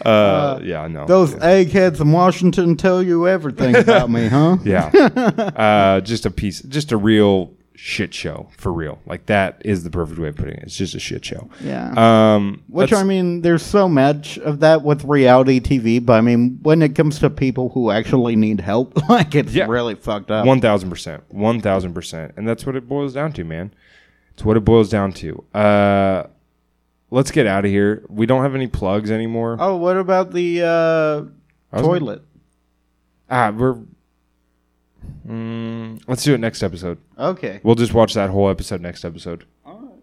uh, 0.05 0.59
yeah, 0.63 0.81
I 0.81 0.87
know. 0.87 1.05
Those 1.05 1.33
eggheads 1.41 1.99
in 1.99 2.11
Washington 2.11 2.77
tell 2.77 3.01
you 3.01 3.27
everything 3.27 3.75
about 3.75 4.11
me, 4.11 4.27
huh? 4.27 4.57
yeah. 4.63 4.85
Uh, 4.87 6.01
just 6.01 6.25
a 6.27 6.31
piece, 6.31 6.61
just 6.61 6.91
a 6.91 6.97
real 6.97 7.56
shit 7.79 8.11
show 8.11 8.49
for 8.57 8.73
real. 8.73 8.99
Like 9.05 9.27
that 9.27 9.61
is 9.63 9.83
the 9.83 9.91
perfect 9.91 10.19
way 10.19 10.29
of 10.29 10.35
putting 10.35 10.55
it. 10.55 10.63
It's 10.63 10.75
just 10.75 10.95
a 10.95 10.99
shit 10.99 11.23
show. 11.23 11.47
Yeah. 11.61 11.93
Um, 12.35 12.63
Which 12.67 12.91
I 12.91 13.03
mean, 13.03 13.41
there's 13.41 13.63
so 13.63 13.87
much 13.87 14.39
of 14.39 14.59
that 14.61 14.81
with 14.81 15.03
reality 15.05 15.59
TV, 15.59 16.03
but 16.03 16.13
I 16.13 16.21
mean, 16.21 16.57
when 16.63 16.81
it 16.81 16.95
comes 16.95 17.19
to 17.19 17.29
people 17.29 17.69
who 17.69 17.91
actually 17.91 18.35
need 18.35 18.61
help, 18.61 18.97
like 19.09 19.35
it's 19.35 19.53
Yeah. 19.53 19.67
really 19.67 19.93
fucked 19.95 20.31
up. 20.31 20.45
One 20.45 20.59
thousand 20.59 20.89
percent, 20.89 21.23
one 21.29 21.61
thousand 21.61 21.93
percent, 21.93 22.33
and 22.35 22.47
that's 22.47 22.65
what 22.65 22.75
it 22.75 22.87
boils 22.89 23.13
down 23.13 23.31
to, 23.33 23.43
man. 23.43 23.71
It's 24.33 24.43
what 24.43 24.57
it 24.57 24.65
boils 24.65 24.89
down 24.89 25.13
to. 25.13 25.43
Uh, 25.53 26.23
let's 27.11 27.31
get 27.31 27.45
out 27.47 27.63
of 27.63 27.71
here. 27.71 28.03
We 28.09 28.25
don't 28.25 28.41
have 28.41 28.55
any 28.55 28.67
plugs 28.67 29.11
anymore. 29.11 29.57
oh, 29.59 29.75
what 29.77 29.97
about 29.97 30.31
the 30.31 30.61
uh, 31.73 31.79
toilet? 31.79 32.23
Ah, 33.29 33.51
we're. 33.51 33.77
Mm, 35.27 36.01
let's 36.07 36.23
do 36.23 36.33
it 36.33 36.39
next 36.39 36.63
episode. 36.63 36.97
Okay. 37.17 37.59
We'll 37.63 37.75
just 37.75 37.93
watch 37.93 38.13
that 38.13 38.29
whole 38.29 38.49
episode 38.49 38.81
next 38.81 39.03
episode. 39.05 39.45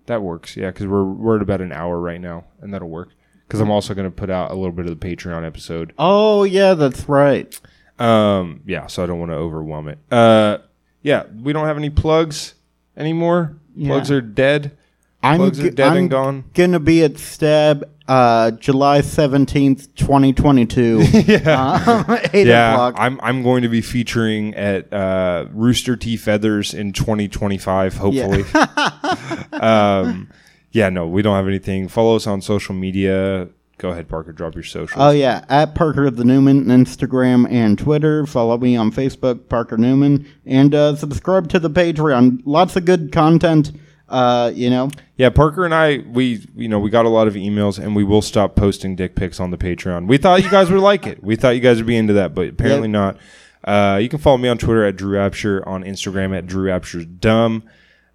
That 0.07 0.21
works, 0.23 0.55
yeah, 0.55 0.69
because 0.69 0.87
we're 0.87 1.05
we're 1.05 1.37
at 1.37 1.43
about 1.43 1.63
an 1.63 1.73
hour 1.73 1.99
right 1.99 2.21
now, 2.21 2.45
and 2.61 2.75
that'll 2.75 2.91
work. 2.91 3.11
Because 3.47 3.61
I'm 3.61 3.71
also 3.71 3.95
going 3.95 4.07
to 4.07 4.15
put 4.15 4.29
out 4.29 4.51
a 4.51 4.55
little 4.55 4.73
bit 4.73 4.87
of 4.87 4.99
the 4.99 5.07
Patreon 5.17 5.47
episode. 5.47 5.95
Oh 5.99 6.45
yeah, 6.45 6.75
that's 6.75 7.09
right. 7.09 7.59
Um, 7.99 8.61
yeah, 8.67 8.87
so 8.87 9.03
I 9.03 9.07
don't 9.07 9.19
want 9.19 9.31
to 9.31 9.37
overwhelm 9.37 9.89
it. 9.89 9.99
Uh, 10.11 10.59
yeah, 11.03 11.25
we 11.43 11.53
don't 11.55 11.67
have 11.67 11.79
any 11.79 11.89
plugs 11.91 12.55
anymore. 12.97 13.57
Plugs 13.83 14.11
are 14.11 14.21
dead. 14.21 14.77
I'm, 15.25 15.39
Plugs 15.39 15.61
are 15.61 15.71
dead 15.71 15.89
I'm 15.93 15.97
and 15.97 16.11
gone. 16.11 16.45
gonna 16.55 16.81
be 16.81 17.03
at 17.03 17.19
Stab 17.19 17.91
uh, 18.07 18.51
July 18.53 19.01
seventeenth, 19.01 19.95
twenty 19.95 20.33
twenty 20.33 20.67
two. 20.67 21.03
Yeah, 21.27 22.21
eight 22.35 22.47
Yeah, 22.47 22.75
o'clock. 22.75 22.95
I'm 22.99 23.19
I'm 23.23 23.43
going 23.43 23.63
to 23.63 23.69
be 23.69 23.81
featuring 23.81 24.55
at 24.55 24.93
uh, 24.93 25.47
Rooster 25.53 25.97
T 25.97 26.17
Feathers 26.17 26.75
in 26.75 26.93
2025, 26.93 27.97
hopefully. 27.97 28.45
um, 29.53 30.31
yeah, 30.73 30.91
no, 30.91 31.07
we 31.07 31.23
don't 31.23 31.37
have 31.37 31.47
anything. 31.49 31.89
Follow 31.89 32.17
us 32.17 32.27
on 32.27 32.41
social 32.41 32.75
media. 32.75 33.49
Go 33.79 33.91
ahead, 33.91 34.09
Parker. 34.09 34.33
Drop 34.33 34.55
your 34.55 34.63
socials. 34.65 35.01
Oh 35.03 35.11
yeah, 35.11 35.45
at 35.49 35.75
Parker 35.75 36.11
the 36.11 36.25
Newman, 36.25 36.67
Instagram 36.67 37.51
and 37.51 37.79
Twitter. 37.79 38.27
Follow 38.27 38.57
me 38.59 38.77
on 38.77 38.93
Facebook, 38.93 39.49
Parker 39.49 39.77
Newman, 39.77 40.27
and 40.47 40.75
uh, 40.75 40.95
subscribe 40.95 41.49
to 41.49 41.59
the 41.59 41.71
Patreon. 41.71 42.43
Lots 42.45 42.77
of 42.77 42.85
good 42.85 43.11
content. 43.13 43.73
Uh, 44.09 44.53
you 44.55 44.69
know, 44.71 44.91
Yeah, 45.17 45.31
Parker 45.31 45.65
and 45.65 45.75
I, 45.75 45.99
we 46.11 46.47
you 46.55 46.69
know 46.69 46.79
we 46.79 46.91
got 46.91 47.07
a 47.07 47.09
lot 47.09 47.27
of 47.27 47.35
emails, 47.35 47.79
and 47.83 47.97
we 47.97 48.05
will 48.05 48.21
stop 48.23 48.55
posting 48.55 48.97
dick 48.97 49.17
pics 49.17 49.41
on 49.41 49.51
the 49.51 49.57
Patreon. 49.57 50.07
We 50.07 50.19
thought 50.19 50.43
you 50.45 50.51
guys 50.51 50.71
would 50.71 50.81
like 50.81 51.07
it. 51.07 51.23
We 51.25 51.37
thought 51.37 51.51
you 51.55 51.61
guys 51.61 51.79
would 51.79 51.87
be 51.87 51.97
into 51.97 52.13
that, 52.15 52.35
but 52.35 52.49
apparently 52.49 52.89
Yep. 52.89 52.93
not. 52.93 53.17
Uh, 53.65 53.97
you 53.97 54.11
can 54.11 54.19
follow 54.19 54.37
me 54.37 54.49
on 54.49 54.59
Twitter 54.59 54.85
at 54.85 54.97
Drew 54.97 55.17
Apsher, 55.17 55.67
on 55.67 55.83
Instagram 55.85 56.37
at 56.37 56.47
Drew 56.47 56.69
Apsher's 56.71 57.07
Dumb. 57.07 57.63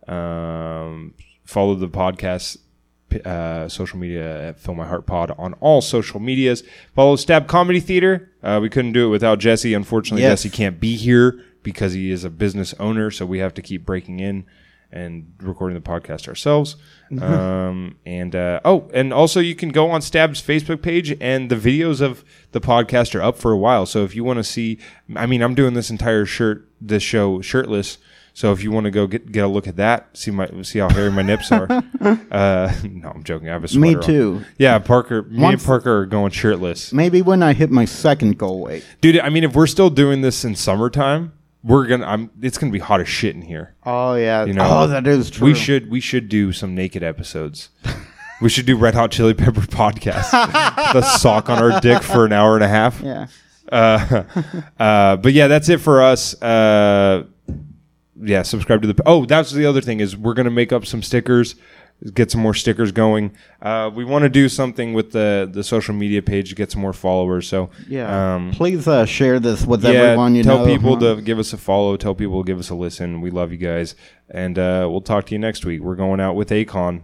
Um, 0.08 1.14
follow 1.46 1.74
the 1.76 1.88
podcast 1.90 2.58
uh, 3.26 3.68
social 3.68 3.98
media 3.98 4.50
at 4.50 4.60
Fill 4.60 4.76
My 4.76 4.86
Heart 4.88 5.08
Pod 5.08 5.32
on 5.38 5.54
all 5.56 5.82
social 5.82 6.20
medias. 6.20 6.64
Follow 6.94 7.16
Stab 7.16 7.48
Comedy 7.48 7.80
Theater. 7.80 8.32
Uh, 8.44 8.60
we 8.62 8.70
couldn't 8.70 8.92
do 8.94 9.08
it 9.08 9.10
without 9.10 9.40
Jesse. 9.40 9.74
Unfortunately, 9.74 10.22
Yes. 10.22 10.44
Jesse 10.44 10.56
can't 10.56 10.80
be 10.80 10.96
here 10.96 11.44
because 11.64 11.94
he 11.94 12.12
is 12.12 12.24
a 12.24 12.30
business 12.30 12.74
owner, 12.80 13.10
so 13.12 13.26
we 13.26 13.40
have 13.40 13.54
to 13.56 13.62
keep 13.62 13.86
breaking 13.86 14.20
in 14.20 14.46
and 14.92 15.34
recording 15.42 15.76
the 15.76 15.88
podcast 15.88 16.28
ourselves. 16.28 16.76
um, 17.22 17.96
and 18.06 18.36
uh, 18.36 18.60
oh, 18.66 18.90
and 18.94 19.14
also 19.14 19.40
you 19.40 19.56
can 19.56 19.70
go 19.70 19.92
on 19.92 20.02
Stab's 20.02 20.42
Facebook 20.42 20.82
page, 20.82 21.16
and 21.22 21.50
the 21.50 21.56
videos 21.56 22.02
of 22.02 22.24
the 22.52 22.62
podcast 22.62 23.16
are 23.16 23.22
up 23.22 23.38
for 23.38 23.52
a 23.52 23.58
while. 23.58 23.86
So 23.86 24.04
if 24.04 24.16
you 24.16 24.24
want 24.24 24.38
to 24.38 24.44
see, 24.44 24.80
I 25.16 25.26
mean, 25.26 25.42
I'm 25.42 25.56
doing 25.56 25.74
this 25.74 25.90
entire 25.90 26.26
shirt, 26.26 26.68
this 26.82 27.04
show 27.04 27.42
shirtless. 27.42 27.98
So 28.34 28.54
if 28.54 28.64
you 28.64 28.72
want 28.72 28.86
to 28.86 28.92
go 28.92 29.06
get 29.06 29.32
get 29.32 29.44
a 29.44 29.48
look 29.48 29.68
at 29.68 29.76
that, 29.78 30.16
see 30.16 30.32
my 30.32 30.50
see 30.62 30.80
how 30.80 30.90
hairy 30.90 31.12
my 31.12 31.24
nips 31.24 31.52
are. 31.52 31.68
uh, 32.32 32.74
no, 32.84 33.10
I'm 33.10 33.24
joking. 33.24 33.50
I 33.50 33.54
have 33.54 33.64
a 33.64 33.68
sweater 33.68 33.82
me 33.82 33.96
on. 33.96 34.02
too. 34.02 34.46
Yeah, 34.58 34.80
Parker. 34.80 35.24
Me 35.24 35.46
and 35.46 35.62
Parker 35.62 36.00
are 36.00 36.06
going 36.06 36.32
shirtless, 36.32 36.94
Maybe 36.94 37.22
when 37.22 37.44
I 37.44 37.54
hit 37.54 37.70
my 37.70 37.86
second 37.86 38.38
goal 38.38 38.62
weight. 38.62 38.86
dude. 39.02 39.20
I 39.20 39.30
mean, 39.30 39.44
if 39.44 39.56
we're 39.56 39.68
still 39.68 39.90
doing 39.90 40.22
this 40.22 40.46
in 40.46 40.56
summertime, 40.56 41.34
we're 41.64 41.88
gonna. 41.88 42.06
I'm. 42.06 42.32
It's 42.42 42.58
gonna 42.58 42.72
be 42.72 42.80
hot 42.80 43.02
as 43.02 43.10
shit 43.10 43.36
in 43.36 43.42
here. 43.42 43.76
Oh 43.86 44.16
yeah. 44.16 44.46
You 44.46 44.54
know, 44.54 44.68
oh, 44.68 44.88
that 44.88 45.06
is 45.08 45.30
true. 45.30 45.48
We 45.48 45.54
should 45.54 45.90
we 45.90 46.00
should 46.00 46.30
do 46.30 46.52
some 46.52 46.76
naked 46.76 47.04
episodes. 47.04 47.70
we 48.42 48.50
should 48.50 48.66
do 48.66 48.78
Red 48.78 48.94
Hot 48.94 49.12
Chili 49.12 49.34
Pepper 49.34 49.62
podcast. 49.62 50.32
the 50.94 51.02
sock 51.02 51.50
on 51.50 51.62
our 51.62 51.80
dick 51.82 52.02
for 52.02 52.26
an 52.26 52.32
hour 52.32 52.56
and 52.56 52.64
a 52.64 52.68
half. 52.68 53.02
Yeah. 53.02 53.28
Uh, 53.72 54.24
uh, 54.80 55.18
but 55.18 55.34
yeah, 55.34 55.48
that's 55.48 55.70
it 55.70 55.80
for 55.80 56.02
us. 56.02 56.40
Uh, 56.42 57.26
yeah, 58.22 58.42
subscribe 58.44 58.82
to 58.82 58.94
the. 58.94 59.04
Oh, 59.06 59.26
that's 59.26 59.52
the 59.52 59.66
other 59.66 59.82
thing 59.82 60.00
is 60.00 60.16
we're 60.16 60.34
gonna 60.34 60.50
make 60.50 60.72
up 60.72 60.86
some 60.86 61.02
stickers, 61.02 61.56
get 62.14 62.32
some 62.32 62.42
more 62.42 62.54
stickers 62.54 62.92
going. 62.92 63.32
Uh, 63.62 63.92
we 63.94 64.06
want 64.06 64.24
to 64.24 64.30
do 64.30 64.48
something 64.50 64.94
with 64.94 65.12
the 65.12 65.50
the 65.52 65.64
social 65.64 65.94
media 65.94 66.22
page 66.22 66.50
to 66.50 66.56
get 66.56 66.72
some 66.72 66.82
more 66.82 66.94
followers. 66.94 67.48
So 67.48 67.70
Yeah. 67.88 68.36
um, 68.36 68.52
Please 68.52 68.88
uh, 68.88 69.06
share 69.06 69.40
this 69.40 69.66
with 69.66 69.84
yeah, 69.84 69.90
everyone 69.92 70.36
you 70.36 70.44
tell 70.44 70.60
know. 70.60 70.66
people 70.74 70.94
huh? 70.96 71.16
to 71.16 71.22
give 71.22 71.40
us 71.40 71.52
a 71.54 71.58
follow. 71.58 71.98
Tell 71.98 72.16
people 72.16 72.42
to 72.44 72.48
give 72.48 72.60
us 72.60 72.70
a 72.70 72.76
listen. 72.76 73.22
We 73.22 73.32
love 73.32 73.52
you 73.52 73.58
guys, 73.58 73.96
and 74.30 74.58
uh, 74.58 74.88
we'll 74.90 75.02
talk 75.02 75.26
to 75.28 75.34
you 75.36 75.40
next 75.40 75.66
week. 75.66 75.82
We're 75.82 75.96
going 75.96 76.20
out 76.20 76.36
with 76.36 76.50
Akon. 76.50 77.04